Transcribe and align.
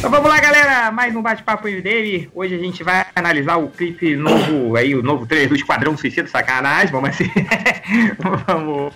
Então 0.00 0.10
vamos 0.10 0.30
lá, 0.30 0.40
galera. 0.40 0.90
Mais 0.90 1.14
um 1.14 1.20
bate-papo 1.20 1.64
dele. 1.64 2.30
Hoje 2.34 2.54
a 2.54 2.58
gente 2.58 2.82
vai 2.82 3.04
analisar 3.14 3.58
o 3.58 3.68
clipe 3.68 4.16
novo, 4.16 4.74
aí, 4.74 4.94
o 4.94 5.02
novo 5.02 5.26
trailer 5.26 5.50
do 5.50 5.54
Esquadrão 5.54 5.94
Suicida, 5.94 6.26
sacanagem. 6.26 6.90
Vamos 6.90 7.10
assim. 7.10 7.30
vamos 8.46 8.94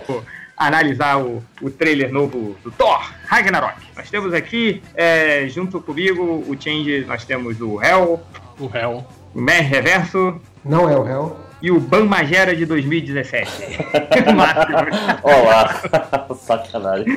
analisar 0.57 1.19
o, 1.19 1.43
o 1.61 1.69
trailer 1.69 2.11
novo 2.11 2.57
do 2.63 2.71
Thor, 2.71 3.07
Ragnarok. 3.27 3.79
Nós 3.95 4.09
temos 4.09 4.33
aqui, 4.33 4.81
é, 4.95 5.47
junto 5.47 5.79
comigo, 5.79 6.43
o 6.47 6.57
Change, 6.59 7.05
nós 7.05 7.23
temos 7.23 7.61
o 7.61 7.79
Hell. 7.79 8.19
O 8.59 8.75
Hell. 8.75 9.05
O 9.35 9.39
Mer 9.39 9.61
Reverso. 9.61 10.41
Não 10.63 10.89
é 10.89 10.97
o 10.97 11.07
Hell. 11.07 11.39
E 11.61 11.69
o 11.69 11.79
Ban 11.79 12.05
Magera 12.05 12.55
de 12.55 12.65
2017. 12.65 13.51
Olá, 15.21 15.81
sacanagem. 16.35 17.15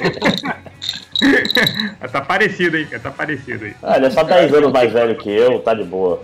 tá 2.13 2.21
parecido, 2.21 2.77
hein? 2.77 2.87
Tá 3.03 3.11
parecido 3.11 3.65
aí. 3.65 3.75
Ah, 3.83 3.97
ele 3.97 4.07
é 4.07 4.11
só 4.11 4.23
10 4.23 4.55
anos 4.55 4.73
mais 4.73 4.93
velho 4.93 5.17
que 5.17 5.31
eu, 5.31 5.59
tá 5.61 5.75
de 5.75 5.85
boa. 5.85 6.23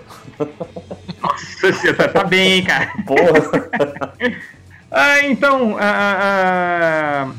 Nossa, 1.23 1.73
você 1.73 1.93
tá, 1.93 2.09
tá 2.09 2.25
bem, 2.25 2.53
hein, 2.53 2.65
cara? 2.65 2.93
Porra. 3.07 3.69
ah, 4.91 5.21
então, 5.27 5.77
ah, 5.79 7.27
ah, 7.27 7.33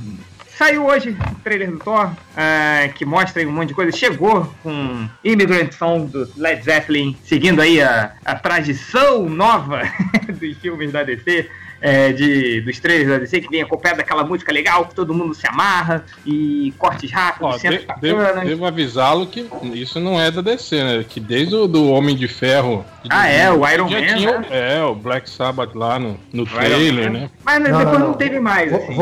saiu 0.58 0.86
hoje 0.86 1.12
o 1.31 1.36
trailer 1.44 1.72
do 1.72 1.80
Thor, 1.80 2.12
ah, 2.36 2.90
que 2.94 3.05
mostra 3.05 3.48
um 3.48 3.52
monte 3.52 3.70
de 3.70 3.73
coisa. 3.73 3.95
Chegou 3.95 4.53
com 4.62 5.08
Immigrant 5.23 5.72
Song 5.72 6.08
do 6.08 6.30
Led 6.36 6.64
Zeppelin, 6.64 7.17
seguindo 7.23 7.62
aí 7.62 7.81
a, 7.81 8.14
a 8.26 8.36
tradição 8.36 9.30
nova 9.30 9.81
dos 10.28 10.58
filmes 10.58 10.92
da 10.92 11.03
DC 11.03 11.50
é, 11.85 12.12
de, 12.12 12.62
dos 12.62 12.80
trailers 12.80 13.07
da 13.07 13.20
DC, 13.20 13.41
que 13.41 13.49
vem 13.49 13.62
acompanhado 13.62 13.99
daquela 13.99 14.23
música 14.23 14.52
legal, 14.52 14.85
que 14.85 14.95
todo 14.95 15.13
mundo 15.13 15.35
se 15.35 15.48
amarra, 15.48 16.03
e 16.25 16.73
cortes 16.80 17.11
rápidos, 17.11 17.61
de, 17.61 17.85
devo, 18.02 18.21
devo 18.44 18.66
avisá-lo 18.66 19.28
que 19.28 19.47
isso 19.72 20.00
não 20.00 20.19
é 20.19 20.31
da 20.31 20.41
DC, 20.41 20.83
né? 20.83 21.06
Que 21.08 21.19
desde 21.19 21.53
o 21.53 21.67
do 21.67 21.91
Homem 21.91 22.16
de 22.16 22.28
Ferro. 22.28 22.83
Ah, 23.08 23.28
é, 23.28 23.52
o 23.52 23.67
Iron 23.69 23.88
Man. 23.88 24.16
Tinha, 24.16 24.39
né? 24.39 24.47
É, 24.50 24.83
o 24.83 24.95
Black 24.95 25.30
Sabbath 25.30 25.75
lá 25.75 26.00
no, 26.00 26.17
no 26.33 26.44
trailer, 26.47 27.11
né? 27.11 27.30
Mas 27.44 27.61
não, 27.61 27.78
depois 27.78 28.00
não, 28.00 28.08
não, 28.08 28.13
teve 28.16 28.39
mais. 28.39 28.73
Assim. 28.73 28.95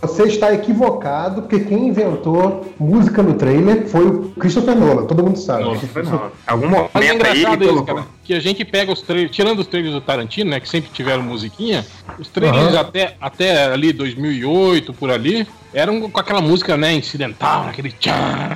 Você 0.00 0.22
está 0.24 0.54
equivocado, 0.54 1.42
porque 1.42 1.64
quem 1.64 1.88
inventou 1.88 2.72
música 2.78 3.24
no 3.24 3.34
trailer 3.34 3.88
foi 3.88 4.06
o 4.06 4.30
Christopher 4.38 4.76
Nolan, 4.76 5.04
todo 5.04 5.24
mundo 5.24 5.36
sabe. 5.36 5.68
Christopher 5.70 6.04
Nolan. 6.04 6.30
Algum 6.46 6.68
momento 6.68 6.90
Mas 6.94 7.04
é 7.04 7.14
engraçado 7.14 7.64
isso, 7.64 7.82
cara, 7.82 8.04
que 8.22 8.34
a 8.34 8.38
gente 8.38 8.64
pega 8.64 8.92
os 8.92 9.02
trailers, 9.02 9.34
tirando 9.34 9.58
os 9.58 9.66
trailers 9.66 9.92
do 9.92 10.00
Tarantino, 10.00 10.50
né, 10.50 10.60
que 10.60 10.68
sempre 10.68 10.88
tiveram 10.92 11.20
musiquinha, 11.20 11.84
os 12.20 12.28
trailers 12.28 12.74
uhum. 12.74 12.80
até, 12.80 13.16
até 13.20 13.64
ali 13.64 13.92
2008, 13.92 14.92
por 14.92 15.10
ali, 15.10 15.46
eram 15.72 16.08
com 16.10 16.20
aquela 16.20 16.40
música, 16.40 16.76
né, 16.76 16.92
incidental, 16.92 17.68
aquele 17.68 17.90
tchan, 17.92 18.12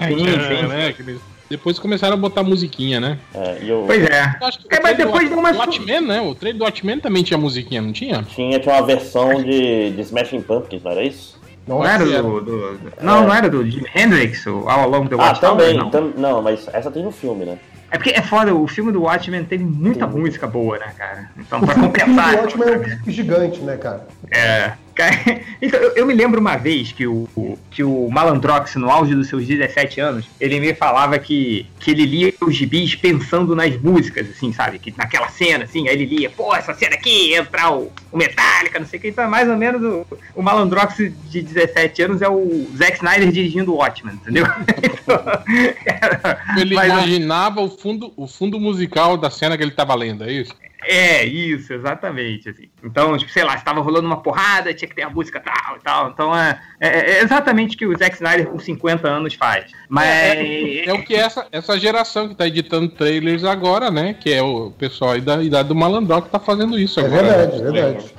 sim. 0.06 0.66
né, 0.66 0.88
aquele... 0.88 1.18
Depois 1.48 1.78
começaram 1.78 2.14
a 2.14 2.16
botar 2.16 2.42
musiquinha, 2.42 2.98
né? 2.98 3.18
É, 3.34 3.58
eu... 3.62 3.84
Pois 3.86 4.02
é. 4.02 4.34
é 4.70 4.80
mas 4.80 4.96
depois 4.96 5.28
do, 5.28 5.36
uma... 5.36 5.52
Watchmen, 5.52 6.00
né? 6.00 6.20
O 6.20 6.34
trailer 6.34 6.58
do 6.58 6.64
Watchmen 6.64 6.98
também 6.98 7.22
tinha 7.22 7.36
musiquinha, 7.36 7.82
não 7.82 7.92
tinha? 7.92 8.22
Tinha, 8.22 8.58
tinha 8.58 8.74
uma 8.74 8.86
versão 8.86 9.42
de, 9.42 9.90
de 9.90 10.00
Smashing 10.00 10.40
Pumpkins, 10.40 10.82
não 10.82 10.90
era 10.90 11.04
isso? 11.04 11.38
Não, 11.66 11.78
não 11.78 11.86
era 11.86 12.04
do, 12.04 12.40
do, 12.40 12.80
Não, 13.00 13.22
é. 13.22 13.26
não 13.26 13.34
era 13.34 13.48
do 13.48 13.70
Jimi 13.70 13.88
Hendrix, 13.94 14.46
o 14.46 14.68
All 14.68 14.80
Along 14.80 15.08
the 15.08 15.16
Watchtower? 15.16 15.54
Ah, 15.54 15.56
também, 15.56 15.76
não. 15.76 15.90
Tam, 15.90 16.12
não, 16.16 16.42
mas 16.42 16.66
essa 16.72 16.90
tem 16.90 17.02
no 17.02 17.12
filme, 17.12 17.44
né? 17.44 17.58
É 17.94 17.96
porque 17.96 18.10
é 18.10 18.20
foda, 18.22 18.52
o 18.52 18.66
filme 18.66 18.90
do 18.90 19.02
Watchmen 19.02 19.44
tem 19.44 19.60
muita 19.60 20.10
Sim. 20.10 20.18
música 20.18 20.48
boa, 20.48 20.76
né, 20.78 20.92
cara? 20.98 21.30
Então, 21.38 21.60
pra 21.60 21.76
compensar. 21.76 22.34
O 22.34 22.38
Watchmen 22.38 22.68
é 22.68 22.98
um 23.06 23.10
gigante, 23.12 23.60
né, 23.60 23.76
cara? 23.76 24.08
É. 24.32 24.72
Então, 25.60 25.80
eu, 25.80 25.92
eu, 25.96 26.06
me 26.06 26.12
lembro 26.12 26.40
uma 26.40 26.56
vez 26.56 26.92
que 26.92 27.06
o, 27.06 27.26
que 27.70 27.82
o 27.82 28.08
Malandrox, 28.10 28.74
no 28.74 28.90
auge 28.90 29.14
dos 29.14 29.28
seus 29.28 29.46
17 29.46 30.00
anos, 30.00 30.26
ele 30.38 30.60
me 30.60 30.74
falava 30.74 31.18
que, 31.18 31.66
que 31.80 31.90
ele 31.90 32.04
lia 32.04 32.34
os 32.42 32.54
gibis 32.54 32.94
pensando 32.94 33.56
nas 33.56 33.74
músicas, 33.80 34.28
assim, 34.28 34.52
sabe? 34.52 34.78
Que 34.78 34.92
naquela 34.96 35.28
cena, 35.28 35.64
assim, 35.64 35.88
aí 35.88 35.94
ele 35.94 36.04
lia, 36.04 36.28
pô, 36.28 36.54
essa 36.54 36.74
cena 36.74 36.96
aqui, 36.96 37.34
entrar 37.34 37.72
o, 37.72 37.90
o 38.12 38.18
Metallica, 38.18 38.78
não 38.78 38.86
sei 38.86 38.98
o 38.98 39.02
que. 39.02 39.08
Então, 39.08 39.24
é 39.24 39.26
mais 39.26 39.48
ou 39.48 39.56
menos 39.56 39.82
o, 39.82 40.06
o 40.34 40.42
Malandrox 40.42 40.96
de 40.96 41.40
17 41.40 42.02
anos 42.02 42.20
é 42.20 42.28
o 42.28 42.66
Zack 42.76 42.96
Snyder 42.96 43.32
dirigindo 43.32 43.72
o 43.72 43.76
Watchmen, 43.76 44.16
entendeu? 44.16 44.44
ele 46.58 46.74
Mas, 46.74 46.92
imaginava 46.92 47.62
o 47.62 47.70
fundo, 47.70 48.12
o 48.16 48.26
fundo 48.26 48.60
musical 48.60 49.16
da 49.16 49.30
cena 49.30 49.56
que 49.56 49.62
ele 49.62 49.70
estava 49.70 49.94
lendo, 49.94 50.24
é 50.24 50.32
isso? 50.32 50.52
É, 50.86 51.24
isso, 51.24 51.72
exatamente. 51.72 52.48
Assim. 52.48 52.68
Então, 52.82 53.16
tipo, 53.16 53.30
sei 53.30 53.44
lá, 53.44 53.54
estava 53.54 53.80
rolando 53.80 54.06
uma 54.06 54.22
porrada, 54.22 54.74
tinha 54.74 54.88
que 54.88 54.94
ter 54.94 55.02
a 55.02 55.10
música 55.10 55.40
tal 55.40 55.76
e 55.76 55.80
tal. 55.80 56.10
Então, 56.10 56.36
é, 56.36 56.60
é, 56.80 56.88
é, 56.88 57.22
exatamente 57.22 57.74
o 57.74 57.78
que 57.78 57.86
o 57.86 57.96
Zack 57.96 58.14
Snyder 58.14 58.46
com 58.46 58.58
50 58.58 59.08
anos 59.08 59.34
faz. 59.34 59.72
Mas... 59.88 60.06
É, 60.06 60.42
é, 60.42 60.88
é 60.88 60.92
o 60.92 61.02
que 61.02 61.14
essa, 61.14 61.46
essa 61.50 61.78
geração 61.78 62.26
que 62.26 62.32
está 62.32 62.46
editando 62.46 62.88
trailers 62.88 63.44
agora, 63.44 63.90
né? 63.90 64.14
Que 64.14 64.32
é 64.32 64.42
o 64.42 64.70
pessoal 64.70 65.12
aí 65.12 65.20
da 65.20 65.42
idade 65.42 65.68
do 65.68 65.74
Malandró 65.74 66.20
que 66.20 66.28
está 66.28 66.40
fazendo 66.40 66.78
isso 66.78 67.00
é 67.00 67.04
agora. 67.04 67.22
Verdade, 67.22 67.56
é 67.56 67.72
verdade. 67.72 68.14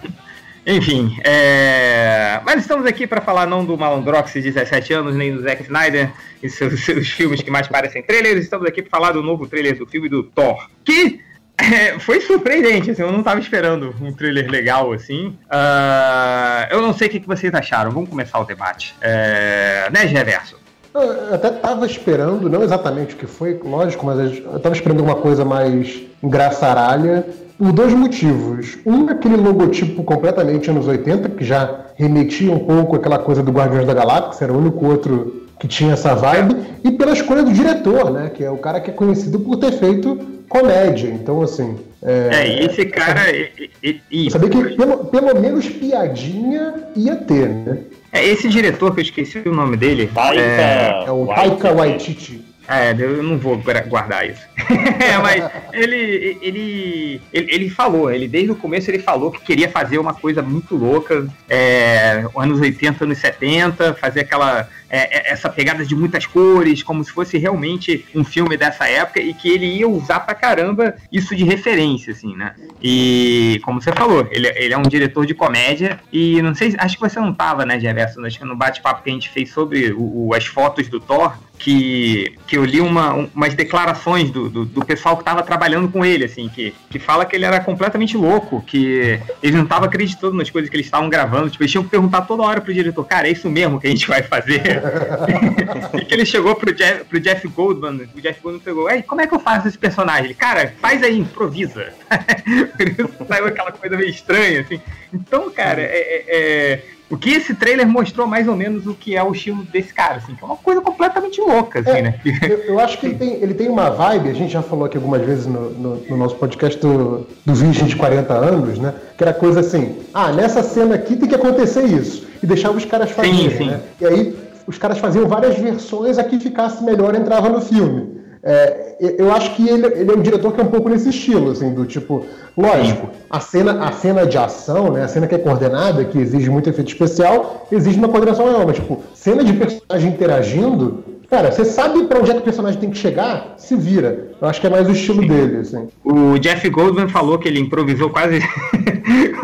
Enfim, 0.67 1.15
é... 1.23 2.41
mas 2.43 2.61
estamos 2.61 2.87
aqui 2.87 3.05
para 3.05 3.21
falar 3.21 3.45
não 3.45 3.63
do 3.63 3.77
Malandrox 3.77 4.33
de 4.33 4.41
17 4.41 4.93
anos, 4.93 5.15
nem 5.15 5.31
do 5.31 5.43
Zack 5.43 5.61
Snyder 5.61 6.11
e 6.41 6.49
seus, 6.49 6.83
seus 6.83 7.07
filmes 7.07 7.41
que 7.43 7.51
mais 7.51 7.67
parecem 7.67 8.01
trailers. 8.01 8.43
Estamos 8.43 8.65
aqui 8.67 8.81
para 8.81 8.89
falar 8.89 9.11
do 9.11 9.21
novo 9.21 9.47
trailer 9.47 9.77
do 9.77 9.85
filme 9.85 10.09
do 10.09 10.23
Thor, 10.23 10.67
que 10.83 11.19
é, 11.57 11.97
foi 11.99 12.21
surpreendente, 12.21 12.91
assim, 12.91 13.01
eu 13.01 13.11
não 13.11 13.19
estava 13.19 13.39
esperando 13.39 13.93
um 14.01 14.11
trailer 14.11 14.49
legal 14.49 14.91
assim. 14.91 15.27
Uh, 15.45 16.67
eu 16.69 16.81
não 16.81 16.93
sei 16.93 17.07
o 17.07 17.11
que, 17.11 17.19
que 17.19 17.27
vocês 17.27 17.53
acharam. 17.53 17.91
Vamos 17.91 18.09
começar 18.09 18.39
o 18.39 18.45
debate. 18.45 18.95
É, 19.01 19.89
né, 19.91 20.01
Reverso? 20.01 20.57
Eu 20.93 21.33
até 21.33 21.49
estava 21.49 21.85
esperando, 21.85 22.49
não 22.49 22.63
exatamente 22.63 23.16
o 23.16 23.17
que 23.17 23.27
foi, 23.27 23.59
lógico, 23.63 24.05
mas 24.05 24.17
eu 24.17 24.55
estava 24.55 24.73
esperando 24.73 25.03
uma 25.03 25.16
coisa 25.16 25.43
mais 25.43 26.03
engraçaralha 26.23 27.25
por 27.57 27.73
dois 27.73 27.93
motivos. 27.93 28.77
Um, 28.85 29.09
aquele 29.09 29.35
logotipo 29.35 30.03
completamente 30.03 30.69
anos 30.69 30.87
80, 30.87 31.29
que 31.29 31.43
já 31.43 31.87
remetia 31.95 32.51
um 32.51 32.59
pouco 32.59 32.95
àquela 32.95 33.19
coisa 33.19 33.43
do 33.43 33.51
Guardiões 33.51 33.85
da 33.85 33.93
Galáxia, 33.93 34.45
era 34.45 34.53
o 34.53 34.57
único 34.57 34.85
outro 34.85 35.47
que 35.59 35.67
tinha 35.67 35.93
essa 35.93 36.13
vibe, 36.13 36.55
e 36.83 36.91
pela 36.91 37.11
escolha 37.11 37.43
do 37.43 37.51
diretor, 37.51 38.11
né? 38.11 38.29
Que 38.33 38.43
é 38.43 38.51
o 38.51 38.57
cara 38.57 38.79
que 38.79 38.89
é 38.89 38.93
conhecido 38.93 39.39
por 39.39 39.57
ter 39.57 39.72
feito 39.73 40.34
comédia. 40.47 41.09
Então, 41.09 41.41
assim. 41.41 41.78
É, 42.01 42.29
é 42.31 42.66
esse 42.66 42.85
cara. 42.85 43.29
É, 43.29 43.51
é, 43.83 43.89
é, 43.89 44.29
sabia 44.29 44.50
que 44.50 44.75
pelo, 44.75 45.06
pelo 45.06 45.39
menos 45.39 45.67
piadinha 45.67 46.73
ia 46.95 47.16
ter, 47.16 47.50
né? 47.50 47.78
É 48.11 48.25
esse 48.25 48.47
diretor 48.47 48.94
que 48.94 49.01
eu 49.01 49.03
esqueci 49.03 49.39
o 49.39 49.53
nome 49.53 49.75
dele. 49.75 50.09
Taika, 50.13 50.41
é, 50.41 51.03
é 51.05 51.11
o 51.11 51.25
Taika 51.28 51.73
Waititi. 51.73 52.54
É, 52.67 52.95
eu 52.97 53.21
não 53.21 53.37
vou 53.37 53.61
guardar 53.87 54.27
isso. 54.27 54.41
é, 54.99 55.17
mas 55.17 55.49
ele, 55.73 56.37
ele, 56.41 57.21
ele, 57.31 57.53
ele, 57.53 57.69
falou, 57.69 58.11
ele 58.11 58.27
desde 58.27 58.51
o 58.51 58.55
começo 58.55 58.89
ele 58.89 58.99
falou 58.99 59.31
que 59.31 59.41
queria 59.41 59.69
fazer 59.69 59.97
uma 59.97 60.13
coisa 60.13 60.41
muito 60.41 60.75
louca, 60.75 61.27
é, 61.49 62.25
anos 62.35 62.59
80, 62.59 63.03
anos 63.03 63.17
70, 63.19 63.93
fazer 63.93 64.21
aquela 64.21 64.67
é, 64.89 65.29
é, 65.29 65.33
essa 65.33 65.49
pegada 65.49 65.85
de 65.85 65.95
muitas 65.95 66.25
cores, 66.25 66.81
como 66.81 67.03
se 67.03 67.11
fosse 67.11 67.37
realmente 67.37 68.05
um 68.15 68.23
filme 68.23 68.55
dessa 68.55 68.87
época 68.87 69.19
e 69.19 69.33
que 69.33 69.49
ele 69.49 69.65
ia 69.65 69.87
usar 69.87 70.21
pra 70.21 70.33
caramba 70.33 70.95
isso 71.11 71.35
de 71.35 71.43
referência, 71.43 72.13
assim, 72.13 72.35
né? 72.35 72.55
E 72.81 73.59
como 73.63 73.81
você 73.81 73.91
falou, 73.91 74.27
ele, 74.31 74.47
ele 74.55 74.73
é 74.73 74.77
um 74.77 74.83
diretor 74.83 75.25
de 75.25 75.33
comédia 75.33 75.99
e 76.13 76.41
não 76.41 76.55
sei, 76.55 76.75
acho 76.77 76.95
que 76.95 77.01
você 77.01 77.19
não 77.19 77.33
tava, 77.33 77.65
né, 77.65 77.79
Gerson? 77.79 78.25
Acho 78.25 78.39
que 78.39 78.45
no 78.45 78.55
bate-papo 78.55 79.03
que 79.03 79.09
a 79.09 79.13
gente 79.13 79.29
fez 79.29 79.49
sobre 79.51 79.91
o, 79.91 80.27
o, 80.27 80.33
as 80.33 80.45
fotos 80.45 80.87
do 80.87 80.99
Thor, 80.99 81.35
que, 81.57 82.35
que 82.47 82.57
eu 82.57 82.66
li 82.66 82.81
uma, 82.81 83.13
um, 83.13 83.29
umas 83.33 83.53
declarações 83.53 84.29
do, 84.29 84.49
do, 84.49 84.66
do 84.66 84.85
pessoal 84.85 85.16
que 85.16 85.21
estava 85.21 85.41
trabalhando 85.41 85.88
com 85.88 86.05
ele, 86.05 86.25
assim, 86.25 86.47
que, 86.49 86.73
que 86.89 86.99
fala 86.99 87.25
que 87.25 87.35
ele 87.35 87.45
era 87.45 87.59
completamente 87.59 88.17
louco, 88.17 88.61
que 88.61 89.19
ele 89.41 89.55
não 89.55 89.63
estava 89.63 89.85
acreditando 89.85 90.35
nas 90.35 90.49
coisas 90.49 90.69
que 90.69 90.75
eles 90.75 90.85
estavam 90.85 91.09
gravando. 91.09 91.49
Tipo, 91.49 91.63
eles 91.63 91.71
tinham 91.71 91.83
que 91.83 91.89
perguntar 91.89 92.21
toda 92.21 92.43
hora 92.43 92.61
pro 92.61 92.73
diretor, 92.73 93.03
cara, 93.05 93.27
é 93.27 93.31
isso 93.31 93.49
mesmo 93.49 93.79
que 93.79 93.88
a 93.88 93.89
gente 93.89 94.07
vai 94.07 94.21
fazer? 94.21 94.61
e 95.99 96.05
que 96.05 96.13
ele 96.13 96.25
chegou 96.25 96.55
pro 96.55 96.73
Jeff, 96.73 97.05
pro 97.05 97.19
Jeff 97.19 97.47
Goldman, 97.47 98.07
o 98.16 98.22
Jeff 98.22 98.41
Goldman 98.41 98.63
pegou, 98.63 98.90
Ei, 98.90 99.02
como 99.02 99.22
é 99.22 99.28
que 99.28 99.34
eu 99.34 99.40
faço 99.40 99.67
esse 99.67 99.78
personagem? 99.78 100.25
Ele, 100.25 100.34
cara, 100.34 100.73
faz 100.79 101.03
aí, 101.03 101.17
improvisa. 101.17 101.93
Por 102.78 102.87
isso 102.87 103.25
saiu 103.28 103.47
aquela 103.47 103.72
coisa 103.72 103.97
meio 103.97 104.09
estranha, 104.09 104.61
assim. 104.61 104.81
Então, 105.13 105.49
cara, 105.49 105.81
é, 105.81 105.97
é, 105.97 106.25
é 106.28 106.94
o 107.09 107.17
que 107.17 107.29
esse 107.29 107.53
trailer 107.53 107.87
mostrou 107.87 108.25
mais 108.25 108.47
ou 108.47 108.55
menos 108.55 108.87
o 108.87 108.93
que 108.93 109.16
é 109.16 109.23
o 109.23 109.31
estilo 109.31 109.63
desse 109.63 109.93
cara, 109.93 110.16
assim, 110.16 110.34
que 110.34 110.43
é 110.43 110.47
uma 110.47 110.57
coisa 110.57 110.81
completamente 110.81 111.40
louca, 111.40 111.79
assim, 111.79 111.90
é, 111.90 112.02
né? 112.02 112.19
Eu, 112.49 112.57
eu, 112.57 112.79
acho 112.79 112.97
que 112.97 113.05
ele 113.05 113.16
tem, 113.16 113.34
ele 113.35 113.53
tem 113.53 113.69
uma 113.69 113.90
vibe, 113.90 114.29
a 114.29 114.34
gente 114.34 114.52
já 114.52 114.61
falou 114.61 114.85
aqui 114.85 114.97
algumas 114.97 115.22
vezes 115.22 115.46
no, 115.46 115.69
no, 115.72 115.96
no, 115.97 116.17
nosso 116.17 116.35
podcast 116.35 116.79
do, 116.79 117.28
do 117.46 117.53
Virgem 117.53 117.85
de 117.85 117.96
40 117.96 118.34
anos, 118.34 118.79
né? 118.79 118.93
Que 119.16 119.23
era 119.23 119.34
coisa 119.34 119.59
assim, 119.59 119.97
ah, 120.13 120.31
nessa 120.31 120.63
cena 120.63 120.96
aqui 120.96 121.16
tem 121.16 121.29
que 121.29 121.35
acontecer 121.35 121.84
isso. 121.84 122.28
E 122.41 122.47
deixava 122.47 122.75
os 122.75 122.85
caras 122.85 123.11
fazerem, 123.11 123.67
né? 123.67 123.81
E 124.02 124.05
aí 124.05 124.35
os 124.67 124.78
caras 124.78 124.97
faziam 124.97 125.28
várias 125.28 125.57
versões, 125.57 126.17
a 126.17 126.23
que 126.23 126.40
ficasse 126.40 126.84
melhor 126.84 127.13
entrava 127.16 127.49
no 127.49 127.61
filme. 127.61 128.24
É, 128.47 129.15
eu 129.17 129.31
acho 129.31 129.55
que 129.55 129.67
ele, 129.67 129.87
ele, 129.87 130.11
é 130.11 130.13
um 130.13 130.21
diretor 130.21 130.53
que 130.53 130.61
é 130.61 130.63
um 130.63 130.67
pouco 130.67 130.87
nesse 130.87 131.09
estilo, 131.09 131.49
assim, 131.49 131.73
do 131.73 131.83
tipo, 131.83 132.27
lógico, 132.55 133.09
a 133.27 133.39
cena, 133.39 133.83
a 133.83 133.91
cena 133.91 134.23
de 134.23 134.37
ação, 134.37 134.91
né, 134.91 135.03
a 135.03 135.07
cena 135.07 135.25
que 135.25 135.33
é 135.33 135.39
coordenada, 135.39 136.05
que 136.05 136.19
exige 136.19 136.47
muito 136.47 136.69
efeito 136.69 136.89
especial, 136.89 137.67
exige 137.71 137.97
uma 137.97 138.07
coordenação 138.07 138.45
maior, 138.45 138.67
mas 138.67 138.75
tipo, 138.75 139.01
cena 139.15 139.43
de 139.43 139.51
personagem 139.53 140.11
interagindo, 140.11 141.03
Cara, 141.27 141.51
você 141.51 141.65
sabe 141.65 142.03
para 142.03 142.19
onde 142.19 142.29
é 142.29 142.33
que 142.35 142.41
o 142.41 142.43
personagem 142.43 142.79
tem 142.79 142.91
que 142.91 142.97
chegar, 142.97 143.55
se 143.57 143.75
vira. 143.75 144.29
Eu 144.39 144.47
acho 144.47 144.61
que 144.61 144.67
é 144.67 144.69
mais 144.69 144.87
o 144.87 144.91
estilo 144.91 145.23
Sim. 145.23 145.27
dele, 145.27 145.57
assim. 145.57 145.87
O 146.03 146.37
Jeff 146.37 146.69
Goldman 146.69 147.09
falou 147.09 147.39
que 147.39 147.47
ele 147.47 147.59
improvisou 147.59 148.11
quase 148.11 148.39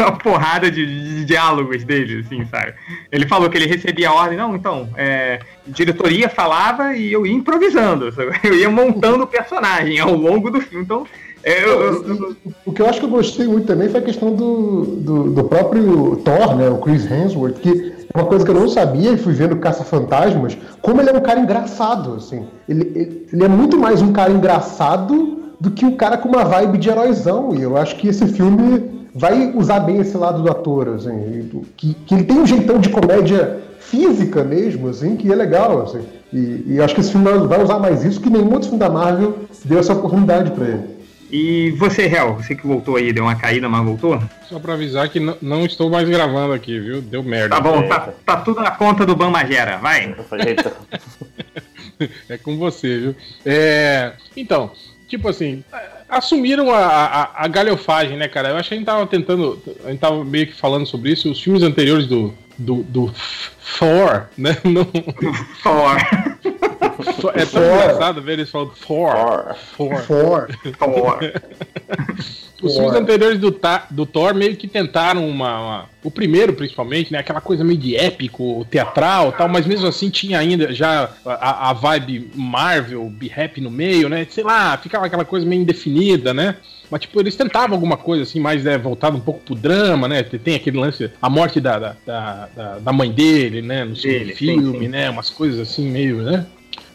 uma 0.03 0.17
porrada 0.17 0.69
de, 0.69 0.85
de, 0.85 1.25
diálogos 1.25 1.83
dele, 1.83 2.23
assim, 2.25 2.45
sabe? 2.45 2.73
Ele 3.11 3.27
falou 3.27 3.49
que 3.49 3.57
ele 3.57 3.67
recebia 3.67 4.09
a 4.09 4.13
ordem, 4.13 4.37
não, 4.37 4.55
então, 4.55 4.89
é, 4.95 5.39
diretoria 5.67 6.29
falava 6.29 6.95
e 6.95 7.11
eu 7.11 7.25
ia 7.25 7.33
improvisando, 7.33 8.11
sabe? 8.11 8.31
eu 8.43 8.55
ia 8.55 8.69
montando 8.69 9.23
o 9.23 9.27
personagem 9.27 9.99
ao 9.99 10.13
longo 10.13 10.49
do 10.49 10.61
filme. 10.61 10.83
Então, 10.83 11.05
é, 11.43 11.63
eu, 11.63 11.69
eu, 11.69 12.05
eu, 12.07 12.35
o 12.65 12.71
que 12.71 12.81
eu 12.81 12.87
acho 12.87 12.99
que 12.99 13.05
eu 13.05 13.09
gostei 13.09 13.47
muito 13.47 13.65
também 13.65 13.89
foi 13.89 13.99
a 13.99 14.03
questão 14.03 14.33
do, 14.33 14.85
do, 14.85 15.23
do 15.31 15.43
próprio 15.45 16.17
Thor, 16.17 16.55
né, 16.55 16.69
o 16.69 16.77
Chris 16.77 17.09
Hemsworth, 17.09 17.59
que 17.59 18.01
uma 18.13 18.25
coisa 18.25 18.43
que 18.43 18.51
eu 18.51 18.55
não 18.55 18.67
sabia 18.67 19.11
e 19.11 19.17
fui 19.17 19.33
vendo 19.33 19.55
Caça-Fantasmas, 19.55 20.57
como 20.81 21.01
ele 21.01 21.09
é 21.09 21.13
um 21.13 21.21
cara 21.21 21.39
engraçado, 21.39 22.15
assim. 22.15 22.45
Ele, 22.67 22.91
ele, 22.93 23.27
ele, 23.31 23.43
é 23.43 23.47
muito 23.47 23.77
mais 23.77 24.01
um 24.01 24.11
cara 24.11 24.31
engraçado 24.31 25.39
do 25.59 25.71
que 25.71 25.85
um 25.85 25.95
cara 25.95 26.17
com 26.17 26.27
uma 26.27 26.43
vibe 26.43 26.77
de 26.77 26.89
heróizão. 26.89 27.55
E 27.55 27.61
eu 27.61 27.77
acho 27.77 27.95
que 27.95 28.09
esse 28.09 28.27
filme 28.27 29.00
vai 29.13 29.51
usar 29.55 29.81
bem 29.81 29.97
esse 29.97 30.15
lado 30.17 30.41
do 30.41 30.51
ator, 30.51 30.89
assim. 30.89 31.49
Que, 31.77 31.93
que 31.93 32.13
ele 32.13 32.23
tem 32.23 32.37
um 32.37 32.45
jeitão 32.45 32.79
de 32.79 32.89
comédia 32.89 33.61
física 33.79 34.43
mesmo, 34.43 34.89
assim, 34.89 35.15
que 35.15 35.31
é 35.31 35.35
legal, 35.35 35.83
assim. 35.83 36.01
E, 36.33 36.63
e 36.67 36.81
acho 36.81 36.95
que 36.95 37.01
esse 37.01 37.11
filme 37.11 37.29
vai 37.47 37.61
usar 37.61 37.79
mais 37.79 38.03
isso 38.03 38.21
que 38.21 38.29
nenhum 38.29 38.53
outro 38.53 38.69
filme 38.69 38.79
da 38.79 38.89
Marvel 38.89 39.39
deu 39.65 39.79
essa 39.79 39.93
oportunidade 39.93 40.51
para 40.51 40.65
ele. 40.65 41.01
E 41.31 41.71
você, 41.71 42.07
Real, 42.07 42.35
você 42.35 42.53
que 42.53 42.67
voltou 42.67 42.97
aí, 42.97 43.13
deu 43.13 43.23
uma 43.23 43.35
caída, 43.35 43.69
mas 43.69 43.85
voltou? 43.85 44.21
Só 44.49 44.59
pra 44.59 44.73
avisar 44.73 45.07
que 45.07 45.19
não 45.19 45.65
estou 45.65 45.89
mais 45.89 46.07
gravando 46.07 46.53
aqui, 46.53 46.77
viu? 46.77 47.01
Deu 47.01 47.23
merda. 47.23 47.55
Tá 47.55 47.61
bom, 47.61 47.87
tá, 47.87 48.09
tá, 48.25 48.37
tudo 48.37 48.59
na 48.59 48.71
conta 48.71 49.05
do 49.05 49.15
Ban 49.15 49.29
Magera, 49.29 49.77
vai. 49.77 50.13
é 52.27 52.37
com 52.37 52.57
você, 52.57 52.99
viu? 52.99 53.15
É, 53.45 54.11
então, 54.35 54.71
tipo 55.07 55.29
assim, 55.29 55.63
assumiram 56.11 56.69
a, 56.69 56.85
a, 56.85 57.45
a, 57.45 57.47
galhofagem, 57.47 58.17
né, 58.17 58.27
cara? 58.27 58.49
Eu 58.49 58.57
acho 58.57 58.69
que 58.69 58.75
a 58.75 58.77
gente 58.77 58.85
tava 58.85 59.07
tentando, 59.07 59.61
a 59.85 59.89
gente 59.89 59.99
tava 59.99 60.23
meio 60.25 60.45
que 60.45 60.53
falando 60.53 60.85
sobre 60.85 61.11
isso, 61.11 61.31
os 61.31 61.41
filmes 61.41 61.63
anteriores 61.63 62.05
do, 62.05 62.33
do, 62.57 62.83
do 62.83 63.13
Thor, 63.79 64.27
né? 64.37 64.57
No... 64.65 64.85
Thor. 65.63 65.97
É 67.33 67.45
tão 67.45 67.63
engraçado 67.63 68.21
ver 68.21 68.33
eles 68.33 68.49
falando 68.49 68.73
Thor. 68.85 69.55
Thor. 69.77 70.01
Thor. 70.05 70.47
Thor. 70.77 71.19
Os 72.61 72.75
filmes 72.75 72.93
anteriores 72.93 73.39
do, 73.39 73.55
do 73.89 74.05
Thor 74.05 74.33
meio 74.33 74.55
que 74.55 74.67
tentaram 74.67 75.27
uma, 75.27 75.59
uma, 75.59 75.89
O 76.03 76.11
primeiro, 76.11 76.53
principalmente, 76.53 77.11
né? 77.11 77.19
Aquela 77.19 77.41
coisa 77.41 77.63
meio 77.63 77.79
de 77.79 77.95
épico, 77.95 78.65
teatral 78.69 79.31
tal, 79.31 79.47
mas 79.47 79.65
mesmo 79.65 79.87
assim 79.87 80.09
tinha 80.09 80.39
ainda 80.39 80.73
já 80.73 81.09
a, 81.25 81.69
a 81.69 81.73
vibe 81.73 82.31
Marvel, 82.35 83.09
Be 83.09 83.31
Happy 83.35 83.61
no 83.61 83.71
meio, 83.71 84.07
né? 84.09 84.25
Sei 84.29 84.43
lá, 84.43 84.77
ficava 84.77 85.05
aquela 85.05 85.25
coisa 85.25 85.45
meio 85.45 85.61
indefinida, 85.61 86.33
né? 86.33 86.55
Mas, 86.91 87.01
tipo, 87.01 87.17
eles 87.21 87.37
tentavam 87.37 87.75
alguma 87.75 87.95
coisa 87.95 88.23
assim, 88.23 88.39
mais 88.41 88.65
né, 88.65 88.77
voltada 88.77 89.15
um 89.15 89.21
pouco 89.21 89.39
pro 89.39 89.55
drama, 89.55 90.09
né? 90.09 90.23
Tem 90.23 90.55
aquele 90.55 90.77
lance, 90.77 91.09
a 91.21 91.29
morte 91.29 91.61
da, 91.61 91.79
da, 91.79 91.95
da, 92.05 92.79
da 92.79 92.91
mãe 92.91 93.09
dele, 93.09 93.61
né? 93.61 93.85
No 93.85 93.95
filme, 93.95 94.35
sim, 94.35 94.79
sim. 94.79 94.87
né? 94.89 95.09
Umas 95.09 95.29
coisas 95.29 95.61
assim, 95.61 95.89
meio, 95.89 96.17
né? 96.21 96.45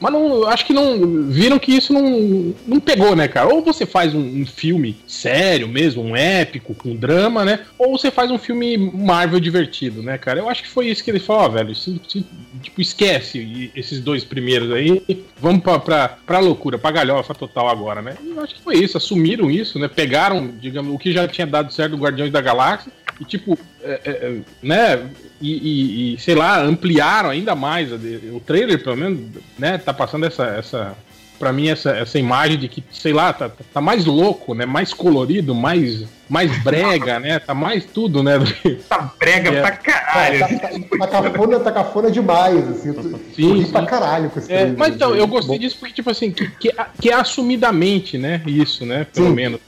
Mas 0.01 0.13
não, 0.13 0.47
acho 0.47 0.67
que 0.67 0.73
não. 0.73 1.25
Viram 1.29 1.59
que 1.59 1.73
isso 1.73 1.93
não, 1.93 2.55
não 2.67 2.81
pegou, 2.81 3.17
né, 3.17 3.29
cara? 3.29 3.53
Ou 3.53 3.63
você 3.63 3.87
faz 3.87 4.15
um, 4.15 4.21
um, 4.21 4.47
filme 4.47 4.97
sério 5.07 5.67
mesmo, 5.69 6.03
um 6.03 6.17
épico, 6.17 6.75
com 6.75 6.95
drama, 6.95 7.45
né? 7.45 7.61
Ou 7.79 7.97
você 7.99 8.11
faz 8.11 8.31
um 8.31 8.39
filme 8.39 8.77
Marvel 8.77 9.41
divertido, 9.41 10.03
né, 10.03 10.19
cara? 10.19 10.41
Eu 10.41 10.49
acho 10.49 10.63
que 10.63 10.69
foi 10.69 10.89
isso 10.89 11.03
que 11.03 11.11
ele 11.11 11.19
falou, 11.19 11.51
velho. 11.51 11.75
Se, 11.75 12.01
se, 12.09 12.25
tipo, 12.63 12.81
esquece 12.81 13.71
esses 13.75 14.01
dois 14.01 14.25
primeiros 14.25 14.71
aí. 14.73 15.03
Vamos 15.41 15.63
pra, 15.63 15.79
pra, 15.79 16.09
pra 16.09 16.39
loucura, 16.39 16.79
pra 16.79 16.91
galhofa 16.91 17.35
total 17.35 17.69
agora, 17.69 18.03
né? 18.03 18.17
Eu 18.25 18.41
acho 18.41 18.55
que 18.55 18.63
foi 18.63 18.77
isso, 18.77 18.97
assumiram 18.97 19.51
isso, 19.51 19.79
né? 19.79 19.89
Pegaram, 19.89 20.51
digamos, 20.61 20.95
o 20.95 20.99
que 20.99 21.13
já 21.13 21.27
tinha 21.27 21.47
dado 21.47 21.73
certo 21.73 21.93
do 21.93 22.03
Guardiões 22.03 22.33
da 22.33 22.41
Galáxia 22.41 22.93
e, 23.21 23.25
tipo, 23.25 23.59
é, 23.83 24.01
é, 24.05 24.11
é 24.11 24.37
né? 24.63 25.11
E, 25.41 25.53
e, 25.53 26.15
e, 26.15 26.19
sei 26.19 26.35
lá, 26.35 26.63
ampliaram 26.63 27.31
ainda 27.31 27.55
mais. 27.55 27.91
O 27.93 28.41
trailer, 28.41 28.83
pelo 28.83 28.97
menos, 28.97 29.21
né, 29.59 29.79
tá 29.87 29.95
passando 29.95 30.27
essa, 30.27 30.45
essa 30.45 30.97
para 31.39 31.53
mim 31.53 31.69
essa, 31.69 31.91
essa 31.91 32.19
imagem 32.19 32.59
de 32.59 32.69
que, 32.69 32.83
sei 32.91 33.13
lá, 33.13 33.33
tá, 33.33 33.51
tá 33.73 33.81
mais 33.81 34.05
louco, 34.05 34.55
né? 34.55 34.67
Mais 34.67 34.93
colorido, 34.93 35.55
mais 35.55 36.05
mais 36.29 36.61
brega, 36.65 37.21
né? 37.21 37.39
Tá 37.39 37.55
mais 37.55 37.85
tudo, 37.85 38.23
né? 38.23 38.33
Tá 38.89 39.13
brega 39.19 39.51
é. 39.51 39.61
pra 39.61 39.71
caralho. 39.73 40.41
Tá, 40.41 40.49
tá, 40.49 41.07
tá, 41.07 41.23
cafona, 41.23 41.61
tá 41.61 41.73
cafona 41.73 42.11
demais, 42.11 42.69
assim. 42.69 42.93
Sim, 43.35 43.65
sim. 43.65 43.71
pra 43.71 43.87
caralho 43.87 44.31
com 44.31 44.39
esse 44.41 44.53
é, 44.53 44.67
Mas 44.67 44.95
então, 44.95 45.15
eu 45.15 45.27
gostei 45.27 45.59
disso 45.59 45.77
porque, 45.79 45.95
tipo 45.95 46.11
assim, 46.11 46.33
que, 46.33 46.49
que, 46.59 46.75
que 47.01 47.11
é 47.11 47.15
assumidamente, 47.15 48.19
né? 48.19 48.43
Isso, 48.47 48.85
né? 48.85 49.07
Pelo 49.13 49.29
sim. 49.29 49.35
menos. 49.35 49.61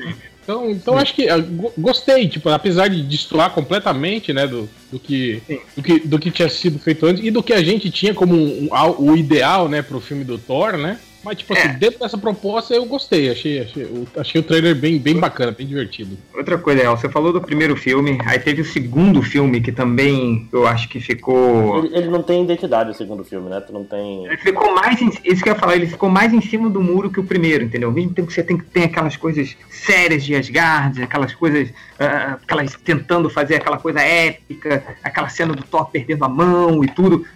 Então, 0.49 0.71
então 0.71 0.97
acho 0.97 1.12
que 1.12 1.27
uh, 1.31 1.73
gostei, 1.77 2.27
tipo, 2.27 2.49
apesar 2.49 2.89
de 2.89 3.03
destoar 3.03 3.50
completamente, 3.50 4.33
né, 4.33 4.47
do, 4.47 4.67
do, 4.91 4.99
que, 4.99 5.43
do, 5.77 5.83
que, 5.83 5.99
do 6.00 6.19
que 6.19 6.31
tinha 6.31 6.49
sido 6.49 6.79
feito 6.79 7.05
antes 7.05 7.23
e 7.23 7.31
do 7.31 7.43
que 7.43 7.53
a 7.53 7.62
gente 7.62 7.91
tinha 7.91 8.15
como 8.15 8.35
um, 8.35 8.67
um, 8.73 9.11
o 9.11 9.15
ideal, 9.15 9.69
né, 9.69 9.83
pro 9.83 10.00
filme 10.00 10.25
do 10.25 10.39
Thor, 10.39 10.79
né? 10.79 10.99
Mas, 11.25 11.38
tipo 11.38 11.53
assim, 11.53 11.69
é. 11.69 11.73
dentro 11.73 11.99
dessa 11.99 12.17
proposta 12.17 12.75
eu 12.75 12.85
gostei. 12.85 13.31
Achei, 13.31 13.61
achei, 13.61 14.06
achei 14.17 14.41
o 14.41 14.44
trailer 14.44 14.75
bem, 14.75 14.99
bem 14.99 15.17
bacana, 15.17 15.50
bem 15.50 15.67
divertido. 15.67 16.17
Outra 16.35 16.56
coisa, 16.59 16.82
El, 16.82 16.97
você 16.97 17.09
falou 17.09 17.32
do 17.32 17.41
primeiro 17.41 17.76
filme, 17.76 18.19
aí 18.25 18.38
teve 18.38 18.62
o 18.62 18.65
segundo 18.65 19.20
filme 19.23 19.61
que 19.61 19.73
também 19.73 20.49
eu 20.53 20.67
acho 20.67 20.88
que 20.88 21.00
ficou. 21.00 21.85
Ele, 21.85 21.97
ele 21.97 22.09
não 22.09 22.23
tem 22.23 22.44
identidade, 22.44 22.91
o 22.91 22.94
segundo 22.94 23.25
filme, 23.25 23.50
né? 23.50 23.61
Tu 23.61 23.73
não 23.73 23.85
tem. 23.85 24.26
Ele 24.26 24.37
ficou 24.37 24.75
mais. 24.75 25.00
Em, 25.03 25.11
isso 25.25 25.43
que 25.43 25.49
eu 25.49 25.55
ia 25.55 25.59
falar, 25.59 25.76
ele 25.76 25.87
ficou 25.87 26.09
mais 26.09 26.32
em 26.32 26.41
cima 26.41 26.70
do 26.70 26.81
muro 26.81 27.11
que 27.11 27.21
o 27.21 27.25
primeiro, 27.25 27.64
entendeu? 27.64 27.88
Ao 27.88 27.94
mesmo 27.94 28.12
tempo 28.12 28.29
que 28.29 28.35
você 28.35 28.43
tem 28.43 28.56
que 28.56 28.64
ter 28.64 28.85
aquelas 28.85 29.17
coisas 29.17 29.56
sérias 29.71 30.25
de 30.25 30.35
Asgard, 30.35 31.03
aquelas 31.03 31.35
coisas. 31.35 31.69
Uh, 31.99 32.35
aquelas 32.43 32.75
tentando 32.77 33.29
fazer 33.29 33.56
aquela 33.56 33.77
coisa 33.77 34.00
épica, 34.00 34.85
aquela 35.03 35.29
cena 35.29 35.53
do 35.53 35.65
Thor 35.65 35.91
perdendo 35.91 36.25
a 36.25 36.29
mão 36.29 36.85
e 36.85 36.89
tudo. 36.89 37.27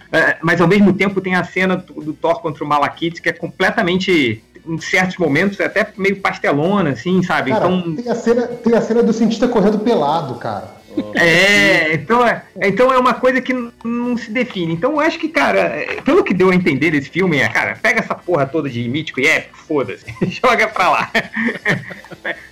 Mas 0.41 0.61
ao 0.61 0.67
mesmo 0.67 0.93
tempo 0.93 1.19
tem 1.19 1.35
a 1.35 1.43
cena 1.43 1.75
do, 1.75 1.93
do 1.95 2.13
Thor 2.13 2.39
contra 2.39 2.63
o 2.63 2.67
Malakith, 2.67 3.21
que 3.21 3.27
é 3.27 3.33
completamente 3.33 3.73
completamente 3.73 4.43
em 4.65 4.77
certos 4.79 5.17
momentos, 5.17 5.59
até 5.59 5.85
meio 5.97 6.21
pastelona, 6.21 6.91
assim, 6.91 7.21
sabe? 7.21 7.51
Cara, 7.51 7.67
então... 7.67 7.95
tem, 7.95 8.09
a 8.09 8.15
cena, 8.15 8.47
tem 8.47 8.73
a 8.73 8.81
cena 8.81 9.03
do 9.03 9.11
cientista 9.11 9.47
correndo 9.47 9.79
pelado, 9.79 10.35
cara. 10.35 10.82
É, 11.15 11.93
então 11.93 12.25
é, 12.25 12.43
então 12.61 12.91
é 12.91 12.97
uma 12.97 13.13
coisa 13.13 13.41
que 13.41 13.53
não 13.83 14.17
se 14.17 14.31
define. 14.31 14.73
Então 14.73 14.91
eu 14.91 14.99
acho 14.99 15.19
que, 15.19 15.27
cara, 15.27 15.85
pelo 16.03 16.23
que 16.23 16.33
deu 16.33 16.49
a 16.49 16.55
entender 16.55 16.91
desse 16.91 17.09
filme, 17.09 17.37
é, 17.37 17.47
cara, 17.49 17.77
pega 17.81 17.99
essa 17.99 18.15
porra 18.15 18.45
toda 18.45 18.69
de 18.69 18.87
mítico 18.87 19.19
e 19.19 19.27
épico, 19.27 19.57
foda-se, 19.57 20.05
joga 20.27 20.67
pra 20.67 20.89
lá. 20.89 21.11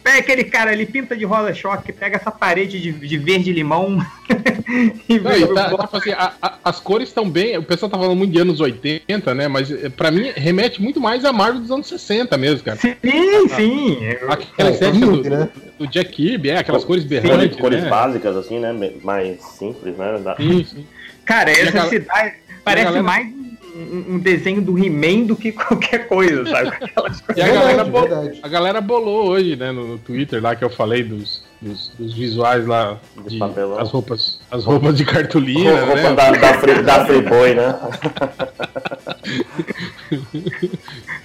Pega 0.04 0.20
aquele 0.20 0.44
cara 0.44 0.72
ali, 0.72 0.86
pinta 0.86 1.16
de 1.16 1.24
rosa 1.24 1.54
choque, 1.54 1.94
pega 1.94 2.18
essa 2.18 2.32
parede 2.32 2.82
de, 2.82 2.92
de 2.92 3.18
verde 3.18 3.54
limão 3.54 4.00
e 5.08 5.20
não, 5.20 5.54
tá, 5.54 5.70
tipo 5.70 5.98
assim, 5.98 6.12
a, 6.12 6.34
a, 6.42 6.58
as 6.66 6.80
cores 6.80 7.10
estão 7.10 7.30
bem. 7.30 7.58
O 7.58 7.64
pessoal 7.64 7.90
tá 7.90 7.98
falando 7.98 8.18
muito 8.18 8.34
de 8.34 8.40
anos 8.40 8.60
80, 8.60 9.34
né? 9.36 9.48
Mas 9.48 9.72
eh, 9.72 9.90
pra 9.90 10.12
mim 10.12 10.32
remete 10.36 10.82
muito 10.82 11.00
mais 11.00 11.24
a 11.24 11.32
Marvel 11.32 11.62
dos 11.62 11.72
anos 11.72 11.88
60 11.88 12.38
mesmo, 12.38 12.64
cara. 12.64 12.78
Sim, 12.78 12.96
sim. 13.56 14.00
Aquela 14.28 14.70
é, 14.70 14.74
estética 14.74 15.06
do, 15.06 15.30
né? 15.30 15.50
Do, 15.82 15.88
Jack 15.88 16.12
Kirby, 16.12 16.50
é, 16.50 16.58
aquelas 16.58 16.86
cores 16.86 17.04
berrantes. 17.04 17.60
Cores 17.60 17.84
né? 17.84 17.90
básicas, 17.90 18.36
assim, 18.36 18.60
né? 18.60 18.74
Mais 19.04 19.42
simples, 19.42 19.98
né? 19.98 20.20
Da... 20.24 20.36
Sim, 20.36 20.64
sim. 20.64 20.86
Cara, 21.26 21.52
essa 21.52 21.88
cidade 21.88 22.36
parece 22.64 22.86
galera... 22.86 23.04
mais 23.04 23.42
um, 23.76 24.20
desenho 24.20 24.62
do 24.62 24.78
He-Man 24.78 25.26
do 25.26 25.36
que 25.36 25.52
qualquer 25.54 26.08
coisa, 26.08 26.46
sabe? 26.46 26.72
e 27.36 27.42
a 27.42 27.48
galera, 27.48 27.84
bolou, 27.84 28.32
a 28.42 28.48
galera 28.48 28.82
bolou 28.82 29.30
hoje, 29.30 29.56
né, 29.56 29.72
no, 29.72 29.88
no, 29.88 29.98
Twitter 29.98 30.42
lá 30.42 30.56
que 30.56 30.64
eu 30.64 30.70
falei 30.70 31.04
dos, 31.04 31.44
dos, 31.62 31.90
dos 31.98 32.14
visuais 32.14 32.66
lá 32.66 33.00
de, 33.28 33.38
de 33.38 33.44
as 33.80 33.90
roupas, 33.90 34.40
as 34.50 34.66
roupas 34.66 34.98
de 34.98 35.06
cartolina, 35.06 35.86
roupa 35.86 36.10
né? 36.10 36.14
da, 36.14 36.32
da, 36.32 36.54
free, 36.60 36.82
da 36.82 37.06
Freeboy, 37.06 37.56
né? 37.56 37.80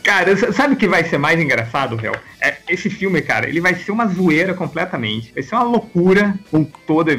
Cara, 0.06 0.52
sabe 0.52 0.74
o 0.74 0.76
que 0.76 0.86
vai 0.86 1.02
ser 1.02 1.18
mais 1.18 1.40
engraçado, 1.40 1.96
Réu? 1.96 2.14
É, 2.40 2.58
esse 2.68 2.88
filme, 2.88 3.20
cara, 3.20 3.48
ele 3.48 3.60
vai 3.60 3.74
ser 3.74 3.90
uma 3.90 4.06
zoeira 4.06 4.54
completamente. 4.54 5.34
Vai 5.34 5.42
ser 5.42 5.56
uma 5.56 5.64
loucura 5.64 6.38
com 6.48 6.62
toda 6.62 7.10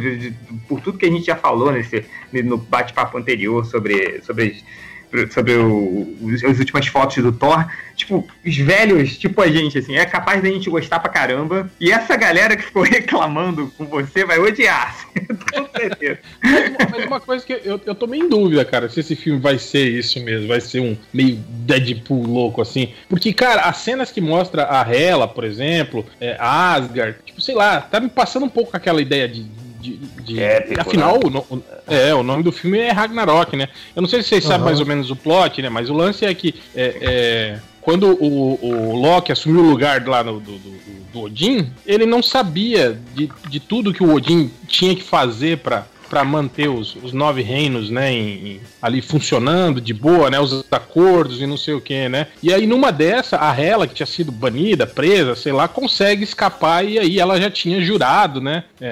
por 0.69 0.79
tudo 0.79 0.97
que 0.97 1.05
a 1.05 1.11
gente 1.11 1.25
já 1.25 1.35
falou 1.35 1.69
nesse, 1.69 2.05
no 2.31 2.57
bate-papo 2.57 3.17
anterior 3.17 3.65
sobre, 3.65 4.21
sobre 4.21 4.63
sobre 5.31 5.53
o, 5.53 6.07
as 6.47 6.59
últimas 6.59 6.87
fotos 6.87 7.17
do 7.17 7.31
Thor, 7.31 7.65
tipo, 7.95 8.27
os 8.45 8.57
velhos, 8.57 9.17
tipo 9.17 9.41
a 9.41 9.47
gente, 9.47 9.77
assim, 9.77 9.95
é 9.95 10.05
capaz 10.05 10.41
da 10.41 10.49
gente 10.49 10.69
gostar 10.69 10.99
pra 10.99 11.11
caramba. 11.11 11.69
E 11.79 11.91
essa 11.91 12.15
galera 12.15 12.55
que 12.55 12.63
ficou 12.63 12.83
reclamando 12.87 13.71
com 13.77 13.85
você 13.85 14.25
vai 14.25 14.39
odiar, 14.39 14.95
com 15.53 15.79
certeza. 15.79 16.19
Mas 16.91 17.05
uma 17.05 17.19
coisa 17.19 17.45
que 17.45 17.53
eu, 17.53 17.79
eu 17.85 17.95
tô 17.95 18.07
meio 18.07 18.25
em 18.25 18.29
dúvida, 18.29 18.63
cara, 18.65 18.89
se 18.89 18.99
esse 18.99 19.15
filme 19.15 19.39
vai 19.39 19.57
ser 19.57 19.87
isso 19.89 20.19
mesmo, 20.23 20.47
vai 20.47 20.61
ser 20.61 20.79
um 20.79 20.97
meio 21.13 21.37
Deadpool 21.49 22.25
louco, 22.25 22.61
assim. 22.61 22.93
Porque, 23.09 23.33
cara, 23.33 23.61
as 23.61 23.77
cenas 23.77 24.11
que 24.11 24.21
mostra 24.21 24.67
a 24.69 24.81
Hela, 24.81 25.27
por 25.27 25.43
exemplo, 25.43 26.05
é, 26.19 26.37
Asgard, 26.39 27.17
tipo, 27.25 27.41
sei 27.41 27.55
lá, 27.55 27.81
tá 27.81 27.99
me 27.99 28.09
passando 28.09 28.45
um 28.45 28.49
pouco 28.49 28.75
aquela 28.75 29.01
ideia 29.01 29.27
de 29.27 29.45
de, 29.79 29.97
de 29.97 30.39
Épico, 30.41 30.81
afinal, 30.81 31.19
né? 31.29 31.41
o, 31.49 31.61
é, 31.87 32.13
o 32.13 32.23
nome 32.23 32.43
do 32.43 32.51
filme 32.51 32.77
é 32.79 32.91
Ragnarok, 32.91 33.55
né? 33.55 33.69
Eu 33.95 34.01
não 34.01 34.09
sei 34.09 34.21
se 34.21 34.29
vocês 34.29 34.43
uhum. 34.45 34.51
sabem 34.51 34.65
mais 34.65 34.79
ou 34.79 34.85
menos 34.85 35.11
o 35.11 35.15
plot, 35.15 35.61
né? 35.61 35.69
Mas 35.69 35.89
o 35.89 35.93
lance 35.93 36.25
é 36.25 36.33
que 36.33 36.55
é, 36.75 36.97
é, 37.01 37.59
quando 37.81 38.17
o, 38.21 38.59
o 38.61 38.95
Loki 38.95 39.31
assumiu 39.31 39.61
o 39.61 39.69
lugar 39.69 40.05
lá 40.05 40.23
no, 40.23 40.39
do, 40.39 40.57
do, 40.57 40.77
do 41.13 41.21
Odin, 41.21 41.69
ele 41.85 42.05
não 42.05 42.21
sabia 42.21 42.99
de, 43.15 43.29
de 43.49 43.59
tudo 43.59 43.93
que 43.93 44.03
o 44.03 44.13
Odin 44.13 44.51
tinha 44.67 44.95
que 44.95 45.03
fazer 45.03 45.59
para 45.59 45.85
para 46.09 46.23
manter 46.23 46.67
os, 46.67 46.95
os, 46.95 47.13
nove 47.13 47.41
reinos, 47.41 47.89
né, 47.89 48.11
em, 48.11 48.47
em, 48.47 48.61
ali 48.81 49.01
funcionando 49.01 49.79
de 49.79 49.93
boa, 49.93 50.29
né, 50.29 50.39
os 50.39 50.65
acordos 50.71 51.41
e 51.41 51.45
não 51.45 51.57
sei 51.57 51.73
o 51.73 51.81
que, 51.81 52.07
né. 52.09 52.27
E 52.41 52.53
aí 52.53 52.65
numa 52.65 52.91
dessa, 52.91 53.39
a 53.39 53.59
Hela, 53.59 53.87
que 53.87 53.93
tinha 53.93 54.07
sido 54.07 54.31
banida, 54.31 54.87
presa, 54.87 55.35
sei 55.35 55.51
lá, 55.51 55.67
consegue 55.67 56.23
escapar 56.23 56.85
e 56.85 56.97
aí 56.97 57.19
ela 57.19 57.39
já 57.39 57.49
tinha 57.49 57.81
jurado, 57.81 58.41
né, 58.41 58.63
é, 58.79 58.87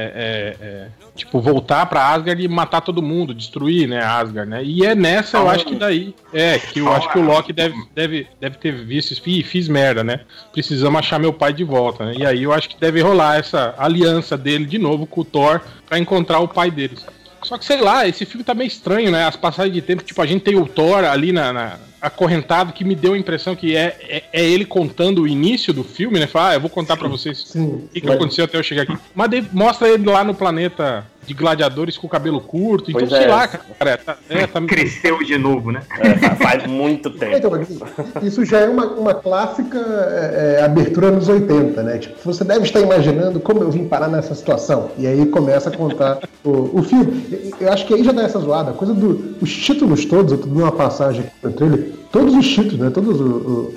é, 0.62 0.66
é, 0.66 0.88
tipo, 1.16 1.40
voltar 1.40 1.86
pra 1.86 2.10
Asgard 2.10 2.44
e 2.44 2.48
matar 2.48 2.82
todo 2.82 3.02
mundo, 3.02 3.34
destruir, 3.34 3.88
né, 3.88 4.04
Asgard, 4.04 4.50
né. 4.50 4.64
E 4.64 4.86
é 4.86 4.94
nessa, 4.94 5.38
eu 5.38 5.50
acho 5.50 5.66
que 5.66 5.76
daí, 5.76 6.14
é, 6.34 6.60
que 6.60 6.80
eu 6.80 6.92
acho 6.92 7.10
que 7.12 7.20
o 7.20 7.24
Loki 7.24 7.54
deve, 7.54 7.76
deve, 7.94 8.28
deve 8.40 8.58
ter 8.58 8.74
visto, 8.74 9.16
e 9.26 9.44
fiz 9.44 9.68
merda, 9.68 10.04
né, 10.04 10.22
precisamos 10.52 11.00
achar 11.00 11.20
meu 11.20 11.34
pai 11.34 11.54
de 11.54 11.64
volta, 11.64 12.06
né. 12.06 12.14
E 12.18 12.26
aí 12.26 12.44
eu 12.44 12.54
acho 12.54 12.70
que 12.70 12.80
deve 12.80 13.02
rolar 13.02 13.38
essa 13.38 13.74
aliança 13.78 14.38
dele 14.38 14.66
de 14.66 14.78
novo 14.78 15.06
com 15.06 15.22
o 15.22 15.26
Thor 15.26 15.62
para 15.88 16.00
encontrar 16.00 16.40
o 16.40 16.48
pai 16.48 16.72
deles. 16.72 17.06
Só 17.44 17.58
que 17.58 17.66
sei 17.66 17.80
lá, 17.80 18.08
esse 18.08 18.26
filme 18.26 18.44
tá 18.44 18.56
meio 18.56 18.68
estranho, 18.68 19.12
né? 19.12 19.26
As 19.26 19.36
passagens 19.36 19.74
de 19.74 19.82
tempo, 19.82 20.04
tipo, 20.04 20.20
a 20.22 20.26
gente 20.26 20.42
tem 20.42 20.56
o 20.56 20.66
Thor 20.66 21.04
ali 21.04 21.32
na, 21.32 21.54
na 21.54 21.80
acorrentado 22.02 22.74
que 22.74 22.84
me 22.84 22.96
deu 22.96 23.14
a 23.14 23.18
impressão 23.18 23.56
que 23.56 23.76
é, 23.76 23.98
é, 24.02 24.24
é, 24.32 24.46
ele 24.46 24.66
contando 24.66 25.24
o 25.24 25.28
início 25.28 25.74
do 25.74 25.84
filme, 25.84 26.20
né? 26.20 26.28
Fala, 26.28 26.50
ah, 26.50 26.54
eu 26.56 26.62
vou 26.62 26.70
contar 26.70 26.98
para 26.98 27.08
vocês 27.08 27.54
o 27.56 27.90
que, 27.92 28.02
que 28.02 28.12
aconteceu 28.12 28.46
até 28.46 28.58
eu 28.58 28.64
chegar 28.64 28.84
aqui. 28.84 28.98
Mas 29.14 29.30
mostra 29.52 29.90
ele 29.90 30.06
lá 30.06 30.24
no 30.24 30.34
planeta 30.34 31.06
de 31.26 31.34
gladiadores 31.34 31.98
com 31.98 32.08
o 32.08 32.10
cabelo 32.10 32.40
curto. 32.42 32.92
Então, 32.92 33.02
pois 33.02 33.10
sei 33.10 33.26
é. 33.26 33.28
lá, 33.28 33.48
cara. 33.48 33.98
Tá, 33.98 34.18
é, 34.30 34.48
tá... 34.48 34.62
Cresceu 34.62 35.20
de 35.24 35.38
novo, 35.38 35.72
né? 35.72 35.82
É, 36.00 36.36
faz 36.36 36.66
muito 36.68 37.10
tempo. 37.10 37.36
Então, 37.36 38.22
isso 38.22 38.46
já 38.46 38.60
é 38.60 38.70
uma, 38.70 38.86
uma 38.86 39.14
clássica 39.14 39.78
é, 39.78 40.58
é 40.60 40.64
abertura 40.64 41.12
nos 41.12 41.28
80, 41.28 41.84
né? 41.84 41.98
Tipo, 41.98 42.16
você 42.24 42.44
deve 42.44 42.66
estar 42.66 42.80
imaginando 42.80 43.40
como 43.40 43.62
eu 43.62 43.72
vim 43.72 43.88
parar 43.88 44.08
nessa 44.08 44.36
situação. 44.36 44.92
E 44.98 45.08
aí 45.08 45.26
começa 45.28 45.70
a 45.70 45.76
contar 45.76 46.20
o, 46.44 46.80
o 46.80 46.84
filme. 46.84 47.54
Eu 47.60 47.72
acho 47.72 47.86
que 47.86 47.94
aí 47.94 48.04
já 48.04 48.12
dá 48.12 48.24
essa 48.24 48.40
zoada. 48.40 48.72
A 48.72 48.74
coisa 48.74 48.94
dos 48.94 49.52
títulos 49.52 50.06
todos, 50.06 50.32
eu 50.32 50.38
tô 50.38 50.48
dando 50.48 50.62
uma 50.62 50.72
passagem 50.72 51.22
aqui 51.22 51.34
no 51.44 51.52
trailer, 51.54 51.92
todos 52.16 52.34
os 52.34 52.48
títulos, 52.48 52.80
né? 52.80 52.90
Todas 52.90 53.18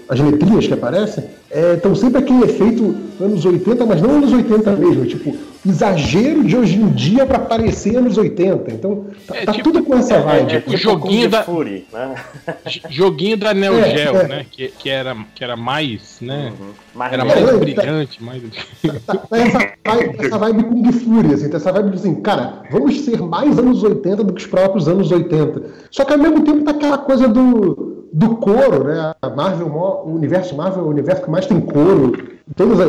as 0.08 0.20
letrias 0.20 0.68
que 0.68 0.72
aparecem, 0.72 1.24
estão 1.74 1.90
é, 1.90 1.94
sempre 1.96 2.20
aquele 2.20 2.44
efeito 2.44 2.94
anos 3.20 3.44
80, 3.44 3.84
mas 3.84 4.00
não 4.00 4.10
anos 4.10 4.32
80 4.32 4.76
mesmo, 4.76 5.06
tipo, 5.06 5.36
exagero 5.66 6.44
de 6.44 6.56
hoje 6.56 6.76
em 6.76 6.88
dia 6.90 7.26
para 7.26 7.40
parecer 7.40 7.96
anos 7.96 8.16
80. 8.16 8.70
Então, 8.70 9.06
tá, 9.26 9.36
é, 9.36 9.44
tá 9.44 9.52
tipo, 9.52 9.72
tudo 9.72 9.82
com 9.82 9.96
essa 9.96 10.14
é, 10.14 10.20
vibe. 10.20 10.52
É, 10.52 10.60
tipo, 10.60 10.76
joguinho 10.76 11.28
da 11.28 11.42
Fury, 11.42 11.84
né? 11.92 12.14
joguinho 12.88 13.36
da 13.36 13.52
Neo 13.52 13.74
é, 13.74 13.96
Geo, 13.96 14.16
é. 14.18 14.28
né? 14.28 14.46
Que, 14.48 14.68
que, 14.68 14.88
era, 14.88 15.16
que 15.34 15.42
era 15.42 15.56
mais, 15.56 16.18
né? 16.20 16.52
Uhum. 16.60 16.68
Mais 16.94 17.12
era 17.12 17.24
mais 17.24 17.58
brilhante, 17.58 18.18
tá, 18.20 18.24
mais. 18.24 18.42
Tá, 19.04 19.14
tá, 19.16 19.36
essa, 19.36 19.58
vibe, 19.84 20.16
essa 20.24 20.38
vibe 20.38 20.62
Kung 20.62 20.92
Fury, 20.92 21.34
assim, 21.34 21.50
essa 21.52 21.72
vibe 21.72 21.96
assim, 21.96 22.14
cara, 22.20 22.62
vamos 22.70 23.00
ser 23.00 23.20
mais 23.20 23.58
anos 23.58 23.82
80 23.82 24.22
do 24.22 24.32
que 24.32 24.42
os 24.42 24.46
próprios 24.46 24.86
anos 24.86 25.10
80. 25.10 25.88
Só 25.90 26.04
que 26.04 26.12
ao 26.12 26.18
mesmo 26.20 26.44
tempo 26.44 26.62
tá 26.62 26.70
aquela 26.70 26.98
coisa 26.98 27.26
do 27.26 27.97
do 28.12 28.36
couro, 28.36 28.84
né? 28.84 29.14
A 29.20 29.30
Marvel, 29.30 29.68
o 29.68 30.14
universo 30.14 30.56
Marvel 30.56 30.82
é 30.82 30.86
o 30.86 30.90
universo 30.90 31.22
que 31.22 31.30
mais 31.30 31.46
tem 31.46 31.60
couro, 31.60 32.38
em 32.48 32.52
todas 32.54 32.80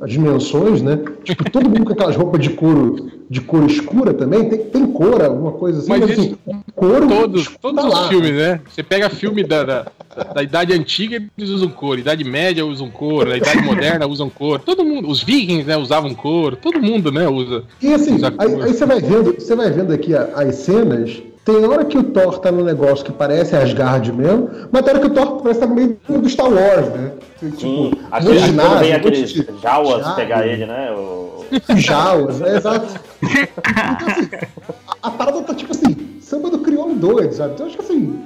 as 0.00 0.10
dimensões, 0.10 0.80
né? 0.80 0.98
Tipo, 1.24 1.50
todo 1.50 1.68
mundo 1.68 1.86
com 1.86 1.92
aquelas 1.92 2.16
roupas 2.16 2.40
de 2.40 2.50
couro, 2.50 3.10
de 3.28 3.40
cor 3.40 3.64
escura 3.64 4.14
também, 4.14 4.48
tem, 4.48 4.58
tem 4.58 4.86
cor, 4.86 5.22
alguma 5.22 5.52
coisa 5.52 5.80
assim, 5.80 5.88
mas, 5.88 6.00
mas 6.00 6.10
assim, 6.12 6.36
couro. 6.74 7.08
Todos, 7.08 7.48
todos 7.60 7.82
tá 7.82 7.88
os 7.88 7.94
lá. 7.94 8.08
filmes, 8.08 8.32
né? 8.32 8.60
Você 8.68 8.82
pega 8.82 9.10
filme 9.10 9.42
da, 9.42 9.64
da, 9.64 9.86
da, 10.34 10.42
Idade 10.42 10.72
Antiga, 10.72 11.22
eles 11.36 11.50
usam 11.50 11.68
couro, 11.68 12.00
Idade 12.00 12.22
Média 12.22 12.64
usam 12.64 12.88
couro, 12.90 13.28
na 13.28 13.36
Idade 13.36 13.62
Moderna 13.62 14.06
usam 14.06 14.30
couro, 14.30 14.62
todo 14.64 14.84
mundo, 14.84 15.08
os 15.08 15.22
vikings, 15.22 15.66
né, 15.66 15.76
usavam 15.76 16.14
couro, 16.14 16.56
todo 16.56 16.80
mundo, 16.80 17.10
né, 17.10 17.28
usa. 17.28 17.64
E 17.82 17.92
assim, 17.92 18.14
usa 18.14 18.32
aí, 18.38 18.62
aí, 18.62 18.72
você 18.72 18.86
vai 18.86 19.00
vendo, 19.00 19.34
você 19.34 19.56
vai 19.56 19.70
vendo 19.70 19.92
aqui 19.92 20.14
as 20.14 20.54
cenas 20.54 21.20
tem 21.48 21.64
hora 21.64 21.82
que 21.82 21.96
o 21.96 22.02
Thor 22.02 22.40
tá 22.40 22.52
num 22.52 22.62
negócio 22.62 23.02
que 23.02 23.10
parece 23.10 23.56
Asgard 23.56 24.12
mesmo, 24.12 24.50
mas 24.70 24.82
tem 24.82 24.92
hora 24.92 25.00
que 25.00 25.06
o 25.06 25.14
Thor 25.14 25.40
parece 25.40 25.60
estar 25.60 25.66
tá 25.66 25.66
no 25.66 25.74
meio 25.74 25.98
do 26.06 26.28
Star 26.28 26.52
Wars, 26.52 26.88
né? 26.90 27.12
Tipo, 27.40 27.56
Sim, 27.58 27.92
acho 28.10 28.26
que 28.26 28.38
ginásio, 28.38 28.78
vem 28.80 28.92
aqueles 28.92 29.30
de... 29.30 29.48
Jawas 29.62 30.14
pegar 30.14 30.46
ele, 30.46 30.66
né? 30.66 30.92
O... 30.92 31.46
Jawas, 31.76 32.42
é, 32.42 32.56
exato. 32.56 33.00
Então, 33.60 34.08
assim, 34.08 34.28
a, 35.02 35.08
a, 35.08 35.10
parada 35.10 35.42
tá 35.42 35.54
tipo 35.54 35.72
assim, 35.72 36.18
samba 36.20 36.50
do 36.50 36.58
crioulo 36.58 36.94
doido, 36.94 37.32
sabe? 37.32 37.54
Então 37.54 37.66
acho 37.66 37.76
que 37.76 37.82
assim, 37.82 38.20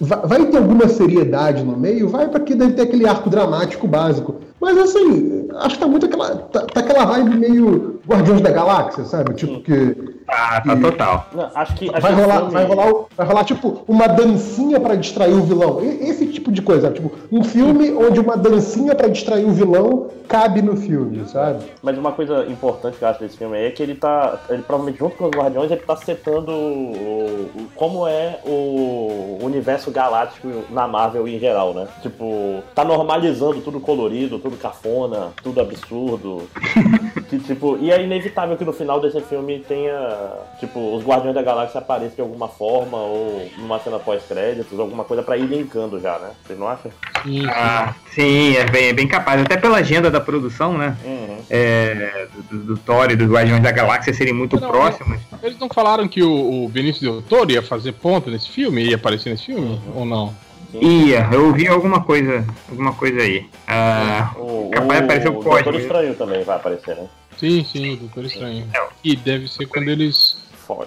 vai, 0.00 0.20
vai 0.26 0.46
ter 0.46 0.56
alguma 0.56 0.88
seriedade 0.88 1.62
no 1.62 1.76
meio, 1.76 2.08
vai 2.08 2.26
para 2.26 2.40
que 2.40 2.54
deve 2.54 2.72
ter 2.72 2.82
aquele 2.82 3.06
arco 3.06 3.28
dramático 3.28 3.86
básico. 3.86 4.36
Mas 4.60 4.76
assim, 4.78 5.48
acho 5.56 5.76
que 5.76 5.80
tá 5.80 5.86
muito 5.86 6.06
aquela. 6.06 6.36
Tá, 6.36 6.60
tá 6.62 6.80
aquela 6.80 7.04
vibe 7.04 7.36
meio 7.36 8.00
Guardiões 8.06 8.40
da 8.40 8.50
Galáxia, 8.50 9.04
sabe? 9.04 9.34
Tipo 9.34 9.60
que. 9.60 10.19
Ah, 10.30 10.60
tá 10.60 10.76
total. 10.76 11.26
Não, 11.32 11.50
acho 11.54 11.74
que, 11.74 11.88
acho 11.88 12.00
vai, 12.00 12.12
rolar, 12.12 12.36
filme... 12.36 12.52
vai, 12.52 12.64
rolar, 12.64 13.04
vai 13.16 13.26
rolar, 13.26 13.44
tipo, 13.44 13.84
uma 13.86 14.06
dancinha 14.06 14.78
para 14.80 14.94
distrair 14.94 15.34
o 15.34 15.42
vilão. 15.42 15.80
Esse 15.82 16.26
tipo 16.26 16.52
de 16.52 16.62
coisa, 16.62 16.90
tipo, 16.90 17.12
um 17.30 17.42
filme 17.42 17.92
onde 17.92 18.20
uma 18.20 18.36
dancinha 18.36 18.94
para 18.94 19.08
distrair 19.08 19.44
o 19.44 19.52
vilão 19.52 20.08
cabe 20.30 20.62
no 20.62 20.76
filme, 20.76 21.28
sabe? 21.28 21.64
Mas 21.82 21.98
uma 21.98 22.12
coisa 22.12 22.46
importante 22.46 22.96
que 22.96 23.04
eu 23.04 23.08
acho 23.08 23.18
desse 23.18 23.36
filme 23.36 23.58
é 23.58 23.70
que 23.70 23.82
ele 23.82 23.96
tá. 23.96 24.38
Ele 24.48 24.62
provavelmente 24.62 24.98
junto 24.98 25.16
com 25.16 25.24
os 25.24 25.30
Guardiões, 25.30 25.70
ele 25.70 25.80
tá 25.80 25.96
setando 25.96 26.52
o, 26.52 27.50
o, 27.54 27.68
como 27.74 28.06
é 28.06 28.38
o 28.46 29.38
universo 29.42 29.90
galáctico 29.90 30.48
na 30.70 30.86
Marvel 30.86 31.26
em 31.26 31.38
geral, 31.38 31.74
né? 31.74 31.88
Tipo, 32.00 32.62
tá 32.74 32.84
normalizando 32.84 33.60
tudo 33.60 33.80
colorido, 33.80 34.38
tudo 34.38 34.56
cafona, 34.56 35.32
tudo 35.42 35.60
absurdo. 35.60 36.42
que, 37.28 37.38
tipo, 37.40 37.76
e 37.78 37.90
é 37.90 38.00
inevitável 38.00 38.56
que 38.56 38.64
no 38.64 38.72
final 38.72 39.00
desse 39.00 39.20
filme 39.22 39.58
tenha, 39.66 40.19
tipo, 40.58 40.94
os 40.94 41.04
Guardiões 41.04 41.34
da 41.34 41.42
Galáxia 41.42 41.78
apareçam 41.78 42.16
de 42.16 42.20
alguma 42.20 42.48
forma, 42.48 42.98
ou 42.98 43.50
numa 43.58 43.78
cena 43.78 43.98
pós-créditos, 43.98 44.78
alguma 44.78 45.04
coisa 45.04 45.22
pra 45.22 45.36
ir 45.36 45.46
linkando 45.46 46.00
já, 46.00 46.18
né? 46.18 46.30
Vocês 46.44 46.58
não 46.58 46.68
acham? 46.68 46.90
Sim, 47.22 47.46
ah, 47.48 47.94
sim 48.14 48.56
é, 48.56 48.64
bem, 48.64 48.88
é 48.88 48.92
bem 48.92 49.08
capaz. 49.08 49.40
Até 49.40 49.56
pela 49.56 49.78
agenda 49.78 50.10
da 50.10 50.20
produção, 50.20 50.76
né? 50.76 50.96
Uhum. 51.04 51.38
É, 51.48 52.26
do, 52.50 52.58
do, 52.58 52.76
Thor 52.78 53.10
e 53.10 53.16
dos 53.16 53.30
Guardiões 53.30 53.62
da 53.62 53.70
Galáxia 53.70 54.14
serem 54.14 54.32
muito 54.32 54.60
não, 54.60 54.68
próximos. 54.68 55.20
Eles 55.42 55.58
não 55.58 55.68
falaram 55.68 56.08
que 56.08 56.22
o, 56.22 56.64
o 56.64 56.68
Benício 56.68 57.00
Del 57.00 57.22
Toro 57.22 57.50
ia 57.50 57.62
fazer 57.62 57.92
ponto 57.92 58.30
nesse 58.30 58.50
filme? 58.50 58.84
Ia 58.84 58.96
aparecer 58.96 59.30
nesse 59.30 59.46
filme? 59.46 59.80
Uhum. 59.86 59.92
Ou 59.96 60.04
não? 60.04 60.34
Ia, 60.72 61.28
eu 61.32 61.46
ouvi 61.46 61.66
alguma 61.66 62.02
coisa, 62.02 62.44
alguma 62.68 62.92
coisa 62.92 63.20
aí. 63.20 63.48
Ah, 63.66 64.32
o, 64.36 64.70
capaz 64.70 65.26
o 65.26 65.32
código. 65.32 65.48
O 65.48 65.62
Doutor 65.62 65.74
Estranho 65.80 66.14
também 66.14 66.44
vai 66.44 66.56
aparecer, 66.56 66.96
né? 66.96 67.08
Sim, 67.40 67.64
sim, 67.64 67.94
o 67.94 67.96
Doutor 67.96 68.26
Estranho. 68.26 68.68
É. 68.74 68.86
E 69.02 69.16
deve 69.16 69.48
ser 69.48 69.64
quando 69.64 69.88
eles. 69.88 70.36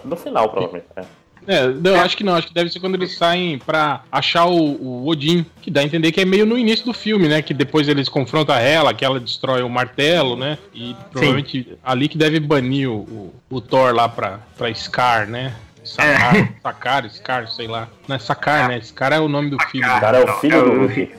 No 0.06 0.16
final, 0.16 0.50
provavelmente. 0.50 0.86
É. 0.96 1.04
É, 1.46 1.68
não, 1.68 1.96
acho 1.96 2.16
que 2.16 2.24
não, 2.24 2.36
acho 2.36 2.48
que 2.48 2.54
deve 2.54 2.70
ser 2.70 2.80
quando 2.80 2.96
eles 2.96 3.18
saem 3.18 3.60
pra 3.60 4.04
achar 4.10 4.46
o, 4.46 4.56
o, 4.56 5.10
Odin, 5.10 5.46
que 5.62 5.70
dá 5.70 5.82
a 5.82 5.84
entender 5.84 6.12
que 6.14 6.22
é 6.22 6.26
meio 6.26 6.46
no 6.46 6.58
início 6.58 6.86
do 6.86 6.94
filme, 6.94 7.28
né? 7.28 7.42
Que 7.42 7.54
depois 7.54 7.90
eles 7.90 8.08
confrontam 8.08 8.56
ela, 8.56 8.94
que 8.94 9.04
ela 9.04 9.20
destrói 9.20 9.62
o 9.62 9.70
martelo, 9.70 10.38
né? 10.38 10.58
E 10.74 10.96
provavelmente 11.12 11.64
Sim. 11.64 11.78
ali 11.84 12.08
que 12.08 12.18
deve 12.18 12.40
banir 12.40 12.90
o, 12.90 13.00
o, 13.00 13.34
o, 13.50 13.60
Thor 13.60 13.94
lá 13.94 14.08
pra, 14.08 14.40
pra 14.58 14.74
Scar, 14.74 15.28
né? 15.28 15.54
Sacar, 15.84 16.36
é. 16.38 16.50
Sacar, 16.62 17.10
Scar, 17.10 17.48
sei 17.50 17.68
lá. 17.68 17.90
Não 18.08 18.16
é 18.16 18.20
Sacar, 18.20 18.70
né? 18.70 18.80
Scar 18.80 19.12
é 19.12 19.20
o 19.20 19.28
nome 19.28 19.50
do 19.50 19.58
filho. 19.64 19.86
Scar 19.86 20.16
é 20.16 20.24
o 20.24 20.28
filho 20.40 20.58
é 20.58 20.64
do 20.64 20.80
Hulk. 20.80 21.12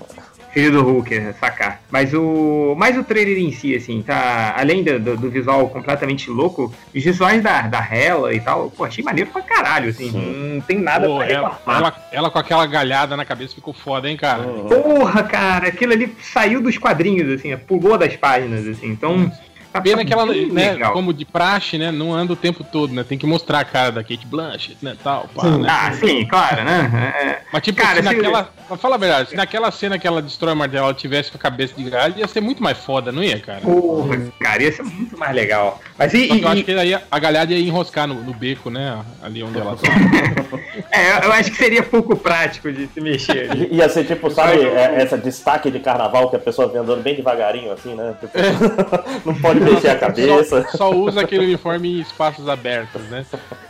Filho 0.55 0.71
do 0.71 0.83
Hulk, 0.85 1.13
é, 1.13 1.33
sacar. 1.33 1.81
Mas 1.91 2.15
o, 2.15 2.77
mas 2.79 2.97
o 2.97 3.03
trailer 3.03 3.39
em 3.39 3.51
si, 3.51 3.75
assim, 3.75 4.01
tá. 4.03 4.55
Além 4.57 4.85
do, 4.85 5.17
do, 5.17 5.29
visual 5.29 5.69
completamente 5.69 6.31
louco, 6.31 6.73
os 6.95 7.03
visuais 7.03 7.43
da, 7.43 7.63
da 7.63 7.81
Hela 7.85 8.33
e 8.33 8.39
tal, 8.39 8.71
pô, 8.71 8.85
achei 8.85 9.03
maneiro 9.03 9.31
pra 9.33 9.43
caralho, 9.43 9.91
assim. 9.91 10.13
Sim. 10.13 10.55
Não 10.55 10.61
tem 10.61 10.79
nada 10.79 11.09
pô, 11.09 11.17
pra 11.17 11.27
ela, 11.27 11.61
ela, 11.67 12.09
ela, 12.13 12.31
com 12.31 12.39
aquela 12.39 12.65
galhada 12.67 13.17
na 13.17 13.25
cabeça 13.25 13.57
ficou 13.57 13.75
foda, 13.75 14.09
hein, 14.09 14.17
cara? 14.17 14.45
Porra, 14.45 15.25
cara, 15.25 15.67
aquilo 15.67 15.93
ali 15.93 16.15
saiu 16.23 16.63
dos 16.63 16.79
quadrinhos, 16.79 17.29
assim, 17.33 17.57
pulou 17.57 17.99
das 17.99 18.15
páginas, 18.15 18.65
assim. 18.69 18.87
Então. 18.87 19.33
Pena 19.81 19.99
tá 19.99 20.05
que 20.05 20.13
ela, 20.13 20.27
né, 20.27 20.79
como 20.93 21.13
de 21.13 21.25
praxe, 21.25 21.77
né, 21.79 21.91
não 21.91 22.13
anda 22.15 22.33
o 22.33 22.37
tempo 22.37 22.63
todo, 22.65 22.93
né? 22.95 23.03
Tem 23.05 23.19
que 23.19 23.27
mostrar 23.27 23.61
a 23.61 23.65
cara 23.65 23.91
da 23.93 24.03
Kate 24.03 24.27
Blanchett, 24.27 24.77
né, 24.83 24.97
tal, 25.03 25.29
pá, 25.35 25.43
Sim. 25.43 25.59
né? 25.59 25.69
Ah, 25.71 25.93
sim, 25.93 26.25
claro, 26.27 26.65
né? 26.65 27.13
É. 27.21 27.43
Mas 27.53 27.63
tipo, 27.63 27.81
Cara, 27.81 28.03
se 28.03 28.09
se- 28.09 28.15
naquela. 28.15 28.51
Pra 28.67 28.77
falar 28.79 28.95
a 28.95 28.99
verdade, 28.99 29.29
se 29.31 29.37
naquela 29.37 29.71
cena 29.71 29.99
que 29.99 30.07
ela 30.07 30.23
destrói 30.23 30.55
o 30.55 30.57
martelo 30.57 30.85
ela 30.87 30.95
tivesse 30.95 31.31
com 31.31 31.37
a 31.37 31.41
cabeça 31.41 31.75
de 31.77 31.91
galho, 31.91 32.15
ia 32.17 32.27
ser 32.27 32.41
muito 32.41 32.63
mais 32.63 32.79
foda, 32.79 33.13
não 33.13 33.23
ia, 33.23 33.39
cara? 33.39 33.61
Porra, 33.61 34.17
cara, 34.41 34.63
ia 34.63 34.73
ser 34.73 34.83
muito 34.85 35.19
mais 35.19 35.35
legal. 35.35 35.81
Mas 35.99 36.15
e, 36.15 36.27
que 36.29 36.33
eu 36.33 36.37
e- 36.39 36.47
acho 36.47 36.65
que 36.65 36.73
aí 36.73 36.95
a 37.11 37.19
galhada 37.19 37.53
ia 37.53 37.59
enroscar 37.59 38.07
no, 38.07 38.15
no 38.15 38.33
beco, 38.33 38.71
né? 38.71 38.99
Ali 39.23 39.43
onde 39.43 39.59
ela 39.59 39.77
tá. 39.77 39.89
é, 40.95 41.27
eu 41.27 41.33
acho 41.33 41.51
que 41.51 41.57
seria 41.57 41.83
pouco 41.83 42.17
prático 42.17 42.71
de 42.73 42.87
se 42.89 43.01
mexer 43.01 43.51
ali. 43.51 43.69
I- 43.71 43.77
Ia 43.77 43.89
ser 43.89 44.05
tipo, 44.05 44.31
sabe, 44.31 44.63
é, 44.63 44.95
essa 45.03 45.17
destaque 45.19 45.71
de 45.71 45.79
carnaval 45.81 46.31
que 46.31 46.37
a 46.37 46.39
pessoa 46.39 46.69
vem 46.69 46.81
andando 46.81 47.03
bem 47.03 47.15
devagarinho, 47.15 47.73
assim, 47.73 47.95
né? 47.95 48.15
Tipo, 48.21 48.33
não 49.27 49.35
pode 49.35 49.61
mexer 49.61 49.89
a 49.91 49.97
cabeça. 49.99 50.65
Só, 50.71 50.77
só 50.79 50.91
usa 50.91 51.21
aquele 51.23 51.45
uniforme 51.45 51.99
em 51.99 52.01
espaços 52.01 52.49
abertos, 52.49 53.03
né? 53.11 53.25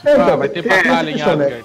É, 0.05 0.13
então, 0.13 0.29
Ah, 0.33 0.37
vai 0.37 0.49
ter 0.49 0.63
tem 0.63 0.73
essa 0.73 0.83
batalha 0.89 1.11
em 1.11 1.15
questão, 1.15 1.37
né? 1.37 1.45
Asgard. 1.47 1.65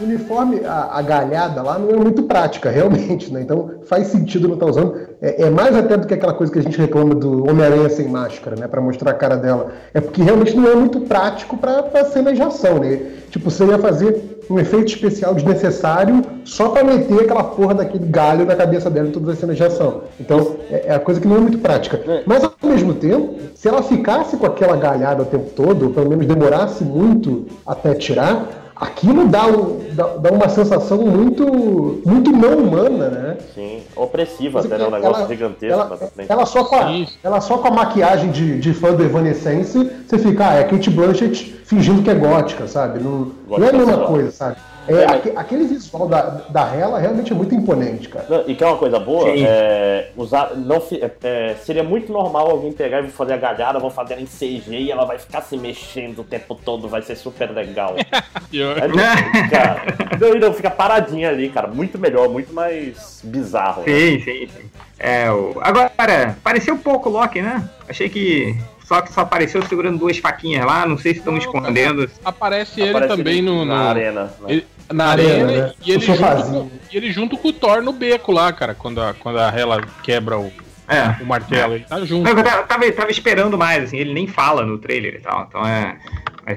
O 0.00 0.02
uniforme, 0.04 0.60
a, 0.64 0.98
a 0.98 1.02
galhada 1.02 1.62
lá 1.62 1.78
não 1.78 1.88
é 1.90 1.96
muito 1.96 2.24
prática, 2.24 2.68
realmente, 2.68 3.32
né? 3.32 3.42
Então 3.42 3.74
faz 3.88 4.08
sentido 4.08 4.48
não 4.48 4.54
estar 4.54 4.66
usando. 4.66 4.98
É, 5.22 5.42
é 5.44 5.50
mais 5.50 5.74
até 5.76 5.96
do 5.96 6.04
que 6.06 6.14
aquela 6.14 6.34
coisa 6.34 6.52
que 6.52 6.58
a 6.58 6.62
gente 6.62 6.76
reclama 6.76 7.14
do 7.14 7.48
Homem-Aranha 7.48 7.88
sem 7.88 8.08
máscara, 8.08 8.56
né? 8.58 8.66
Pra 8.66 8.80
mostrar 8.80 9.12
a 9.12 9.14
cara 9.14 9.36
dela. 9.36 9.72
É 9.94 10.00
porque 10.00 10.20
realmente 10.20 10.56
não 10.56 10.68
é 10.68 10.74
muito 10.74 11.00
prático 11.02 11.56
pra, 11.56 11.80
pra 11.84 12.04
cenas 12.06 12.34
de 12.34 12.42
ação, 12.42 12.80
né? 12.80 13.00
Tipo, 13.30 13.50
você 13.52 13.64
ia 13.64 13.78
fazer 13.78 14.33
um 14.50 14.58
efeito 14.58 14.88
especial 14.88 15.34
desnecessário 15.34 16.22
só 16.44 16.68
pra 16.68 16.84
meter 16.84 17.20
aquela 17.20 17.44
porra 17.44 17.74
daquele 17.74 18.06
galho 18.06 18.44
na 18.44 18.54
cabeça 18.54 18.90
dela 18.90 19.08
em 19.08 19.12
todas 19.12 19.30
as 19.30 19.38
cenas 19.38 19.56
de 19.56 19.64
ação. 19.64 20.02
Então, 20.20 20.56
é, 20.70 20.88
é 20.88 20.94
a 20.94 21.00
coisa 21.00 21.20
que 21.20 21.28
não 21.28 21.36
é 21.36 21.40
muito 21.40 21.58
prática. 21.58 22.00
Mas 22.26 22.44
ao 22.44 22.52
mesmo 22.62 22.94
tempo, 22.94 23.34
se 23.54 23.68
ela 23.68 23.82
ficasse 23.82 24.36
com 24.36 24.46
aquela 24.46 24.76
galhada 24.76 25.22
o 25.22 25.26
tempo 25.26 25.50
todo, 25.50 25.86
ou 25.86 25.90
pelo 25.90 26.08
menos 26.08 26.26
demorasse 26.26 26.84
muito 26.84 27.46
até 27.66 27.94
tirar, 27.94 28.63
aquilo 28.76 29.28
dá, 29.28 29.46
um- 29.46 29.80
dá, 29.92 30.06
dá 30.18 30.30
uma 30.32 30.48
sensação 30.48 30.98
muito, 30.98 32.00
muito 32.04 32.30
não 32.32 32.58
humana, 32.58 33.08
né? 33.08 33.36
Sim, 33.54 33.82
opressiva 33.94 34.60
até, 34.60 34.76
né? 34.78 34.86
Um 34.86 34.90
negócio 34.90 35.28
gigantesco 35.28 35.72
ela, 35.80 35.86
pra 35.86 35.96
frente. 36.08 36.30
ela 36.32 36.46
só 36.46 36.64
com 36.64 36.76
a, 36.76 36.90
ela 37.22 37.40
só 37.40 37.58
com 37.58 37.68
a 37.68 37.70
maquiagem 37.70 38.30
de, 38.30 38.58
de 38.58 38.72
fã 38.74 38.92
do 38.92 39.02
Evanescence, 39.02 39.90
você 40.06 40.18
fica, 40.18 40.48
ah, 40.48 40.54
é 40.54 40.60
a 40.60 40.68
Kate 40.68 40.90
Blanchett 40.90 41.54
fingindo 41.64 42.02
que 42.02 42.10
é 42.10 42.14
gótica, 42.14 42.66
sabe? 42.66 42.98
Não, 43.02 43.30
não 43.48 43.64
é 43.64 43.70
a 43.70 43.72
mesma 43.72 43.92
Gótica 43.92 44.06
coisa, 44.06 44.30
sabe? 44.30 44.56
É, 44.86 44.92
É, 44.94 45.04
aque- 45.06 45.32
aquele 45.34 45.64
visual 45.64 46.06
da, 46.08 46.22
da 46.48 46.74
Hela 46.74 46.98
realmente 46.98 47.32
é 47.32 47.34
muito 47.34 47.54
imponente, 47.54 48.08
cara. 48.08 48.26
Não, 48.28 48.44
E 48.48 48.54
que 48.54 48.62
é 48.62 48.66
uma 48.66 48.76
coisa 48.76 48.98
boa, 48.98 49.28
é, 49.30 50.10
usar, 50.16 50.54
não, 50.56 50.76
é, 50.76 51.10
é, 51.22 51.54
seria 51.64 51.82
muito 51.82 52.12
normal 52.12 52.50
alguém 52.50 52.72
pegar 52.72 53.00
e 53.02 53.08
fazer 53.08 53.32
a 53.34 53.36
galhada, 53.38 53.78
vou 53.78 53.90
fazer 53.90 54.14
ela 54.14 54.22
em 54.22 54.26
CG 54.26 54.70
e 54.76 54.90
ela 54.90 55.04
vai 55.04 55.18
ficar 55.18 55.40
se 55.42 55.56
mexendo 55.56 56.20
o 56.20 56.24
tempo 56.24 56.54
todo, 56.54 56.86
vai 56.88 57.02
ser 57.02 57.16
super 57.16 57.50
legal. 57.50 57.94
Eu- 58.52 58.72
Aí, 58.72 59.48
cara, 59.50 59.82
não, 60.20 60.34
não, 60.38 60.52
fica 60.52 60.70
paradinha 60.70 61.30
ali, 61.30 61.48
cara, 61.48 61.66
muito 61.68 61.98
melhor, 61.98 62.28
muito 62.28 62.52
mais 62.52 63.20
bizarro. 63.24 63.82
né? 63.86 63.92
Sim, 63.92 64.20
sim, 64.20 64.48
sim. 64.48 64.70
É, 64.98 65.30
o... 65.30 65.56
Agora, 65.60 66.36
pareceu 66.42 66.76
pouco 66.76 67.08
o 67.08 67.12
Loki, 67.12 67.40
né? 67.42 67.68
Achei 67.88 68.08
que 68.08 68.54
só 68.84 69.00
que 69.00 69.12
só 69.12 69.22
apareceu 69.22 69.62
segurando 69.62 69.98
duas 69.98 70.18
faquinhas 70.18 70.64
lá, 70.64 70.86
não 70.86 70.98
sei 70.98 71.12
se 71.14 71.18
estão 71.18 71.32
Não, 71.32 71.40
escondendo. 71.40 72.08
Aparece 72.24 72.80
ele 72.82 72.90
Aparece 72.90 73.16
também 73.16 73.38
ele 73.38 73.42
no, 73.46 73.64
na 73.64 73.82
no- 73.82 73.88
arena. 73.88 74.24
né? 74.24 74.46
ele- 74.48 74.66
na 74.92 75.06
Arena, 75.06 75.44
arena, 75.44 75.66
né? 75.66 75.72
e, 75.84 75.92
ele 75.92 76.06
com, 76.06 76.70
e 76.92 76.96
ele 76.96 77.12
junto 77.12 77.36
com 77.36 77.48
o 77.48 77.52
Thor 77.52 77.82
no 77.82 77.92
beco 77.92 78.32
lá, 78.32 78.52
cara, 78.52 78.74
quando 78.74 79.00
a, 79.00 79.14
quando 79.14 79.38
a 79.38 79.48
Hela 79.48 79.82
quebra 80.02 80.38
o, 80.38 80.52
É. 80.88 81.22
o 81.22 81.26
martelo. 81.26 81.74
Ele 81.74 81.84
tá 81.84 82.04
junto. 82.04 82.28
Eu 82.28 82.42
tava, 82.42 82.92
tava, 82.92 83.10
esperando 83.10 83.56
mais, 83.56 83.84
assim, 83.84 83.96
ele 83.96 84.12
nem 84.12 84.26
fala 84.26 84.64
no 84.64 84.78
trailer 84.78 85.14
e 85.14 85.20
tal, 85.20 85.46
então 85.48 85.66
é. 85.66 85.96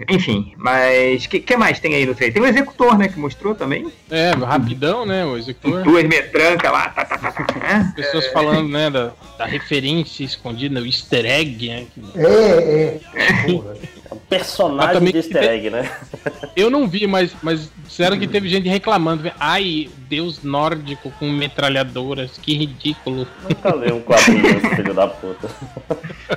enfim, 0.10 0.54
mas 0.58 1.26
o 1.26 1.30
que, 1.30 1.40
que 1.40 1.56
mais 1.56 1.80
tem 1.80 1.96
aí 1.96 2.06
no 2.06 2.14
trailer? 2.14 2.34
Tem 2.34 2.44
o 2.44 2.48
executor, 2.48 2.98
né, 2.98 3.08
que 3.08 3.20
mostrou 3.20 3.56
também. 3.56 3.92
É, 4.12 4.32
rapidão, 4.32 5.06
né, 5.06 5.26
o 5.26 5.38
executor. 5.38 5.84
Duas 5.84 6.04
metrancas 6.04 6.72
lá, 6.72 6.90
tá, 6.90 7.06
tá, 7.06 7.18
tá, 7.18 7.32
tá, 7.32 7.60
né? 7.60 7.94
Pessoas 7.96 8.28
falando, 8.28 8.70
né, 8.70 8.90
da, 8.90 9.14
da 9.38 9.46
referência 9.46 10.24
escondida, 10.24 10.82
o 10.82 10.86
easter 10.86 11.26
egg, 11.26 11.68
né? 11.70 11.88
É, 12.16 13.00
é. 13.14 13.52
Porra. 13.52 13.76
É 14.10 14.14
um 14.14 14.18
personagem 14.18 15.04
de 15.04 15.18
easter 15.18 15.44
egg, 15.44 15.70
né? 15.70 15.90
Eu 16.56 16.70
não 16.70 16.88
vi, 16.88 17.06
mas, 17.06 17.36
mas 17.42 17.70
disseram 17.86 18.18
que 18.18 18.28
teve 18.28 18.50
gente 18.50 18.68
reclamando. 18.68 19.32
Ai, 19.40 19.90
deus 20.10 20.44
nórdico 20.44 21.12
com 21.20 21.30
metralhadoras, 21.30 22.38
que 22.38 22.56
ridículo. 22.56 23.28
Nunca 23.48 23.76
leu 23.76 23.98
um 23.98 24.02
quadrinho, 24.02 24.76
filho 24.76 24.94
da 24.94 25.08
puta. 25.08 25.50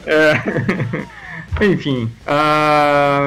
É. 0.07 1.11
Enfim, 1.61 2.11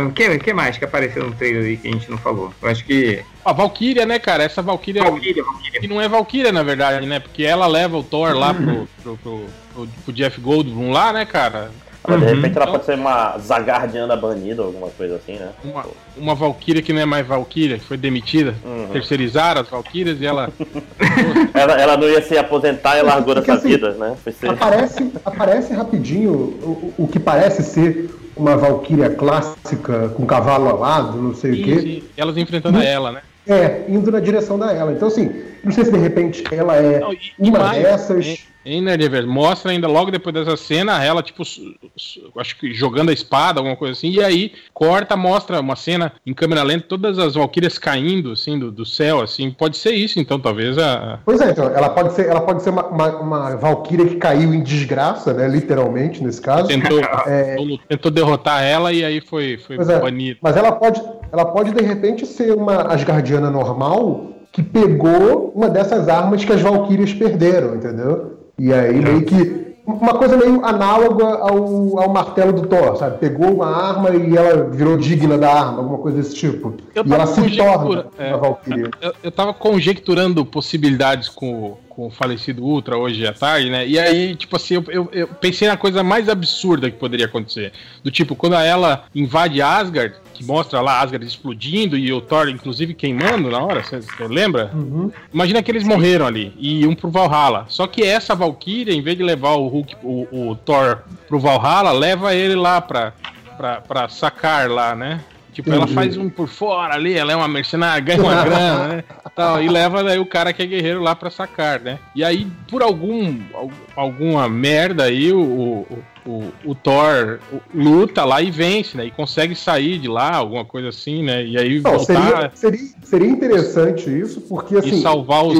o 0.07 0.11
que, 0.11 0.39
que 0.39 0.53
mais 0.53 0.77
que 0.77 0.85
apareceu 0.85 1.23
no 1.25 1.35
trailer 1.35 1.63
aí 1.65 1.77
que 1.77 1.87
a 1.87 1.91
gente 1.91 2.09
não 2.09 2.17
falou? 2.17 2.53
Eu 2.61 2.69
acho 2.69 2.83
que. 2.85 3.23
A 3.45 3.51
Valkyria, 3.53 4.05
né, 4.05 4.19
cara? 4.19 4.43
Essa 4.43 4.61
Valkyria. 4.61 5.03
Valkyria, 5.03 5.43
Valkyria. 5.43 5.79
Que 5.81 5.87
não 5.87 6.01
é 6.01 6.07
Valkyria, 6.07 6.51
na 6.51 6.63
verdade, 6.63 7.05
né? 7.05 7.19
Porque 7.19 7.43
ela 7.43 7.67
leva 7.67 7.97
o 7.97 8.03
Thor 8.03 8.33
lá 8.35 8.53
pro, 8.53 8.87
pro, 9.03 9.17
pro, 9.17 9.45
pro- 9.73 9.87
pro 10.05 10.13
Jeff 10.13 10.39
Goldblum 10.41 10.91
lá, 10.91 11.11
né, 11.13 11.25
cara? 11.25 11.71
Mas 12.05 12.19
de 12.19 12.25
repente 12.25 12.55
ela 12.57 12.65
Então- 12.65 12.71
pode 12.73 12.85
ser 12.85 12.95
uma 12.95 13.37
Zagardiana 13.37 14.15
banida 14.15 14.61
ou 14.61 14.67
alguma 14.69 14.89
coisa 14.89 15.15
assim, 15.15 15.33
né? 15.33 15.49
Uma, 15.63 15.85
uma 16.17 16.35
Valkyria 16.35 16.81
que 16.81 16.91
não 16.91 17.01
é 17.01 17.05
mais 17.05 17.25
Valkyria, 17.25 17.77
que 17.79 17.85
foi 17.85 17.95
demitida. 17.97 18.55
Uhum. 18.63 18.87
Terceirizaram 18.91 19.61
as 19.61 19.69
Valkyrias 19.69 20.19
e 20.19 20.25
ela. 20.25 20.49
Ela, 21.53 21.73
ela 21.81 21.97
não 21.97 22.07
ia 22.09 22.21
se 22.21 22.37
aposentar 22.37 22.97
e 22.97 23.01
largou 23.01 23.35
dessa 23.35 23.53
assim, 23.53 23.69
vida, 23.69 23.91
né? 23.91 24.15
Foi 24.23 24.31
ser... 24.33 24.49
Aparece, 24.49 25.11
aparece 25.23 25.73
rapidinho 25.73 26.31
o, 26.31 26.93
o 26.97 27.07
que 27.07 27.19
parece 27.19 27.63
ser 27.63 28.09
uma 28.35 28.57
Valkyria 28.57 29.09
clássica 29.11 30.09
com 30.09 30.25
cavalo 30.25 30.67
alado, 30.69 31.17
não 31.21 31.35
sei 31.35 31.51
o 31.51 31.63
quê. 31.63 31.71
e 31.71 32.03
elas 32.17 32.35
enfrentando 32.37 32.79
a 32.79 32.83
ela, 32.83 33.11
né? 33.11 33.21
É, 33.47 33.83
indo 33.87 34.11
na 34.11 34.19
direção 34.19 34.57
da 34.57 34.71
ela. 34.73 34.91
Então, 34.91 35.07
assim, 35.07 35.31
não 35.63 35.71
sei 35.71 35.85
se 35.85 35.91
de 35.91 35.97
repente 35.99 36.43
ela 36.51 36.75
é 36.77 36.99
Não, 36.99 37.13
e- 37.13 37.19
e 37.39 37.49
uma 37.49 37.59
mais, 37.59 37.83
dessas. 37.83 38.25
hein, 38.25 38.39
hein, 38.65 38.81
né? 38.81 38.97
Mostra 39.25 39.71
ainda 39.71 39.87
logo 39.87 40.11
depois 40.11 40.33
dessa 40.33 40.55
cena 40.55 41.03
ela, 41.03 41.21
tipo, 41.21 41.43
acho 41.43 42.59
que 42.59 42.73
jogando 42.73 43.09
a 43.09 43.13
espada, 43.13 43.59
alguma 43.59 43.75
coisa 43.75 43.93
assim, 43.93 44.09
e 44.09 44.23
aí 44.23 44.53
corta, 44.73 45.15
mostra 45.15 45.59
uma 45.59 45.75
cena 45.75 46.13
em 46.25 46.33
câmera 46.33 46.63
lenta, 46.63 46.85
todas 46.87 47.19
as 47.19 47.35
valquírias 47.35 47.77
caindo, 47.77 48.31
assim, 48.31 48.57
do, 48.57 48.71
do 48.71 48.85
céu, 48.85 49.21
assim. 49.21 49.51
Pode 49.51 49.77
ser 49.77 49.91
isso, 49.91 50.19
então, 50.19 50.39
talvez 50.39 50.77
a. 50.77 51.19
Pois 51.25 51.41
é, 51.41 51.51
então, 51.51 51.65
ela 51.65 51.89
pode 51.89 52.13
ser, 52.13 52.27
ela 52.27 52.41
pode 52.41 52.63
ser 52.63 52.69
uma, 52.69 52.85
uma, 52.87 53.07
uma 53.19 53.55
Valkyria 53.55 54.07
que 54.07 54.15
caiu 54.15 54.53
em 54.53 54.61
desgraça, 54.61 55.33
né? 55.33 55.47
Literalmente, 55.47 56.23
nesse 56.23 56.41
caso. 56.41 56.67
Tentou, 56.67 56.99
É. 57.27 57.55
tentou 57.87 58.11
derrotar 58.11 58.63
ela 58.63 58.91
e 58.91 59.03
aí 59.03 59.21
foi, 59.21 59.57
foi 59.57 59.75
Pois 59.75 59.89
é. 59.89 59.99
banida. 59.99 60.37
Mas 60.41 60.57
ela 60.57 60.71
pode, 60.71 61.01
ela 61.31 61.45
pode, 61.45 61.71
de 61.71 61.81
repente, 61.81 62.25
ser 62.25 62.53
uma 62.53 62.93
Asgardiana 62.93 63.49
normal 63.49 64.33
que 64.51 64.61
pegou 64.61 65.51
uma 65.55 65.67
dessas 65.67 66.07
armas 66.07 66.45
que 66.45 66.53
as 66.53 66.61
Valkyrias 66.61 67.11
perderam, 67.11 67.75
entendeu? 67.75 68.32
E 68.57 68.73
aí 68.73 69.01
meio 69.01 69.23
que. 69.23 69.63
Uma 69.85 70.13
coisa 70.13 70.37
meio 70.37 70.63
análoga 70.63 71.25
ao, 71.25 71.99
ao 71.99 72.09
martelo 72.09 72.53
do 72.53 72.65
Thor, 72.67 72.95
sabe? 72.95 73.17
Pegou 73.17 73.53
uma 73.53 73.67
arma 73.67 74.11
e 74.15 74.37
ela 74.37 74.63
virou 74.69 74.95
digna 74.95 75.37
da 75.37 75.51
arma, 75.53 75.79
alguma 75.79 75.97
coisa 75.97 76.19
desse 76.19 76.33
tipo. 76.35 76.73
Eu 76.95 77.03
e 77.05 77.13
ela 77.13 77.25
se 77.25 77.57
torna 77.57 78.05
é. 78.17 78.29
uma 78.29 78.37
Valkyria. 78.37 78.89
Eu, 79.01 79.13
eu 79.21 79.29
tava 79.29 79.53
conjecturando 79.53 80.45
possibilidades 80.45 81.27
com, 81.27 81.53
o- 81.71 81.77
com 81.95 82.07
o 82.07 82.09
falecido 82.11 82.63
Ultra 82.63 82.97
hoje 82.97 83.25
à 83.27 83.33
tarde, 83.33 83.69
né? 83.69 83.87
E 83.87 83.99
aí, 83.99 84.35
tipo 84.35 84.55
assim, 84.55 84.75
eu, 84.75 84.83
eu- 84.89 85.09
eu 85.11 85.27
pensei 85.27 85.67
na 85.67 85.77
coisa 85.77 86.03
mais 86.03 86.27
absurda 86.27 86.89
que 86.89 86.97
poderia 86.97 87.25
acontecer. 87.27 87.71
Do 88.03 88.09
tipo, 88.09 88.35
quando 88.35 88.55
ela 88.55 89.03
invade 89.13 89.61
Asgard, 89.61 90.15
que 90.33 90.43
mostra 90.43 90.81
lá 90.81 91.01
Asgard 91.01 91.25
explodindo 91.25 91.95
e 91.97 92.11
o 92.11 92.19
Thor, 92.19 92.49
inclusive, 92.49 92.93
queimando 92.93 93.49
na 93.51 93.59
hora, 93.59 93.83
você 93.83 93.99
lembra? 94.27 94.71
Uhum. 94.73 95.11
Imagina 95.33 95.61
que 95.61 95.69
eles 95.69 95.83
morreram 95.83 96.25
ali 96.25 96.51
e 96.57 96.81
iam 96.81 96.95
pro 96.95 97.09
Valhalla. 97.11 97.65
Só 97.69 97.85
que 97.85 98.01
essa 98.03 98.33
Valkyria, 98.33 98.93
em 98.93 99.01
vez 99.01 99.15
de 99.17 99.23
levar 99.23 99.51
o 99.51 99.67
Hulk, 99.67 99.95
o, 100.03 100.49
o 100.49 100.55
Thor 100.55 100.99
pro 101.27 101.39
Valhalla, 101.39 101.91
leva 101.91 102.33
ele 102.33 102.55
lá 102.55 102.81
pra, 102.81 103.13
pra, 103.57 103.81
pra 103.81 104.09
sacar 104.09 104.69
lá, 104.69 104.95
né? 104.95 105.21
Tipo, 105.53 105.69
ela 105.69 105.83
Entendi. 105.83 105.93
faz 105.93 106.17
um 106.17 106.29
por 106.29 106.47
fora 106.47 106.95
ali, 106.95 107.13
ela 107.13 107.31
é 107.31 107.35
uma 107.35 107.47
mercenária, 107.47 108.01
ganha 108.03 108.21
uma 108.21 108.35
grana, 108.43 108.87
né? 108.87 109.03
Tal, 109.35 109.61
e 109.61 109.69
leva 109.69 110.03
daí 110.03 110.19
o 110.19 110.25
cara 110.25 110.51
que 110.51 110.61
é 110.61 110.65
guerreiro 110.65 111.01
lá 111.01 111.15
pra 111.15 111.29
sacar, 111.29 111.79
né? 111.79 111.99
E 112.15 112.23
aí, 112.23 112.47
por 112.69 112.81
algum, 112.83 113.35
al- 113.53 113.71
alguma 113.95 114.49
merda 114.49 115.03
aí, 115.05 115.31
o, 115.31 115.39
o, 115.41 115.87
o, 116.25 116.43
o 116.65 116.75
Thor 116.75 117.39
luta 117.73 118.23
lá 118.25 118.41
e 118.41 118.49
vence, 118.51 118.95
né? 118.97 119.05
E 119.05 119.11
consegue 119.11 119.55
sair 119.55 119.97
de 119.99 120.07
lá, 120.07 120.35
alguma 120.35 120.65
coisa 120.65 120.89
assim, 120.89 121.23
né? 121.23 121.43
E 121.45 121.57
aí 121.57 121.79
Não, 121.81 121.99
seria, 121.99 122.21
voltar 122.23 122.51
seria, 122.55 122.79
seria 123.03 123.27
interessante 123.27 124.09
isso, 124.09 124.41
porque 124.41 124.77
assim. 124.77 124.97
e 124.97 125.01
salvar 125.01 125.45
os, 125.45 125.59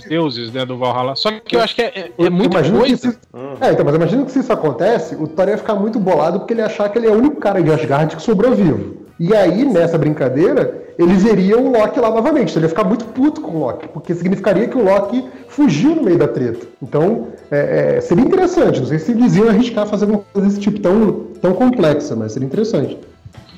que- 0.00 0.08
deuses 0.08 0.50
né, 0.52 0.64
do 0.64 0.76
Valhalla. 0.78 1.14
Só 1.16 1.30
que 1.32 1.56
eu 1.56 1.60
acho 1.60 1.74
que 1.74 1.82
é, 1.82 2.10
é, 2.18 2.26
é 2.26 2.30
muita 2.30 2.62
coisa. 2.62 2.96
se- 3.12 3.18
É, 3.60 3.72
então, 3.72 3.84
mas 3.84 3.94
imagina 3.94 4.24
que 4.24 4.32
se 4.32 4.38
isso 4.40 4.52
acontece, 4.52 5.14
o 5.16 5.26
Thor 5.26 5.48
ia 5.48 5.58
ficar 5.58 5.74
muito 5.74 5.98
bolado 5.98 6.40
porque 6.40 6.52
ele 6.54 6.60
ia 6.60 6.66
achar 6.66 6.88
que 6.88 6.98
ele 6.98 7.06
é 7.06 7.10
o 7.10 7.18
único 7.18 7.36
cara 7.36 7.62
de 7.62 7.70
Asgard 7.70 8.16
que 8.16 8.22
sobrou 8.22 8.54
vivo. 8.54 9.03
E 9.18 9.34
aí, 9.34 9.64
nessa 9.64 9.96
brincadeira, 9.96 10.82
eles 10.98 11.22
veriam 11.22 11.64
o 11.64 11.72
Loki 11.72 12.00
lá 12.00 12.10
novamente. 12.10 12.50
Então 12.50 12.60
ele 12.60 12.66
ia 12.66 12.68
ficar 12.68 12.84
muito 12.84 13.04
puto 13.06 13.40
com 13.40 13.52
o 13.52 13.60
Loki, 13.60 13.88
porque 13.88 14.14
significaria 14.14 14.68
que 14.68 14.76
o 14.76 14.84
Loki 14.84 15.24
fugiu 15.48 15.94
no 15.94 16.02
meio 16.02 16.18
da 16.18 16.28
treta. 16.28 16.66
Então, 16.82 17.28
é, 17.50 17.96
é, 17.96 18.00
seria 18.00 18.24
interessante. 18.24 18.80
Não 18.80 18.86
sei 18.86 18.98
se 18.98 19.12
eles 19.12 19.36
iam 19.36 19.48
arriscar 19.48 19.86
fazer 19.86 20.04
alguma 20.04 20.24
coisa 20.32 20.48
desse 20.48 20.60
tipo 20.60 20.80
tão, 20.80 21.26
tão 21.40 21.52
complexa, 21.54 22.16
mas 22.16 22.32
seria 22.32 22.46
interessante. 22.46 22.98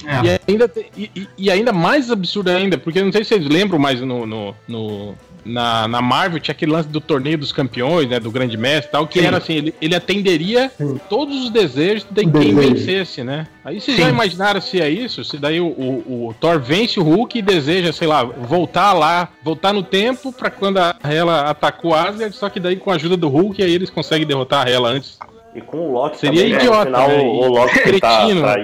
É. 0.06 0.36
E, 0.46 0.52
ainda, 0.52 0.70
e, 0.96 1.28
e, 1.36 1.50
ainda 1.50 1.72
mais 1.72 2.10
absurdo 2.10 2.50
ainda, 2.50 2.78
porque 2.78 3.02
não 3.02 3.10
sei 3.10 3.24
se 3.24 3.30
vocês 3.30 3.48
lembram, 3.48 3.78
mas 3.78 4.00
no, 4.00 4.24
no, 4.24 4.54
no 4.68 5.14
na, 5.46 5.86
na 5.88 6.02
Marvel 6.02 6.40
tinha 6.40 6.52
aquele 6.52 6.72
lance 6.72 6.88
do 6.88 7.00
torneio 7.00 7.38
dos 7.38 7.52
campeões, 7.52 8.08
né? 8.08 8.18
Do 8.18 8.30
grande 8.30 8.56
mestre 8.56 8.88
e 8.88 8.92
tal, 8.92 9.06
que 9.06 9.20
Sim. 9.20 9.26
era 9.26 9.38
assim, 9.38 9.54
ele, 9.54 9.74
ele 9.80 9.94
atenderia 9.94 10.70
Sim. 10.76 11.00
todos 11.08 11.44
os 11.44 11.50
desejos 11.50 12.06
de 12.10 12.26
quem 12.26 12.54
vencesse, 12.54 13.22
né? 13.22 13.46
Aí 13.64 13.80
vocês 13.80 13.96
Sim. 13.96 14.04
já 14.04 14.08
imaginaram 14.08 14.60
se 14.60 14.80
é 14.80 14.88
isso? 14.88 15.24
Se 15.24 15.38
daí 15.38 15.60
o, 15.60 15.66
o, 15.66 16.28
o, 16.28 16.34
Thor 16.34 16.60
vence 16.60 17.00
o 17.00 17.02
Hulk 17.02 17.38
e 17.38 17.42
deseja, 17.42 17.92
sei 17.92 18.08
lá, 18.08 18.24
voltar 18.24 18.92
lá, 18.92 19.28
voltar 19.42 19.72
no 19.72 19.82
tempo 19.82 20.32
para 20.32 20.50
quando 20.50 20.78
a 20.78 20.94
Hela 21.02 21.50
atacou 21.50 21.94
Asgard, 21.94 22.34
só 22.34 22.48
que 22.48 22.60
daí 22.60 22.76
com 22.76 22.90
a 22.90 22.94
ajuda 22.94 23.16
do 23.16 23.28
Hulk 23.28 23.62
aí 23.62 23.72
eles 23.72 23.90
conseguem 23.90 24.26
derrotar 24.26 24.66
a 24.66 24.70
Hela 24.70 24.90
antes. 24.90 25.18
E 25.56 25.60
com 25.62 25.78
o 25.78 25.92
Loki 25.92 26.18
Seria 26.18 26.42
também, 26.42 26.56
idiota, 26.56 26.90
né? 26.90 26.96
final, 26.96 27.08
né? 27.08 27.18
o, 27.18 27.28
o 27.28 27.48
Loki 27.48 27.78
tá, 27.78 27.82
Cretino. 27.82 28.42
tá, 28.42 28.56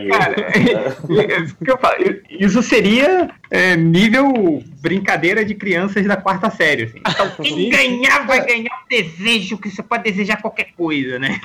tá 1.78 1.96
isso 2.28 2.62
seria 2.62 3.30
é, 3.50 3.74
nível 3.74 4.62
brincadeira 4.82 5.44
de 5.44 5.54
crianças 5.54 6.04
da 6.04 6.16
quarta 6.16 6.50
série. 6.50 6.82
Assim. 6.82 6.98
Então, 6.98 7.30
quem 7.40 7.70
ganhar 7.70 8.26
vai 8.26 8.44
ganhar 8.44 8.82
um 8.82 8.88
desejo, 8.90 9.56
que 9.56 9.70
você 9.70 9.82
pode 9.82 10.02
desejar 10.02 10.42
qualquer 10.42 10.70
coisa, 10.76 11.20
né? 11.20 11.40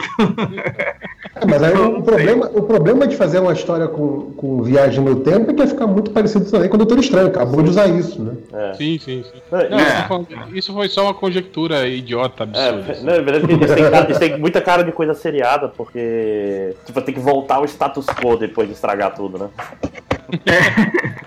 É, 1.36 1.46
mas 1.46 1.62
aí 1.62 1.78
o 1.78 2.02
problema, 2.02 2.48
o 2.48 2.64
problema 2.64 3.08
de 3.08 3.16
fazer 3.16 3.38
uma 3.38 3.54
história 3.54 3.88
com, 3.88 4.32
com 4.32 4.64
viagem 4.64 5.04
no 5.04 5.18
tempo 5.18 5.52
é 5.52 5.54
que 5.54 5.62
ia 5.62 5.68
ficar 5.68 5.86
muito 5.86 6.10
parecido 6.10 6.50
também 6.50 6.68
com 6.68 6.76
o 6.76 6.78
Doutor 6.80 6.98
Estranho. 6.98 7.28
Acabou 7.28 7.62
de 7.62 7.70
usar 7.70 7.88
isso, 7.88 8.24
né? 8.24 8.34
É. 8.52 8.74
Sim, 8.74 8.98
sim, 8.98 9.24
sim. 9.24 9.42
É, 9.52 9.70
não, 9.70 9.78
isso, 9.78 10.08
foi, 10.08 10.58
isso, 10.58 10.74
foi, 10.74 10.90
só 10.90 11.04
uma 11.04 11.14
conjectura 11.14 11.88
idiota, 11.88 12.44
absurda. 12.44 12.94
É, 12.94 13.02
não, 13.02 13.14
é 13.14 13.22
verdade 13.22 13.54
isso 13.54 13.76
tem, 13.76 13.92
cara, 13.92 14.12
isso 14.12 14.20
tem 14.20 14.40
muita 14.40 14.62
cara 14.62 14.84
de 14.84 14.92
coisa 14.92 15.14
seriada, 15.14 15.68
porque 15.68 16.76
tipo, 16.86 17.02
tem 17.02 17.14
que 17.14 17.20
voltar 17.20 17.58
ao 17.58 17.66
status 17.66 18.08
quo 18.08 18.36
depois 18.36 18.68
de 18.68 18.74
estragar 18.74 19.14
tudo, 19.14 19.38
né? 19.38 19.50
É, 20.46 21.18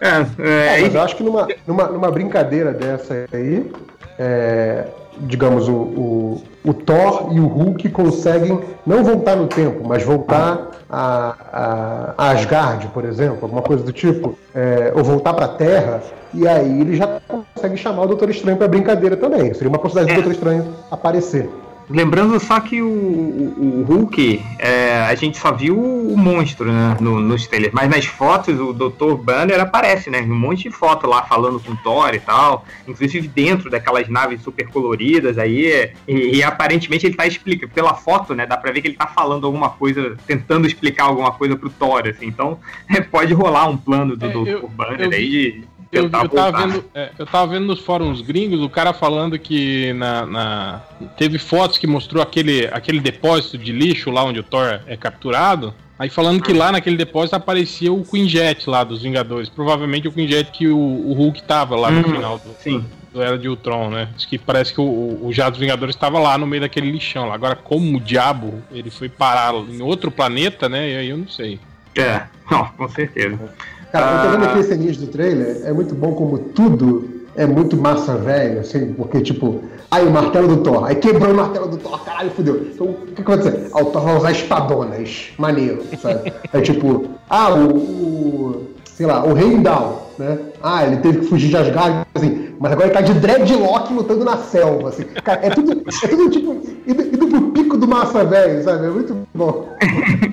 é, 0.00 0.76
é, 0.76 0.80
mas 0.82 0.94
eu 0.94 1.00
acho 1.00 1.16
que 1.16 1.22
numa, 1.22 1.48
numa, 1.66 1.86
numa 1.86 2.10
brincadeira 2.10 2.72
dessa 2.72 3.26
aí, 3.32 3.70
é, 4.18 4.86
digamos, 5.20 5.68
o, 5.68 5.72
o, 5.72 6.42
o, 6.64 6.74
Thor 6.74 7.30
e 7.32 7.40
o 7.40 7.46
Hulk 7.46 7.88
conseguem 7.90 8.60
não 8.86 9.02
voltar 9.02 9.36
no 9.36 9.46
tempo, 9.46 9.86
mas 9.86 10.02
voltar 10.02 10.70
a, 10.88 11.34
a, 11.52 12.14
a 12.16 12.30
Asgard, 12.30 12.86
por 12.88 13.04
exemplo, 13.04 13.38
alguma 13.42 13.62
coisa 13.62 13.82
do 13.82 13.92
tipo, 13.92 14.38
é, 14.54 14.92
ou 14.94 15.02
voltar 15.02 15.34
para 15.34 15.46
a 15.46 15.48
Terra, 15.48 16.02
e 16.32 16.46
aí 16.46 16.80
ele 16.80 16.96
já 16.96 17.20
consegue 17.26 17.76
chamar 17.76 18.02
o 18.02 18.06
Doutor 18.06 18.30
Estranho 18.30 18.56
para 18.56 18.68
brincadeira 18.68 19.16
também. 19.16 19.52
Seria 19.54 19.68
uma 19.68 19.78
possibilidade 19.78 20.14
do 20.14 20.20
é. 20.20 20.22
Doutor 20.22 20.32
Estranho 20.32 20.74
aparecer. 20.90 21.50
Lembrando 21.90 22.38
só 22.38 22.60
que 22.60 22.82
o, 22.82 22.88
o, 22.88 23.80
o 23.80 23.84
Hulk, 23.84 24.42
é, 24.58 25.00
a 25.02 25.14
gente 25.14 25.38
só 25.38 25.52
viu 25.52 25.78
o 25.78 26.16
monstro 26.16 26.70
né, 26.70 26.96
no, 27.00 27.18
nos 27.20 27.46
trailers, 27.46 27.72
mas 27.72 27.88
nas 27.88 28.04
fotos 28.04 28.60
o 28.60 28.72
Dr. 28.72 29.14
Banner 29.14 29.60
aparece, 29.60 30.10
né? 30.10 30.20
Um 30.20 30.38
monte 30.38 30.64
de 30.64 30.70
foto 30.70 31.06
lá 31.06 31.22
falando 31.22 31.58
com 31.58 31.74
Thor 31.76 32.14
e 32.14 32.20
tal, 32.20 32.66
inclusive 32.86 33.26
dentro 33.26 33.70
daquelas 33.70 34.08
naves 34.08 34.42
super 34.42 34.68
coloridas 34.68 35.38
aí, 35.38 35.90
e, 36.06 36.36
e 36.36 36.42
aparentemente 36.42 37.06
ele 37.06 37.16
tá 37.16 37.26
explicando, 37.26 37.72
pela 37.72 37.94
foto, 37.94 38.34
né? 38.34 38.46
Dá 38.46 38.56
pra 38.56 38.70
ver 38.70 38.82
que 38.82 38.88
ele 38.88 38.96
tá 38.96 39.06
falando 39.06 39.46
alguma 39.46 39.70
coisa, 39.70 40.16
tentando 40.26 40.66
explicar 40.66 41.04
alguma 41.04 41.32
coisa 41.32 41.56
pro 41.56 41.70
Thor, 41.70 42.06
assim, 42.06 42.26
então 42.26 42.58
é, 42.88 43.00
pode 43.02 43.32
rolar 43.32 43.66
um 43.66 43.76
plano 43.76 44.16
do 44.16 44.26
é, 44.26 44.28
Dr. 44.28 44.48
Eu, 44.48 44.68
Banner 44.68 45.00
eu, 45.00 45.12
aí 45.12 45.28
de 45.28 45.77
eu, 45.90 46.04
eu, 46.04 46.10
tava 46.10 46.66
vendo, 46.66 46.84
é, 46.94 47.10
eu 47.18 47.26
tava 47.26 47.52
vendo 47.52 47.66
nos 47.66 47.80
fóruns 47.80 48.20
gringos 48.20 48.60
o 48.60 48.68
cara 48.68 48.92
falando 48.92 49.38
que 49.38 49.92
na, 49.94 50.26
na, 50.26 50.82
teve 51.16 51.38
fotos 51.38 51.78
que 51.78 51.86
mostrou 51.86 52.22
aquele, 52.22 52.66
aquele 52.66 53.00
depósito 53.00 53.56
de 53.56 53.72
lixo 53.72 54.10
lá 54.10 54.22
onde 54.22 54.40
o 54.40 54.42
Thor 54.42 54.80
é 54.86 54.96
capturado. 54.96 55.74
Aí 55.98 56.08
falando 56.08 56.40
que 56.42 56.52
lá 56.52 56.70
naquele 56.70 56.96
depósito 56.96 57.34
aparecia 57.34 57.92
o 57.92 58.04
Queen 58.04 58.28
Jet 58.28 58.70
lá 58.70 58.84
dos 58.84 59.02
Vingadores. 59.02 59.48
Provavelmente 59.48 60.06
o 60.06 60.12
Queen 60.12 60.28
Jet 60.28 60.52
que 60.52 60.68
o, 60.68 60.78
o 60.78 61.12
Hulk 61.12 61.42
tava 61.42 61.74
lá 61.74 61.90
no 61.90 62.00
hum, 62.00 62.12
final 62.12 62.38
do, 62.38 62.54
sim. 62.60 62.84
do 63.12 63.20
Era 63.20 63.36
de 63.36 63.48
Ultron, 63.48 63.90
né? 63.90 64.08
Diz 64.14 64.24
que 64.24 64.38
parece 64.38 64.72
que 64.72 64.80
o, 64.80 65.18
o 65.20 65.32
Jato 65.32 65.52
dos 65.52 65.60
Vingadores 65.60 65.96
estava 65.96 66.20
lá 66.20 66.38
no 66.38 66.46
meio 66.46 66.60
daquele 66.60 66.92
lixão. 66.92 67.26
Lá. 67.26 67.34
Agora, 67.34 67.56
como 67.56 67.96
o 67.96 68.00
diabo 68.00 68.62
ele 68.70 68.90
foi 68.90 69.08
parar 69.08 69.52
em 69.54 69.82
outro 69.82 70.10
planeta, 70.10 70.68
né? 70.68 70.88
E 70.88 70.96
aí 70.98 71.08
eu 71.08 71.16
não 71.18 71.28
sei. 71.28 71.58
É, 71.96 72.22
não, 72.48 72.66
com 72.66 72.88
certeza. 72.88 73.52
Cara, 73.92 74.24
eu 74.24 74.30
tô 74.30 74.36
vendo 74.36 74.50
aqui 74.50 74.58
esse 74.60 74.74
início 74.74 75.06
do 75.06 75.08
trailer, 75.08 75.62
é 75.64 75.72
muito 75.72 75.94
bom 75.94 76.12
como 76.12 76.38
tudo 76.38 77.18
é 77.38 77.46
muito 77.46 77.76
massa 77.76 78.16
velho, 78.16 78.60
assim, 78.60 78.92
porque, 78.94 79.20
tipo, 79.20 79.62
aí 79.88 80.04
o 80.04 80.10
martelo 80.10 80.48
do 80.48 80.56
Thor, 80.56 80.84
aí 80.84 80.96
quebrou 80.96 81.32
o 81.32 81.36
martelo 81.36 81.68
do 81.68 81.76
Thor, 81.76 82.04
caralho, 82.04 82.32
fudeu. 82.32 82.66
Então, 82.74 82.88
o 82.88 82.94
que, 82.94 83.22
que 83.22 83.22
vai 83.22 83.38
acontecer? 83.38 83.70
Ah, 83.72 83.80
o 83.80 83.84
Thor 83.86 84.02
vai 84.02 84.16
usar 84.16 84.32
espadonas, 84.32 85.28
maneiro, 85.38 85.84
sabe? 86.02 86.32
É 86.52 86.60
tipo, 86.60 87.06
ah, 87.30 87.54
o, 87.54 87.76
o 87.76 88.66
sei 88.86 89.06
lá, 89.06 89.24
o 89.24 89.38
Heimdall, 89.38 90.10
né? 90.18 90.36
Ah, 90.60 90.84
ele 90.84 90.96
teve 90.96 91.20
que 91.20 91.26
fugir 91.26 91.48
de 91.48 91.56
Asgard, 91.56 92.04
assim, 92.12 92.48
mas 92.58 92.72
agora 92.72 92.88
ele 92.88 92.94
tá 92.94 93.00
de 93.02 93.14
dreadlock 93.14 93.92
lutando 93.92 94.24
na 94.24 94.38
selva, 94.38 94.88
assim. 94.88 95.04
Cara, 95.22 95.38
é 95.46 95.50
tudo, 95.50 95.80
é 96.02 96.08
tudo 96.08 96.30
tipo, 96.30 96.60
indo, 96.84 97.02
indo 97.02 97.28
pro 97.28 97.52
pico 97.52 97.76
do 97.76 97.86
massa 97.86 98.24
velho, 98.24 98.64
sabe? 98.64 98.86
É 98.86 98.90
muito 98.90 99.16
bom. 99.32 99.68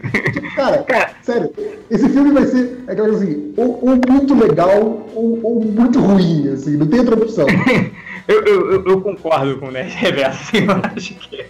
cara, 0.66 0.84
cara, 0.84 1.12
sério, 1.22 1.54
esse 1.90 2.10
filme 2.10 2.32
vai 2.32 2.46
ser 2.46 2.84
aquela 2.88 3.10
coisa 3.10 3.24
assim, 3.24 3.54
ou, 3.58 3.80
ou 3.82 4.00
muito 4.10 4.34
legal 4.34 5.08
ou, 5.14 5.40
ou, 5.44 5.64
muito 5.64 6.00
ruim, 6.00 6.50
assim, 6.50 6.78
não 6.78 6.88
tem 6.88 7.00
outra 7.00 7.16
opção. 7.16 7.46
eu, 8.28 8.44
eu, 8.44 8.86
eu, 8.86 9.02
concordo 9.02 9.58
com 9.58 9.68
o 9.68 9.72
Nerd 9.72 9.94
Reverso, 9.94 10.42
assim, 10.42 10.66
eu 10.66 10.82
acho 10.96 11.14
que 11.16 11.46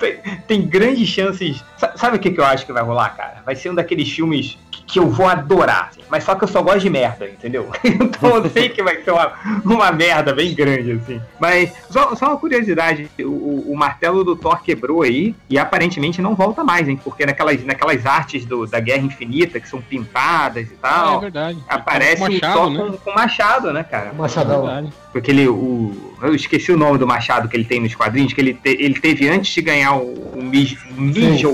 tem, 0.00 0.18
tem 0.46 0.62
grandes 0.62 1.08
chances. 1.08 1.62
Sabe 1.96 2.16
o 2.16 2.20
que, 2.20 2.30
que 2.30 2.40
eu 2.40 2.44
acho 2.44 2.64
que 2.64 2.72
vai 2.72 2.82
rolar, 2.82 3.10
cara? 3.10 3.42
Vai 3.44 3.54
ser 3.54 3.70
um 3.70 3.74
daqueles 3.74 4.10
filmes 4.10 4.56
que 4.88 4.98
eu 4.98 5.08
vou 5.08 5.26
adorar. 5.26 5.90
Mas 6.10 6.24
só 6.24 6.34
que 6.34 6.42
eu 6.42 6.48
só 6.48 6.62
gosto 6.62 6.80
de 6.80 6.88
merda, 6.90 7.28
entendeu? 7.28 7.70
então 7.84 8.36
eu 8.36 8.50
sei 8.50 8.70
que 8.70 8.82
vai 8.82 9.02
ser 9.02 9.10
uma, 9.10 9.32
uma 9.62 9.92
merda 9.92 10.32
bem 10.32 10.54
grande, 10.54 10.92
assim. 10.92 11.20
Mas 11.38 11.74
só, 11.90 12.14
só 12.16 12.28
uma 12.28 12.38
curiosidade: 12.38 13.10
o, 13.20 13.70
o, 13.70 13.76
martelo 13.76 14.24
do 14.24 14.34
Thor 14.34 14.62
quebrou 14.62 15.02
aí 15.02 15.34
e 15.50 15.58
aparentemente 15.58 16.22
não 16.22 16.34
volta 16.34 16.64
mais, 16.64 16.88
hein? 16.88 16.98
Porque 17.02 17.26
naquelas, 17.26 17.62
naquelas 17.62 18.06
artes 18.06 18.46
do, 18.46 18.66
da 18.66 18.80
Guerra 18.80 19.02
Infinita, 19.02 19.60
que 19.60 19.68
são 19.68 19.82
pintadas 19.82 20.66
e 20.70 20.74
tal. 20.76 21.18
É, 21.18 21.20
verdade. 21.20 21.58
Aparece 21.68 22.22
machado, 22.22 22.58
o 22.58 22.62
Thor 22.62 22.70
né? 22.70 22.78
com, 22.78 22.96
com 22.96 23.12
machado, 23.12 23.72
né, 23.72 23.84
cara? 23.84 24.12
Machadão. 24.14 24.68
É 24.68 24.86
Porque 25.12 25.30
ele, 25.30 25.46
o, 25.46 26.14
eu 26.22 26.34
esqueci 26.34 26.72
o 26.72 26.76
nome 26.78 26.96
do 26.96 27.06
machado 27.06 27.48
que 27.48 27.56
ele 27.56 27.64
tem 27.64 27.80
nos 27.80 27.94
quadrinhos, 27.94 28.32
que 28.32 28.40
ele, 28.40 28.54
te, 28.54 28.70
ele 28.70 28.98
teve 28.98 29.28
antes 29.28 29.52
de 29.52 29.60
ganhar 29.60 29.96
o, 29.96 30.37
o 30.48 31.00
Ninja, 31.00 31.48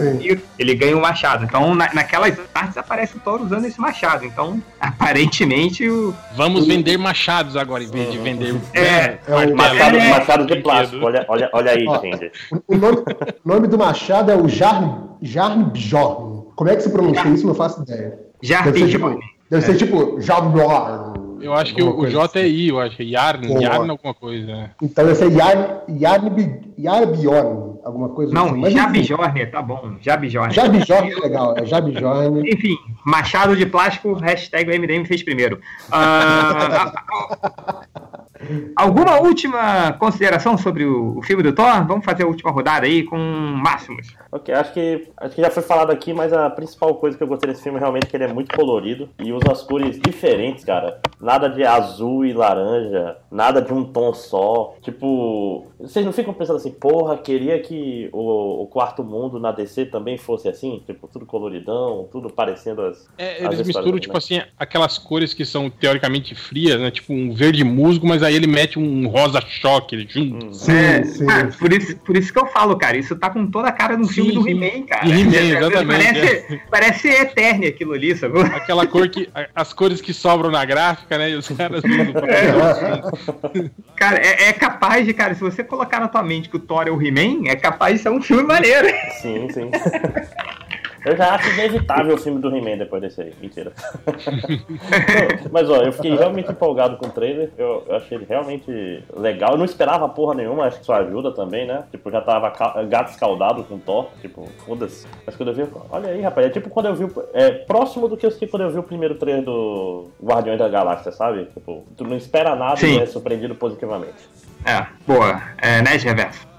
ele 0.59 0.75
ganha 0.75 0.97
o 0.97 1.01
machado. 1.01 1.45
Então, 1.45 1.75
na, 1.75 1.93
naquelas 1.93 2.39
artes 2.55 2.77
aparece 2.77 3.17
o 3.17 3.21
Thor 3.21 3.43
usando 3.43 3.65
esse 3.65 3.81
machado. 3.81 4.25
Então, 4.25 4.63
aparentemente. 4.81 5.89
O, 5.89 6.15
Vamos 6.37 6.65
o... 6.65 6.67
vender 6.67 6.97
machados 6.97 7.57
agora, 7.57 7.83
em 7.83 7.91
vez 7.91 8.13
de 8.13 8.19
vender. 8.19 8.55
É, 8.73 8.81
é, 8.81 9.21
é 9.27 9.47
o 9.47 9.57
machado, 9.57 9.97
é, 9.97 10.09
machado 10.11 10.47
de 10.47 10.57
plástico. 10.57 11.05
Olha, 11.05 11.25
olha, 11.29 11.51
olha 11.53 11.73
aí, 11.73 11.87
Ó, 11.87 12.01
gente. 12.01 12.33
O 12.67 12.77
nome, 12.77 12.99
nome 13.45 13.69
do 13.69 13.79
machado 13.79 14.31
é 14.31 14.37
o 14.37 14.49
Jarn, 14.49 15.17
Jarnbjorn. 15.21 16.45
Como 16.55 16.71
é 16.71 16.77
que 16.77 16.83
se 16.83 16.91
pronuncia 16.91 17.29
isso? 17.31 17.47
Não 17.47 17.55
faço 17.55 17.83
ideia. 17.83 18.19
Jarnbjorn. 18.43 19.19
Deve 19.51 19.65
ser 19.65 19.77
tipo, 19.77 19.99
ser 19.99 20.05
tipo 20.05 20.21
Jarnbjorn. 20.21 21.24
Eu 21.45 21.53
acho 21.53 21.75
que 21.75 21.83
o, 21.83 22.07
J 22.09 22.41
é 22.41 22.49
I, 22.49 22.69
eu 22.69 22.81
acho. 22.81 23.03
Yarn, 23.03 23.47
Pô. 23.47 23.61
Yarn 23.61 23.91
alguma 23.91 24.15
coisa. 24.15 24.47
Né? 24.47 24.71
Então 24.81 25.11
esse 25.11 25.25
é 25.25 25.29
Yarn, 25.29 25.67
Yarn, 26.01 26.63
Yarbjorn, 26.79 27.81
alguma 27.85 28.09
coisa 28.09 28.33
Não, 28.33 28.47
assim. 28.65 28.71
Jabjorn, 28.71 29.47
tá 29.47 29.61
bom. 29.61 29.97
Jabjorn. 30.01 30.53
Jabjorn 30.53 31.13
é 31.13 31.17
legal, 31.17 31.55
é 31.59 31.67
Jabjorn. 31.67 32.51
Enfim, 32.51 32.77
machado 33.05 33.55
de 33.55 33.67
plástico, 33.67 34.15
hashtag 34.15 34.71
o 34.71 34.81
MDM 34.81 35.05
fez 35.05 35.23
primeiro. 35.23 35.61
Uh, 35.89 37.81
Alguma 38.77 39.21
última 39.21 39.93
consideração 39.95 40.57
sobre 40.57 40.85
o, 40.85 41.19
o, 41.19 41.23
filme 41.23 41.43
do 41.43 41.53
Thor? 41.53 41.87
Vamos 41.87 42.05
fazer 42.05 42.25
a 42.25 42.27
última 42.27 42.51
rodada 42.51 42.87
aí 42.87 43.03
com 43.03 43.17
máximos. 43.17 44.15
Ok, 44.31 44.53
acho 44.55 44.73
que, 44.73 45.09
acho 45.17 45.35
que 45.35 45.41
já 45.43 45.51
foi 45.51 45.63
falado 45.63 45.91
aqui, 45.91 46.13
mas 46.13 46.33
a 46.33 46.51
principal 46.51 46.95
coisa 46.97 47.17
que 47.17 47.23
eu 47.23 47.29
gostei 47.29 47.51
desse 47.51 47.63
filme 47.63 47.79
é 47.79 47.81
realmente 47.81 48.07
que 48.07 48.17
ele 48.17 48.25
é 48.25 48.33
muito 48.33 48.55
colorido 48.55 49.09
e 49.19 49.33
usa 49.33 49.53
as 49.53 49.63
cores 49.63 49.99
diferentes, 49.99 50.65
cara. 50.65 51.01
Nada 51.21 51.49
de 51.49 51.65
azul 51.65 52.25
e 52.25 52.33
laranja, 52.33 53.17
nada 53.31 53.63
de 53.63 53.73
um 53.73 53.85
tom 53.85 54.13
só. 54.13 54.75
Tipo, 54.83 55.67
vocês 55.81 56.05
não 56.05 56.13
ficam 56.13 56.35
pensando 56.35 56.57
assim, 56.57 56.71
porra, 56.71 57.17
queria 57.17 57.59
que 57.61 58.09
o, 58.13 58.63
o 58.63 58.67
quarto 58.67 59.03
mundo 59.05 59.39
na 59.39 59.53
DC 59.53 59.87
também 59.87 60.19
fosse 60.19 60.49
assim? 60.49 60.83
Tipo, 60.87 61.09
tudo 61.09 61.27
coloridão, 61.27 62.09
tudo 62.11 62.31
parecendo 62.31 62.83
as. 62.83 63.09
É, 63.17 63.45
as 63.47 63.55
eles 63.55 63.67
misturam, 63.67 63.99
tipo 63.99 64.13
né? 64.15 64.19
assim, 64.19 64.43
aquelas 64.59 64.99
cores 64.99 65.33
que 65.33 65.45
são 65.45 65.71
teoricamente 65.71 66.35
frias, 66.35 66.81
né? 66.81 66.91
Tipo 66.91 67.13
um 67.13 67.33
verde 67.33 67.65
musgo, 67.65 68.07
mas 68.07 68.23
aí 68.23 68.34
ele 68.35 68.47
mete 68.47 68.79
um 68.79 69.07
rosa 69.09 69.41
choque 69.41 70.07
junto. 70.09 70.55
Sim, 70.55 70.73
é, 70.73 71.05
sim. 71.05 71.27
Ah, 71.29 71.49
por, 71.59 71.73
isso, 71.73 71.97
por 71.99 72.17
isso 72.17 72.33
que 72.33 72.39
eu 72.39 72.47
falo, 72.47 72.77
cara, 72.77 72.97
isso 72.97 73.15
tá 73.17 73.31
com 73.31 73.47
toda 73.47 73.69
a 73.69 73.73
cara 73.73 73.97
do 73.97 74.07
filme 74.09 74.33
do 74.33 74.49
He-Man, 74.49 74.87
cara. 74.87 75.09
He-Man, 75.09 75.37
exatamente. 75.37 76.05
Parece, 76.05 76.55
é. 76.55 76.61
parece 76.71 77.09
eterno 77.09 77.67
aquilo 77.67 77.93
ali, 77.93 78.17
sabe? 78.17 78.41
Aquela 78.41 78.87
cor 78.87 79.09
que. 79.09 79.29
As 79.55 79.73
cores 79.73 80.01
que 80.01 80.13
sobram 80.13 80.51
na 80.51 80.65
gráfica, 80.65 81.19
né? 81.19 81.31
E 81.31 81.35
os 81.35 81.49
caras. 81.49 81.83
É. 81.85 83.65
cara, 83.97 84.19
é, 84.19 84.49
é, 84.49 84.53
capaz 84.53 85.07
de, 85.07 85.13
cara, 85.13 85.35
se 85.35 85.41
você 85.41 85.63
colocar 85.63 86.01
na 86.01 86.09
tua 86.09 86.23
mente 86.23 86.49
que 86.49 86.57
o 86.57 86.61
Thor 86.61 86.87
é 86.87 86.91
o 86.91 87.01
He-Man, 87.01 87.49
é 87.49 87.57
capaz 87.57 87.97
de 87.97 88.03
ser 88.03 88.11
um 88.11 88.23
filme 88.23 88.43
maneiro. 88.43 88.89
Sim, 89.21 89.49
sim. 89.51 89.71
Eu 91.05 91.17
já 91.17 91.35
acho 91.35 91.51
inevitável 91.51 92.15
o 92.15 92.19
filme 92.19 92.41
do 92.41 92.55
He-Man 92.55 92.79
depois 92.79 93.03
desse 93.03 93.21
aí. 93.21 93.33
Mentira. 93.41 93.73
Não, 94.07 95.51
mas 95.53 95.69
ó, 95.69 95.83
eu 95.83 95.93
fiquei 95.93 96.17
realmente 96.17 96.51
empolgado 96.51 96.97
com 96.97 97.07
o 97.07 97.11
trailer. 97.11 97.51
Eu, 97.59 97.85
eu, 97.87 97.97
achei 97.97 98.17
ele 98.17 98.27
realmente 98.27 99.05
legal. 99.15 99.53
Eu 99.53 99.59
não 99.59 99.67
esperava 99.67 100.09
porra 100.09 100.35
nenhuma, 100.35 100.65
acho 100.65 100.79
que 100.79 100.83
isso 100.83 100.93
ajuda 100.93 101.31
também, 101.33 101.67
né? 101.67 101.85
Tipo, 101.91 102.11
já 102.11 102.23
tava 102.23 102.51
gato 102.85 103.11
escaldado 103.11 103.63
com 103.65 103.79
Thor. 103.79 104.09
Tipo, 104.23 104.49
foda-se. 104.65 105.07
Mas 105.27 105.37
quando 105.37 105.51
eu 105.51 105.55
vi, 105.55 105.67
olha 105.91 106.09
aí, 106.09 106.23
rapaz. 106.23 106.47
É 106.47 106.51
tipo 106.51 106.71
quando 106.71 106.87
eu 106.87 106.95
vi. 106.95 107.07
É 107.35 107.51
próximo 107.51 108.09
do 108.09 108.17
que 108.17 108.25
eu 108.25 108.31
senti 108.31 108.47
quando 108.47 108.63
eu 108.63 108.71
vi 108.71 108.79
o 108.79 108.83
primeiro 108.83 109.17
trailer 109.17 109.45
do 109.45 110.09
Guardiões 110.23 110.59
da 110.59 110.69
Galáxia, 110.69 111.13
sabe? 111.13 111.45
Tipo, 111.47 111.85
tu 111.97 112.05
não 112.05 112.17
espera 112.17 112.57
nada 112.57 112.77
Sim. 112.77 112.99
e 112.99 113.03
é 113.03 113.07
surpreendido 113.07 113.55
positivamente. 113.55 114.29
É, 114.65 114.87
boa. 115.07 115.43
É, 115.59 115.83
né, 115.83 115.97
Reverso? 115.97 116.54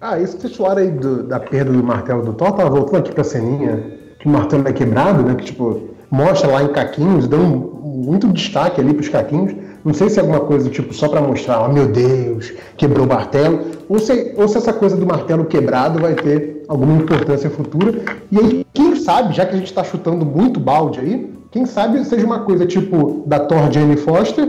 Ah, 0.00 0.18
isso 0.18 0.36
que 0.36 0.42
vocês 0.42 0.56
falaram 0.56 0.80
aí 0.80 0.90
do, 0.90 1.22
da 1.24 1.38
perda 1.38 1.70
do 1.70 1.84
martelo 1.84 2.22
do 2.22 2.32
Thor, 2.32 2.52
tava 2.52 2.70
voltando 2.70 3.00
aqui 3.00 3.12
pra 3.12 3.22
ceninha 3.22 3.98
que 4.18 4.26
o 4.26 4.30
martelo 4.30 4.66
é 4.66 4.72
quebrado, 4.72 5.22
né? 5.22 5.34
Que 5.34 5.44
tipo, 5.44 5.90
mostra 6.10 6.50
lá 6.50 6.62
em 6.62 6.68
caquinhos, 6.68 7.28
dão 7.28 7.42
muito 7.46 8.28
destaque 8.28 8.80
ali 8.80 8.94
pros 8.94 9.10
caquinhos. 9.10 9.54
Não 9.84 9.92
sei 9.92 10.08
se 10.08 10.18
é 10.18 10.22
alguma 10.22 10.40
coisa 10.40 10.70
tipo 10.70 10.94
só 10.94 11.06
para 11.06 11.20
mostrar, 11.20 11.62
oh 11.62 11.68
meu 11.70 11.86
Deus, 11.86 12.50
quebrou 12.78 13.04
o 13.04 13.08
martelo, 13.08 13.60
ou 13.90 13.98
se, 13.98 14.32
ou 14.38 14.48
se 14.48 14.56
essa 14.56 14.72
coisa 14.72 14.96
do 14.96 15.06
martelo 15.06 15.44
quebrado 15.44 15.98
vai 15.98 16.14
ter 16.14 16.64
alguma 16.66 16.94
importância 16.94 17.50
futura. 17.50 18.00
E 18.32 18.38
aí, 18.38 18.66
quem 18.72 18.96
sabe, 18.96 19.34
já 19.34 19.44
que 19.44 19.54
a 19.54 19.58
gente 19.58 19.68
está 19.68 19.84
chutando 19.84 20.24
muito 20.24 20.58
balde 20.58 21.00
aí, 21.00 21.30
quem 21.50 21.66
sabe 21.66 22.02
seja 22.06 22.24
uma 22.24 22.40
coisa 22.40 22.64
tipo 22.64 23.22
da 23.26 23.40
Thor 23.40 23.70
Jane 23.70 23.98
Foster, 23.98 24.48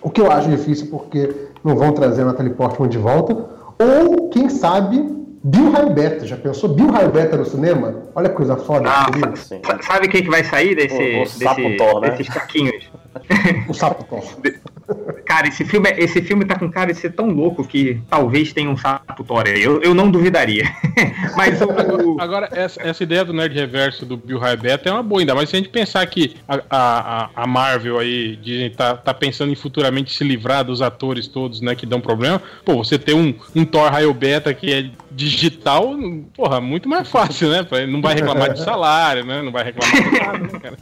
o 0.00 0.08
que 0.08 0.22
eu 0.22 0.30
acho 0.30 0.48
difícil 0.48 0.86
porque 0.90 1.34
não 1.62 1.76
vão 1.76 1.92
trazer 1.92 2.22
a 2.22 2.26
Natalie 2.26 2.54
Portman 2.54 2.88
de 2.88 2.96
volta, 2.96 3.55
ou, 3.78 4.28
quem 4.30 4.48
sabe, 4.48 4.96
Bill 5.44 5.70
Raibeta. 5.70 6.26
Já 6.26 6.36
pensou 6.36 6.70
Bill 6.70 6.90
Raibeta 6.90 7.36
no 7.36 7.44
cinema? 7.44 8.02
Olha 8.14 8.28
que 8.28 8.34
coisa 8.34 8.56
foda. 8.56 8.88
Ah, 8.88 9.06
sabe 9.82 10.08
quem 10.08 10.22
que 10.22 10.30
vai 10.30 10.42
sair 10.42 10.74
desse, 10.74 10.96
o, 10.96 11.22
o 11.22 11.38
desse, 11.38 11.76
Thor, 11.76 12.00
né? 12.00 12.10
desses 12.10 12.28
caquinhos? 12.28 12.90
o 13.68 13.74
sapo 13.74 14.04
Thor. 14.04 14.24
Cara, 15.24 15.48
esse 15.48 15.64
filme, 15.64 15.90
esse 15.98 16.22
filme 16.22 16.44
tá 16.44 16.58
com 16.58 16.70
cara 16.70 16.92
de 16.92 16.98
ser 16.98 17.12
tão 17.12 17.28
louco 17.28 17.66
que 17.66 18.00
talvez 18.08 18.52
tenha 18.52 18.70
um 18.70 18.76
aí. 19.44 19.62
Eu, 19.62 19.82
eu 19.82 19.94
não 19.94 20.10
duvidaria. 20.10 20.64
Mas 21.36 21.60
o... 21.60 22.16
Agora, 22.20 22.48
essa, 22.52 22.80
essa, 22.82 23.02
ideia 23.02 23.24
do 23.24 23.32
Nerd 23.32 23.54
Reverso 23.54 24.06
do 24.06 24.16
Bill 24.16 24.38
Raibeta 24.38 24.88
é 24.88 24.92
uma 24.92 25.02
boa 25.02 25.20
ainda, 25.20 25.34
mas 25.34 25.48
se 25.48 25.56
a 25.56 25.58
gente 25.58 25.68
pensar 25.68 26.06
que 26.06 26.36
a, 26.48 26.60
a, 26.70 27.30
a 27.34 27.46
Marvel 27.46 27.98
aí 27.98 28.36
dizem, 28.36 28.70
tá, 28.70 28.96
tá 28.96 29.12
pensando 29.12 29.52
em 29.52 29.54
futuramente 29.54 30.16
se 30.16 30.24
livrar 30.24 30.64
dos 30.64 30.80
atores 30.80 31.26
todos, 31.26 31.60
né, 31.60 31.74
que 31.74 31.86
dão 31.86 32.00
problema, 32.00 32.40
pô, 32.64 32.76
você 32.76 32.98
ter 32.98 33.14
um, 33.14 33.34
um 33.54 33.64
Thor 33.64 33.90
Raio 33.90 34.12
Beta 34.14 34.52
que 34.54 34.72
é 34.72 34.90
digital, 35.10 35.94
porra, 36.36 36.60
muito 36.60 36.88
mais 36.88 37.08
fácil, 37.08 37.48
né? 37.48 37.66
Não 37.88 38.02
vai 38.02 38.14
reclamar 38.14 38.52
de 38.52 38.62
salário, 38.62 39.24
né? 39.24 39.40
Não 39.40 39.50
vai 39.50 39.64
reclamar 39.64 40.10
de 40.10 40.18
nada, 40.18 40.38
né, 40.38 40.60
cara? 40.60 40.76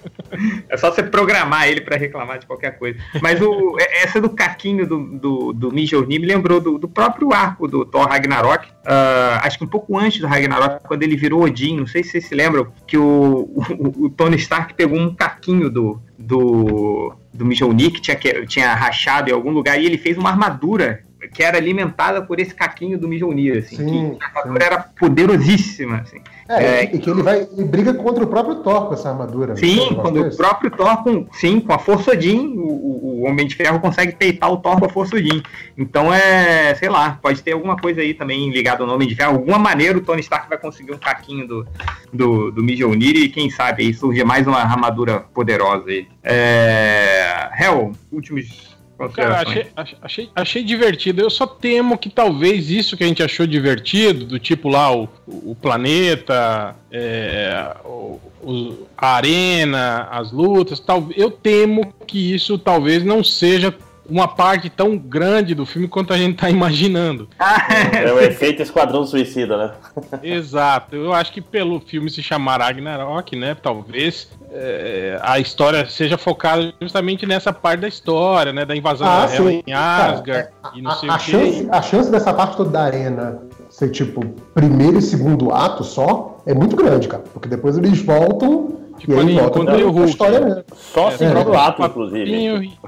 É 0.68 0.76
só 0.76 0.90
você 0.90 1.02
programar 1.02 1.68
ele 1.68 1.80
para 1.80 1.96
reclamar 1.96 2.38
de 2.38 2.46
qualquer 2.46 2.78
coisa. 2.78 2.98
Mas 3.22 3.40
o, 3.40 3.76
essa 3.78 4.20
do 4.20 4.30
caquinho 4.30 4.86
do, 4.86 4.98
do, 4.98 5.52
do 5.52 5.72
Mjolnir 5.72 6.20
me 6.20 6.26
lembrou 6.26 6.60
do, 6.60 6.78
do 6.78 6.88
próprio 6.88 7.32
arco 7.32 7.68
do 7.68 7.84
Thor 7.84 8.06
Ragnarok. 8.06 8.66
Uh, 8.66 9.40
acho 9.42 9.58
que 9.58 9.64
um 9.64 9.68
pouco 9.68 9.98
antes 9.98 10.20
do 10.20 10.26
Ragnarok, 10.26 10.86
quando 10.86 11.02
ele 11.02 11.16
virou 11.16 11.42
Odin, 11.42 11.78
não 11.78 11.86
sei 11.86 12.02
se 12.02 12.10
vocês 12.10 12.26
se 12.26 12.34
lembram, 12.34 12.66
que 12.86 12.96
o, 12.96 13.50
o, 13.78 14.06
o 14.06 14.10
Tony 14.10 14.36
Stark 14.36 14.74
pegou 14.74 14.98
um 14.98 15.14
caquinho 15.14 15.70
do, 15.70 16.00
do, 16.18 17.14
do 17.32 17.44
Mjolnir 17.44 17.92
que 17.92 18.00
tinha, 18.00 18.16
que 18.16 18.46
tinha 18.46 18.74
rachado 18.74 19.30
em 19.30 19.32
algum 19.32 19.50
lugar 19.50 19.80
e 19.80 19.86
ele 19.86 19.98
fez 19.98 20.16
uma 20.16 20.30
armadura 20.30 21.04
que 21.32 21.42
era 21.42 21.56
alimentada 21.56 22.22
por 22.22 22.38
esse 22.38 22.54
caquinho 22.54 22.98
do 22.98 23.08
Mjolnir, 23.08 23.58
assim, 23.58 23.76
sim, 23.76 24.16
que 24.18 24.24
a 24.24 24.26
armadura 24.26 24.60
sim. 24.60 24.66
era 24.66 24.78
poderosíssima, 24.82 25.98
assim. 25.98 26.20
É, 26.48 26.64
é, 26.64 26.94
e 26.94 26.98
que 26.98 27.08
ele 27.08 27.22
vai 27.22 27.48
e 27.56 27.64
briga 27.64 27.94
contra 27.94 28.22
o 28.22 28.26
próprio 28.26 28.56
Thor 28.56 28.86
com 28.86 28.94
essa 28.94 29.08
armadura. 29.08 29.56
Sim, 29.56 29.94
quando 29.94 30.20
o 30.20 30.36
próprio 30.36 30.70
Thor, 30.70 31.02
com, 31.02 31.26
sim, 31.32 31.58
com 31.58 31.72
a 31.72 31.78
força 31.78 32.10
Odin, 32.10 32.54
o, 32.56 33.22
o 33.22 33.24
Homem 33.24 33.46
de 33.46 33.54
Ferro 33.54 33.80
consegue 33.80 34.12
peitar 34.12 34.52
o 34.52 34.58
Thor 34.58 34.78
com 34.78 34.84
a 34.84 34.88
força 34.88 35.16
Odin. 35.16 35.42
Então 35.76 36.12
é, 36.12 36.74
sei 36.74 36.90
lá, 36.90 37.18
pode 37.22 37.42
ter 37.42 37.52
alguma 37.52 37.76
coisa 37.76 38.02
aí 38.02 38.12
também 38.12 38.50
ligada 38.50 38.84
ao 38.84 38.90
Homem 38.90 39.08
de 39.08 39.14
Ferro. 39.14 39.32
Alguma 39.32 39.58
maneira 39.58 39.96
o 39.96 40.02
Tony 40.02 40.20
Stark 40.20 40.48
vai 40.48 40.58
conseguir 40.58 40.92
um 40.92 40.98
caquinho 40.98 41.48
do, 41.48 41.66
do, 42.12 42.50
do 42.50 42.62
Mjolnir 42.62 43.16
e 43.16 43.28
quem 43.30 43.48
sabe 43.48 43.82
aí 43.82 43.94
surge 43.94 44.22
mais 44.22 44.46
uma 44.46 44.58
armadura 44.58 45.20
poderosa 45.32 45.88
aí. 45.88 46.06
É... 46.22 47.48
Hell, 47.58 47.92
últimos 48.12 48.73
Cara, 49.12 49.40
achei, 49.40 49.66
achei, 50.02 50.30
achei 50.34 50.62
divertido. 50.62 51.20
Eu 51.20 51.28
só 51.28 51.46
temo 51.46 51.98
que 51.98 52.08
talvez 52.08 52.70
isso 52.70 52.96
que 52.96 53.02
a 53.02 53.06
gente 53.06 53.22
achou 53.22 53.46
divertido, 53.46 54.24
do 54.24 54.38
tipo 54.38 54.68
lá 54.68 54.94
o, 54.94 55.08
o 55.26 55.56
planeta, 55.60 56.76
é, 56.90 57.74
o, 57.84 58.20
o, 58.40 58.86
a 58.96 59.16
arena, 59.16 60.08
as 60.10 60.30
lutas, 60.30 60.78
tal, 60.78 61.08
eu 61.16 61.30
temo 61.30 61.92
que 62.06 62.34
isso 62.34 62.56
talvez 62.56 63.04
não 63.04 63.24
seja 63.24 63.74
uma 64.08 64.28
parte 64.28 64.68
tão 64.68 64.96
grande 64.96 65.54
do 65.54 65.64
filme 65.64 65.88
quanto 65.88 66.12
a 66.12 66.16
gente 66.16 66.36
tá 66.36 66.50
imaginando. 66.50 67.28
é 67.38 68.12
o 68.12 68.20
efeito 68.20 68.62
Esquadrão 68.62 69.04
Suicida, 69.06 69.56
né? 69.56 69.72
Exato. 70.22 70.96
Eu 70.96 71.12
acho 71.12 71.32
que 71.32 71.40
pelo 71.40 71.80
filme 71.80 72.10
se 72.10 72.22
chamar 72.22 72.60
Ragnarok, 72.60 73.36
né? 73.36 73.56
Talvez 73.60 74.28
é, 74.52 75.18
a 75.22 75.38
história 75.38 75.88
seja 75.88 76.16
focada 76.16 76.72
justamente 76.80 77.26
nessa 77.26 77.52
parte 77.52 77.80
da 77.80 77.88
história, 77.88 78.52
né? 78.52 78.64
Da 78.64 78.76
invasão 78.76 79.06
ah, 79.06 79.26
da 79.26 79.52
em 79.52 79.72
Asgard 79.72 80.24
Cara, 80.24 80.74
e 80.74 80.82
não 80.82 80.90
a, 80.90 80.94
sei 80.94 81.08
a, 81.08 81.14
o. 81.14 81.18
Chance, 81.18 81.68
a 81.70 81.82
chance 81.82 82.10
dessa 82.10 82.32
parte 82.32 82.56
toda 82.56 82.70
da 82.70 82.82
arena 82.82 83.40
ser 83.68 83.90
tipo 83.90 84.24
primeiro 84.54 84.98
e 84.98 85.02
segundo 85.02 85.52
ato 85.52 85.82
só 85.82 86.38
é 86.46 86.54
muito 86.54 86.76
grande, 86.76 87.08
cara. 87.08 87.24
Porque 87.32 87.48
depois 87.48 87.76
eles 87.76 88.00
voltam 88.02 88.83
Tipo, 88.98 89.12
e 89.12 89.18
aí 89.18 89.34
volta 89.34 89.58
o 89.60 89.90
Hulk. 89.90 90.10
História 90.10 90.40
mesmo. 90.40 90.64
Só 90.74 91.06
o 91.06 91.08
é, 91.08 91.16
segundo 91.16 91.54
é, 91.54 91.56
ato, 91.56 91.82
inclusive. 91.82 92.78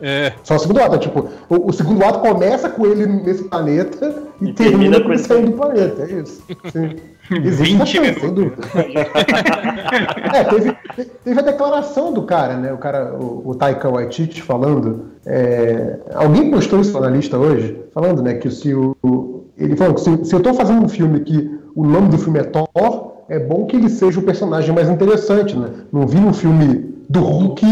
É. 0.00 0.32
Só 0.44 0.56
o 0.56 0.58
segundo 0.58 0.80
ato. 0.80 0.98
Tipo, 0.98 1.28
o, 1.48 1.68
o, 1.68 1.72
segundo 1.72 2.04
ato 2.04 2.20
começa 2.20 2.68
com 2.68 2.86
ele 2.86 3.06
nesse 3.06 3.44
planeta 3.44 4.24
e, 4.40 4.48
e 4.48 4.52
termina, 4.52 5.00
com 5.00 5.08
ele 5.08 5.18
saindo 5.18 5.50
do 5.50 5.56
planeta. 5.56 6.02
É 6.02 6.20
isso. 6.20 6.42
Sim. 6.72 6.96
Existe 7.44 7.76
20 7.76 7.86
chance, 7.86 8.20
sem 8.20 8.34
dúvida. 8.34 8.56
é, 10.34 10.44
teve, 10.44 10.76
teve 11.24 11.40
a 11.40 11.42
declaração 11.42 12.12
do 12.12 12.22
cara, 12.22 12.56
né? 12.56 12.72
O 12.72 12.78
cara, 12.78 13.14
o, 13.14 13.50
o 13.50 13.54
Taika 13.54 13.88
Waititi 13.90 14.42
falando. 14.42 15.12
É, 15.26 15.98
alguém 16.14 16.50
postou 16.50 16.80
isso 16.80 16.98
na 16.98 17.10
lista 17.10 17.36
hoje, 17.36 17.78
falando, 17.92 18.22
né, 18.22 18.34
que 18.34 18.50
se 18.50 18.74
o. 18.74 19.44
Ele 19.58 19.76
falou 19.76 19.94
que 19.94 20.00
se, 20.00 20.24
se 20.24 20.34
eu 20.34 20.40
tô 20.40 20.54
fazendo 20.54 20.84
um 20.84 20.88
filme 20.88 21.20
que 21.20 21.58
o 21.74 21.84
nome 21.84 22.08
do 22.08 22.18
filme 22.18 22.38
é 22.38 22.44
Thor, 22.44 23.17
é 23.28 23.38
bom 23.38 23.66
que 23.66 23.76
ele 23.76 23.88
seja 23.88 24.18
o 24.18 24.22
personagem 24.22 24.74
mais 24.74 24.88
interessante, 24.88 25.56
né? 25.56 25.70
Não 25.92 26.06
vi 26.06 26.18
um 26.18 26.32
filme 26.32 26.96
do 27.08 27.20
Hulk 27.20 27.64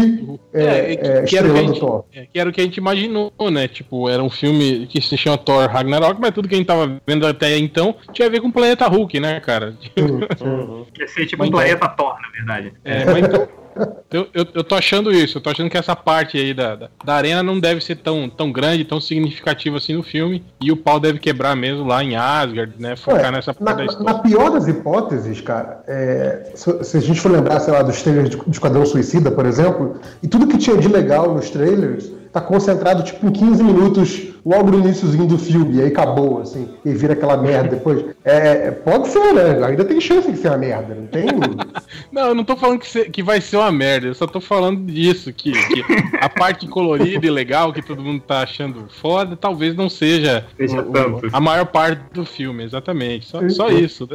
é, 0.53 0.63
é, 0.63 0.95
que, 0.95 1.07
é, 1.07 1.23
que, 1.23 1.37
era 1.37 1.55
gente, 1.55 1.79
Thor. 1.79 2.05
É, 2.13 2.25
que 2.25 2.39
era 2.39 2.49
o 2.49 2.53
que 2.53 2.61
a 2.61 2.63
gente 2.63 2.77
imaginou, 2.77 3.31
né? 3.51 3.67
Tipo, 3.67 4.09
era 4.09 4.23
um 4.23 4.29
filme 4.29 4.87
que 4.87 5.01
se 5.01 5.17
chama 5.17 5.37
Thor 5.37 5.67
Ragnarok, 5.67 6.19
mas 6.19 6.31
tudo 6.31 6.47
que 6.47 6.55
a 6.55 6.57
gente 6.57 6.67
tava 6.67 6.99
vendo 7.05 7.25
até 7.27 7.57
então 7.57 7.95
tinha 8.13 8.27
a 8.27 8.31
ver 8.31 8.41
com 8.41 8.47
o 8.47 8.53
planeta 8.53 8.87
Hulk, 8.87 9.19
né, 9.19 9.39
cara? 9.39 9.75
Uhum. 9.99 10.85
Ia 10.97 11.07
ser 11.07 11.25
tipo 11.25 11.43
um 11.43 11.51
planeta 11.51 11.87
Thor, 11.89 12.15
na 12.21 12.29
verdade. 12.29 12.73
É, 12.83 13.05
mas 13.05 13.25
então, 13.25 13.47
eu, 14.11 14.27
eu, 14.33 14.47
eu, 14.53 14.63
tô 14.63 14.75
achando 14.75 15.11
isso, 15.11 15.37
eu 15.37 15.41
tô 15.41 15.49
achando 15.49 15.69
que 15.69 15.77
essa 15.77 15.95
parte 15.95 16.37
aí 16.37 16.53
da, 16.53 16.75
da, 16.75 16.89
da, 17.03 17.13
arena 17.13 17.43
não 17.43 17.59
deve 17.59 17.83
ser 17.83 17.95
tão, 17.97 18.29
tão 18.29 18.51
grande, 18.51 18.85
tão 18.85 18.99
significativa 18.99 19.77
assim 19.77 19.93
no 19.93 20.03
filme, 20.03 20.43
e 20.61 20.71
o 20.71 20.77
pau 20.77 20.99
deve 20.99 21.19
quebrar 21.19 21.55
mesmo 21.55 21.85
lá 21.85 22.03
em 22.03 22.15
Asgard, 22.15 22.73
né? 22.79 22.95
Focar 22.95 23.31
nessa 23.31 23.53
parte 23.53 23.65
na, 23.65 23.73
da 23.73 23.85
história. 23.85 24.13
Na 24.13 24.19
pior 24.19 24.51
das 24.51 24.67
hipóteses, 24.67 25.41
cara, 25.41 25.83
é, 25.87 26.51
se, 26.55 26.83
se, 26.83 26.97
a 26.97 27.01
gente 27.01 27.19
for 27.19 27.31
lembrar, 27.31 27.59
sei 27.59 27.73
lá, 27.73 27.81
dos 27.81 28.01
trailers 28.01 28.29
de, 28.29 28.37
de 28.37 28.51
Esquadrão 28.51 28.85
Suicida, 28.85 29.31
por 29.31 29.45
exemplo, 29.45 29.99
e 30.21 30.27
tudo 30.27 30.47
que 30.47 30.57
tinha 30.57 30.77
de 30.77 30.87
legal 30.87 31.33
nos 31.33 31.49
trailers 31.49 32.16
tá 32.39 32.41
concentrado 32.41 33.03
tipo 33.03 33.25
em 33.25 33.31
15 33.31 33.63
minutos 33.63 34.27
logo 34.45 34.71
no 34.71 34.79
iníciozinho 34.79 35.27
do 35.27 35.37
filme, 35.37 35.75
e 35.75 35.81
aí 35.81 35.87
acabou, 35.87 36.41
assim, 36.41 36.69
e 36.85 36.93
vira 36.93 37.11
aquela 37.11 37.35
merda 37.35 37.71
depois. 37.71 38.05
É, 38.23 38.67
é, 38.67 38.71
pode 38.71 39.09
ser, 39.09 39.33
né? 39.33 39.65
Ainda 39.65 39.83
tem 39.83 39.99
chance 39.99 40.31
de 40.31 40.37
ser 40.37 40.47
uma 40.47 40.57
merda, 40.57 40.95
não 40.95 41.05
tem? 41.07 41.25
não, 42.09 42.27
eu 42.27 42.35
não 42.35 42.45
tô 42.45 42.55
falando 42.55 42.79
que, 42.79 42.87
ser, 42.87 43.11
que 43.11 43.21
vai 43.21 43.41
ser 43.41 43.57
uma 43.57 43.71
merda, 43.73 44.07
eu 44.07 44.13
só 44.13 44.25
tô 44.25 44.39
falando 44.39 44.85
disso, 44.85 45.33
que, 45.33 45.51
que 45.51 45.83
a 46.21 46.29
parte 46.29 46.65
colorida 46.65 47.27
e 47.27 47.29
legal 47.29 47.73
que 47.73 47.81
todo 47.81 48.01
mundo 48.01 48.21
tá 48.25 48.39
achando 48.39 48.85
foda, 48.87 49.35
talvez 49.35 49.75
não 49.75 49.89
seja, 49.89 50.45
o, 50.57 51.27
o, 51.27 51.29
a 51.33 51.41
maior 51.41 51.65
parte 51.65 52.01
do 52.13 52.23
filme, 52.23 52.63
exatamente. 52.63 53.27
Só, 53.27 53.49
só 53.49 53.69
isso. 53.69 54.07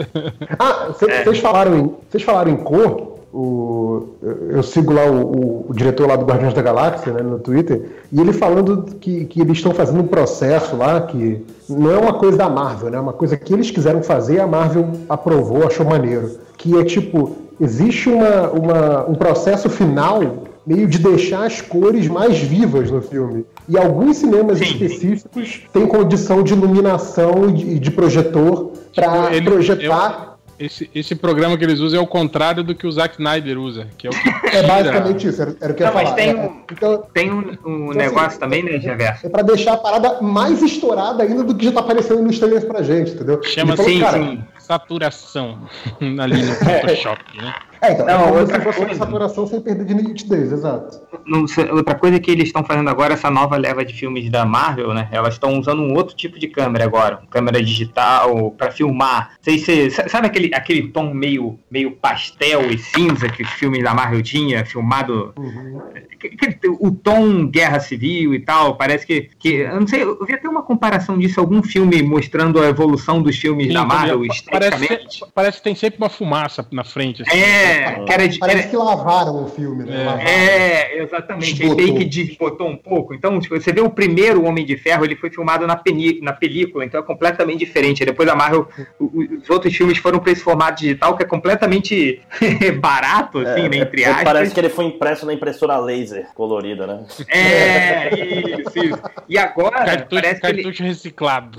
ah, 0.58 0.86
vocês 0.88 1.26
é. 1.28 1.34
falaram, 1.34 1.98
em, 2.14 2.18
falaram 2.20 2.52
em 2.52 2.56
cor, 2.56 3.11
o, 3.32 4.08
eu 4.50 4.62
sigo 4.62 4.92
lá 4.92 5.06
o, 5.06 5.22
o, 5.22 5.66
o, 5.70 5.74
diretor 5.74 6.06
lá 6.06 6.16
do 6.16 6.26
Guardiões 6.26 6.52
da 6.52 6.60
Galáxia, 6.60 7.12
né, 7.12 7.22
no 7.22 7.38
Twitter, 7.38 7.82
e 8.12 8.20
ele 8.20 8.32
falando 8.32 8.84
que, 9.00 9.24
que 9.24 9.40
eles 9.40 9.56
estão 9.56 9.72
fazendo 9.72 10.00
um 10.00 10.06
processo 10.06 10.76
lá 10.76 11.00
que 11.00 11.42
não 11.68 11.90
é 11.90 11.96
uma 11.96 12.12
coisa 12.12 12.36
da 12.36 12.50
Marvel, 12.50 12.90
né, 12.90 12.98
é 12.98 13.00
uma 13.00 13.14
coisa 13.14 13.36
que 13.36 13.54
eles 13.54 13.70
quiseram 13.70 14.02
fazer 14.02 14.34
e 14.34 14.40
a 14.40 14.46
Marvel 14.46 14.86
aprovou, 15.08 15.66
achou 15.66 15.86
maneiro. 15.86 16.30
Que 16.58 16.78
é 16.78 16.84
tipo, 16.84 17.32
existe 17.58 18.10
uma, 18.10 18.50
uma, 18.50 19.08
um 19.08 19.14
processo 19.14 19.70
final 19.70 20.20
meio 20.66 20.86
de 20.86 20.98
deixar 20.98 21.44
as 21.44 21.60
cores 21.60 22.06
mais 22.06 22.38
vivas 22.38 22.90
no 22.90 23.00
filme. 23.00 23.44
E 23.68 23.76
alguns 23.78 24.18
cinemas 24.18 24.58
sim, 24.58 24.64
específicos 24.64 25.62
têm 25.72 25.86
condição 25.86 26.42
de 26.42 26.52
iluminação 26.52 27.48
e 27.48 27.52
de, 27.52 27.78
de 27.78 27.90
projetor 27.90 28.72
para 28.94 29.30
tipo, 29.30 29.50
projetar 29.50 30.31
esse, 30.58 30.88
esse 30.94 31.14
programa 31.14 31.56
que 31.58 31.64
eles 31.64 31.80
usam 31.80 31.98
é 32.00 32.02
o 32.02 32.06
contrário 32.06 32.62
do 32.62 32.74
que 32.74 32.86
o 32.86 32.92
Zack 32.92 33.14
Snyder 33.14 33.58
usa, 33.58 33.88
que 33.98 34.06
é 34.06 34.10
o 34.10 34.12
que 34.12 34.56
É 34.56 34.62
basicamente 34.62 35.26
isso, 35.28 35.42
era, 35.42 35.56
era 35.60 35.72
o 35.72 35.76
que 35.76 35.82
eu 35.82 35.86
ia 35.86 35.92
Não, 35.92 35.94
mas 35.94 36.04
falar. 36.10 36.14
tem 36.16 36.28
É, 36.30 36.34
um- 36.34 36.62
então, 36.70 37.02
Tem 37.12 37.30
um, 37.32 37.36
um 37.38 37.84
Então, 37.90 37.92
negócio 37.94 38.26
assim, 38.28 38.38
também, 38.38 38.62
né, 38.62 38.76
Reverso? 38.76 39.26
é 39.26 39.28
pra 39.28 39.42
deixar 39.42 39.72
a 39.74 39.76
parada 39.78 40.20
mais 40.22 40.62
estourada 40.62 41.22
ainda 41.22 41.42
do 41.42 41.54
que 41.54 41.64
já 41.64 41.72
tá 41.72 41.80
aparecendo 41.80 42.22
nos 42.22 42.38
trailers 42.38 42.64
pra 42.64 42.82
gente, 42.82 43.12
entendeu? 43.12 43.42
Chama-se 43.42 43.82
saturação 44.58 45.58
ali 46.20 46.42
no 46.42 46.52
Photoshop, 46.54 47.20
né? 47.36 47.54
É, 47.82 47.92
então, 47.92 48.06
Não, 48.06 48.14
é 48.14 48.18
como 48.28 48.38
outra 48.38 48.58
se 48.58 48.64
fosse 48.64 48.78
uma 48.78 48.86
coisa. 48.86 49.04
saturação 49.04 49.46
sem 49.46 49.60
perder 49.60 49.84
de 49.84 49.94
nitidez, 49.94 50.52
exato. 50.52 51.00
Não 51.26 51.48
sei, 51.48 51.68
outra 51.70 51.94
coisa 51.96 52.20
que 52.20 52.30
eles 52.30 52.44
estão 52.46 52.62
fazendo 52.64 52.88
agora, 52.88 53.14
essa 53.14 53.28
nova 53.28 53.56
leva 53.56 53.84
de 53.84 53.92
filmes 53.92 54.30
da 54.30 54.44
Marvel, 54.46 54.94
né? 54.94 55.08
Elas 55.10 55.34
estão 55.34 55.58
usando 55.58 55.82
um 55.82 55.92
outro 55.94 56.14
tipo 56.14 56.38
de 56.38 56.46
câmera 56.46 56.84
agora, 56.84 57.22
câmera 57.30 57.60
digital 57.62 58.52
pra 58.52 58.70
filmar. 58.70 59.32
Sei 59.42 59.58
se 59.58 59.90
sabe 59.90 60.28
aquele, 60.28 60.54
aquele 60.54 60.88
tom 60.88 61.12
meio, 61.12 61.58
meio 61.70 61.90
pastel 61.92 62.70
e 62.70 62.78
cinza 62.78 63.28
que 63.28 63.42
os 63.42 63.50
filmes 63.50 63.82
da 63.82 63.92
Marvel 63.92 64.22
tinha, 64.22 64.64
filmado 64.64 65.34
que- 66.20 66.30
que- 66.30 66.68
o 66.80 66.92
tom 66.92 67.46
guerra 67.48 67.80
civil 67.80 68.32
e 68.32 68.38
tal, 68.40 68.76
parece 68.76 69.04
que, 69.04 69.28
que 69.40 69.54
eu 69.56 69.80
não 69.80 69.86
sei, 69.88 70.02
eu 70.04 70.24
vi 70.24 70.34
até 70.34 70.48
uma 70.48 70.62
comparação 70.62 71.18
disso, 71.18 71.40
algum 71.40 71.62
filme 71.62 72.00
mostrando 72.02 72.60
a 72.62 72.66
evolução 72.68 73.20
dos 73.20 73.36
filmes 73.36 73.66
Sim, 73.66 73.72
da 73.72 73.84
Marvel 73.84 74.14
também. 74.20 74.30
esteticamente. 74.30 74.88
parece, 75.20 75.32
parece 75.34 75.58
que 75.58 75.64
tem 75.64 75.74
sempre 75.74 75.98
uma 75.98 76.08
fumaça 76.08 76.64
na 76.70 76.84
frente. 76.84 77.22
assim. 77.22 77.36
É, 77.36 77.71
que 78.04 78.12
era 78.12 78.28
de, 78.28 78.38
Parece 78.38 78.58
era- 78.60 78.68
que 78.68 78.76
lavaram 78.76 79.44
o 79.44 79.48
filme, 79.48 79.84
né? 79.84 80.02
É. 80.02 80.04
Lavaram. 80.04 80.28
É, 80.28 81.02
exatamente. 81.02 81.50
Ele 81.50 81.58
Desbotou. 81.58 81.76
meio 81.84 81.96
que 81.98 82.04
desbotou 82.04 82.68
um 82.68 82.76
pouco. 82.76 83.14
Então, 83.14 83.38
tipo, 83.40 83.58
você 83.60 83.72
vê 83.72 83.80
o 83.80 83.90
primeiro 83.90 84.44
Homem 84.44 84.64
de 84.64 84.76
Ferro, 84.76 85.04
ele 85.04 85.16
foi 85.16 85.30
filmado 85.30 85.66
na, 85.66 85.76
peni- 85.76 86.20
na 86.20 86.32
película, 86.32 86.84
então 86.84 87.00
é 87.00 87.02
completamente 87.02 87.58
diferente. 87.60 88.04
Depois 88.04 88.28
a 88.28 88.34
Marvel, 88.34 88.66
os 88.98 89.48
outros 89.50 89.74
filmes 89.76 89.98
foram 89.98 90.18
para 90.18 90.32
esse 90.32 90.42
formato 90.42 90.80
digital 90.80 91.16
que 91.16 91.22
é 91.22 91.26
completamente 91.26 92.20
barato, 92.80 93.38
assim, 93.38 93.68
né, 93.68 93.78
entre 93.78 94.02
É, 94.02 94.06
aspas. 94.08 94.24
Parece 94.24 94.54
que 94.54 94.60
ele 94.60 94.68
foi 94.68 94.84
impresso 94.86 95.26
na 95.26 95.32
impressora 95.34 95.76
laser 95.78 96.26
colorida, 96.34 96.86
né? 96.86 97.04
É, 97.28 98.08
isso, 98.60 98.78
isso. 98.86 98.98
E 99.28 99.38
agora, 99.38 99.84
Cartucho, 99.84 100.06
parece 100.22 100.40
que 100.40 100.46
ele... 100.46 100.62
cartucho 100.62 100.82
reciclado. 100.84 101.58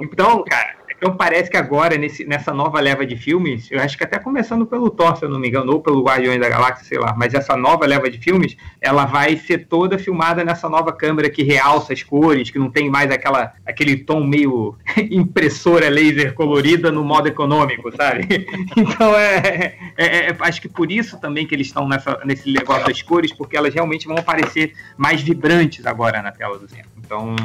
Então, 0.00 0.44
cara, 0.44 0.74
então 0.98 1.16
parece 1.16 1.48
que 1.48 1.56
agora, 1.56 1.96
nesse, 1.96 2.24
nessa 2.24 2.52
nova 2.52 2.80
leva 2.80 3.06
de 3.06 3.16
filmes, 3.16 3.70
eu 3.70 3.80
acho 3.80 3.96
que 3.96 4.02
até 4.02 4.18
começando 4.18 4.66
pelo 4.66 4.90
Thor, 4.90 5.16
se 5.16 5.24
eu 5.24 5.28
não 5.28 5.38
me 5.38 5.48
engano, 5.48 5.72
ou 5.72 5.80
pelo 5.80 6.02
Guardiões 6.02 6.40
da 6.40 6.48
Galáxia, 6.48 6.84
sei 6.84 6.98
lá, 6.98 7.14
mas 7.16 7.32
essa 7.34 7.56
nova 7.56 7.86
leva 7.86 8.10
de 8.10 8.18
filmes, 8.18 8.56
ela 8.80 9.06
vai 9.06 9.36
ser 9.36 9.66
toda 9.68 9.96
filmada 9.96 10.44
nessa 10.44 10.68
nova 10.68 10.92
câmera 10.92 11.30
que 11.30 11.44
realça 11.44 11.92
as 11.92 12.02
cores, 12.02 12.50
que 12.50 12.58
não 12.58 12.68
tem 12.68 12.90
mais 12.90 13.12
aquela, 13.12 13.54
aquele 13.64 13.96
tom 13.96 14.24
meio 14.24 14.76
impressora 15.08 15.88
laser 15.88 16.34
colorida 16.34 16.90
no 16.90 17.04
modo 17.04 17.28
econômico, 17.28 17.94
sabe? 17.96 18.26
Então 18.76 19.14
é, 19.16 19.76
é- 19.96 20.30
é- 20.30 20.36
acho 20.40 20.60
que 20.60 20.68
por 20.68 20.90
isso 20.90 21.18
também 21.20 21.46
que 21.46 21.54
eles 21.54 21.68
estão 21.68 21.88
nesse 22.24 22.52
negócio 22.52 22.86
das 22.86 23.02
cores, 23.02 23.32
porque 23.32 23.56
elas 23.56 23.72
realmente 23.72 24.06
vão 24.06 24.16
parecer 24.16 24.72
mais 24.96 25.22
vibrantes 25.22 25.86
agora 25.86 26.22
na 26.22 26.32
tela 26.32 26.58
do 26.58 26.68
cinema. 26.68 26.88
Então, 27.04 27.36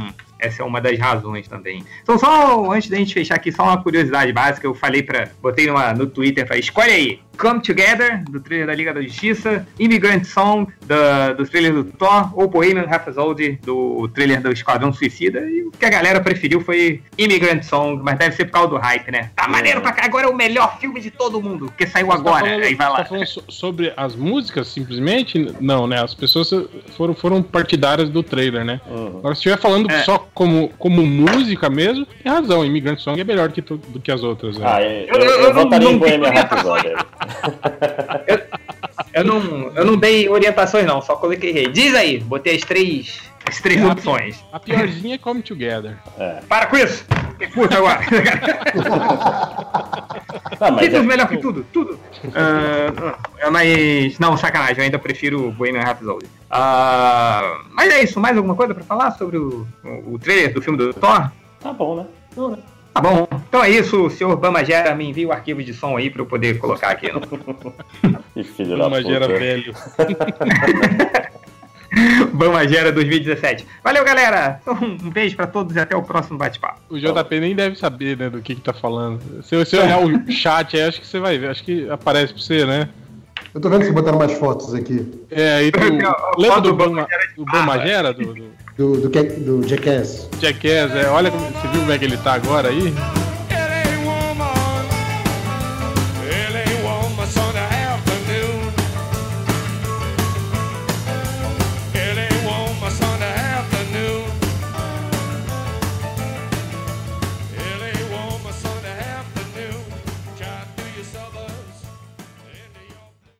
essa 0.43 0.61
é 0.61 0.65
uma 0.65 0.81
das 0.81 0.99
razões 0.99 1.47
também. 1.47 1.83
Então, 2.01 2.17
só 2.17 2.71
antes 2.71 2.89
da 2.89 2.97
gente 2.97 3.13
fechar 3.13 3.35
aqui, 3.35 3.51
só 3.51 3.63
uma 3.63 3.81
curiosidade 3.81 4.31
básica. 4.33 4.67
Eu 4.67 4.75
falei 4.75 5.01
para, 5.01 5.29
botei 5.41 5.67
numa, 5.67 5.93
no 5.93 6.05
Twitter, 6.05 6.45
falei, 6.45 6.59
escolhe 6.59 6.91
aí. 6.91 7.19
Come 7.37 7.61
Together, 7.61 8.23
do 8.29 8.39
trailer 8.39 8.67
da 8.67 8.73
Liga 8.75 8.93
da 8.93 9.01
Justiça, 9.01 9.65
Immigrant 9.79 10.23
Song, 10.23 10.71
da, 10.85 11.33
do 11.33 11.45
trailer 11.45 11.73
do 11.73 11.83
Thor, 11.83 12.31
ou 12.37 12.47
Bohemian 12.47 12.85
Rhapsody, 12.85 13.59
do 13.63 14.07
trailer 14.13 14.41
do 14.41 14.51
Esquadrão 14.51 14.93
Suicida. 14.93 15.39
E 15.41 15.63
o 15.63 15.71
que 15.71 15.85
a 15.85 15.89
galera 15.89 16.21
preferiu 16.21 16.61
foi 16.61 17.01
Immigrant 17.17 17.63
Song, 17.63 18.01
mas 18.03 18.17
deve 18.17 18.35
ser 18.35 18.45
por 18.45 18.51
causa 18.51 18.69
do 18.69 18.77
hype, 18.77 19.11
né? 19.11 19.31
Tá 19.35 19.47
maneiro 19.47 19.81
pra 19.81 19.91
cá, 19.91 20.05
agora 20.05 20.27
é 20.27 20.29
o 20.29 20.35
melhor 20.35 20.77
filme 20.79 21.01
de 21.01 21.09
todo 21.11 21.41
mundo, 21.41 21.65
porque 21.65 21.87
saiu 21.87 22.05
Você 22.05 22.11
tá 22.13 22.19
agora. 22.19 22.45
falando- 22.45 22.63
aí 22.63 22.75
vai 22.75 22.89
lá. 22.89 22.97
tá 22.97 23.05
falando 23.05 23.25
so- 23.25 23.43
sobre 23.49 23.91
as 23.97 24.15
músicas, 24.15 24.67
simplesmente? 24.67 25.53
Não, 25.59 25.87
né? 25.87 26.01
As 26.01 26.13
pessoas 26.13 26.51
foram, 26.95 27.15
foram 27.15 27.41
partidárias 27.41 28.09
do 28.09 28.21
trailer, 28.21 28.63
né? 28.63 28.79
Uhum. 28.87 29.17
Agora, 29.17 29.33
se 29.35 29.39
estiver 29.39 29.57
falando 29.59 29.89
É. 29.91 30.03
só 30.03 30.19
como, 30.33 30.69
como 30.77 31.03
música 31.05 31.69
mesmo, 31.69 32.05
tem 32.05 32.31
razão. 32.31 32.63
Immigrant 32.63 32.99
Song 32.99 33.19
é 33.19 33.23
melhor 33.23 33.51
que 33.51 33.61
do 33.61 33.99
que 34.01 34.11
as 34.11 34.21
outras. 34.23 34.57
né? 34.57 34.65
Ah, 34.67 34.81
eu, 34.81 34.89
Eu- 35.07 35.15
eu, 35.15 35.21
eu 35.23 35.39
eu 35.47 35.53
não- 35.53 35.63
votaria 35.63 35.87
não 35.87 35.95
em 35.95 35.97
Bohemian 35.97 36.29
tenho 36.31 36.33
Rhapsody. 36.35 36.93
Eu 39.13 39.23
não, 39.23 39.71
eu 39.75 39.85
não 39.85 39.95
dei 39.97 40.27
orientações, 40.27 40.85
não, 40.85 41.01
só 41.01 41.15
coloquei 41.15 41.51
rei. 41.51 41.67
Diz 41.67 41.93
aí, 41.95 42.19
botei 42.19 42.55
as 42.55 42.61
três, 42.63 43.21
as 43.47 43.59
três 43.61 43.79
É, 43.79 43.83
a 43.83 43.91
opções. 43.91 44.37
pi- 44.37 44.45
A 44.51 44.59
piorzinha 44.59 45.15
é 45.15 45.17
Come 45.17 45.41
Together. 45.43 45.97
Para 46.49 46.65
com 46.67 46.77
isso! 46.77 47.05
Que 47.37 47.47
puta 47.47 47.77
agora! 47.77 47.99
Não, 50.59 50.71
mas 50.71 50.79
Beatles 50.79 51.03
é, 51.03 51.05
melhor 51.05 51.27
que 51.27 51.37
tudo, 51.37 51.65
tudo. 51.73 51.99
Ah, 52.33 53.49
mas, 53.51 54.17
não, 54.19 54.37
sacanagem, 54.37 54.77
eu 54.77 54.83
ainda 54.85 54.97
prefiro 54.99 55.47
o 55.47 55.51
Bohemian 55.51 55.81
Rhapsody. 55.83 56.25
Ah, 56.49 57.59
mas 57.71 57.91
é 57.91 58.03
isso, 58.03 58.19
mais 58.19 58.37
alguma 58.37 58.55
coisa 58.55 58.73
pra 58.73 58.83
falar 58.83 59.11
sobre 59.11 59.37
o, 59.37 59.67
o, 59.83 60.13
o 60.13 60.19
trailer 60.19 60.53
do 60.53 60.61
filme 60.61 60.77
do 60.77 60.93
Thor? 60.93 61.29
tá 61.59 61.73
bom, 61.73 61.95
né? 61.97 62.05
Não, 62.37 62.51
né? 62.51 62.57
Tá 62.93 63.01
bom, 63.01 63.27
então 63.49 63.63
é 63.63 63.71
isso, 63.71 64.05
o 64.05 64.09
senhor 64.09 64.35
Bamagera 64.37 64.93
me 64.93 65.09
envia 65.09 65.27
o 65.27 65.31
arquivo 65.31 65.63
de 65.63 65.73
som 65.73 65.97
aí 65.97 66.11
pra 66.11 66.21
eu 66.21 66.27
poder 66.27 66.59
colocar 66.59 66.89
aqui. 66.89 67.11
No... 67.11 67.21
Que 68.33 68.43
filho 68.43 68.77
da 68.77 68.89
Mas 68.89 69.05
era 69.05 69.27
puta. 69.27 69.39
velho. 69.39 69.73
Bamagera 72.33 72.91
2017. 72.91 73.65
Valeu, 73.83 74.03
galera! 74.03 74.59
Então, 74.61 74.77
um 74.81 75.09
beijo 75.09 75.35
pra 75.35 75.45
todos 75.45 75.75
e 75.75 75.79
até 75.79 75.95
o 75.95 76.01
próximo 76.01 76.37
bate-papo. 76.37 76.79
O 76.89 76.97
JP 76.97 77.39
nem 77.39 77.55
deve 77.55 77.75
saber, 77.75 78.17
né, 78.17 78.29
do 78.29 78.41
que 78.41 78.55
que 78.55 78.61
tá 78.61 78.73
falando. 78.73 79.43
Se 79.43 79.55
você 79.55 79.77
olhar 79.77 79.99
o 79.99 80.09
chat 80.31 80.75
aí, 80.75 80.83
acho 80.83 81.01
que 81.01 81.07
você 81.07 81.19
vai 81.19 81.37
ver. 81.37 81.49
Acho 81.49 81.63
que 81.63 81.89
aparece 81.89 82.33
pra 82.33 82.41
você, 82.41 82.65
né? 82.65 82.89
Eu 83.53 83.61
tô 83.61 83.69
vendo 83.69 83.85
você 83.85 83.91
botando 83.91 84.17
mais 84.17 84.33
fotos 84.33 84.73
aqui. 84.73 85.11
É, 85.29 85.55
aí 85.55 85.71
tu. 85.71 85.79
Lembra 86.37 86.61
do 86.61 86.71
do 86.71 86.73
Bam 86.73 86.89
Bamagera 86.89 87.27
de 87.27 87.35
do. 87.35 87.45
Bamagera? 87.45 88.13
Do, 88.13 88.33
do 88.33 88.62
Do, 88.77 88.97
do, 88.97 89.09
do 89.09 89.67
Jackass. 89.67 90.27
Jackass, 90.39 90.95
é. 90.95 91.07
Olha 91.09 91.29
como. 91.29 91.45
Você 91.45 91.67
viu 91.67 91.81
como 91.81 91.91
é 91.91 91.99
que 91.99 92.05
ele 92.05 92.17
tá 92.17 92.33
agora 92.33 92.69
aí? 92.69 92.93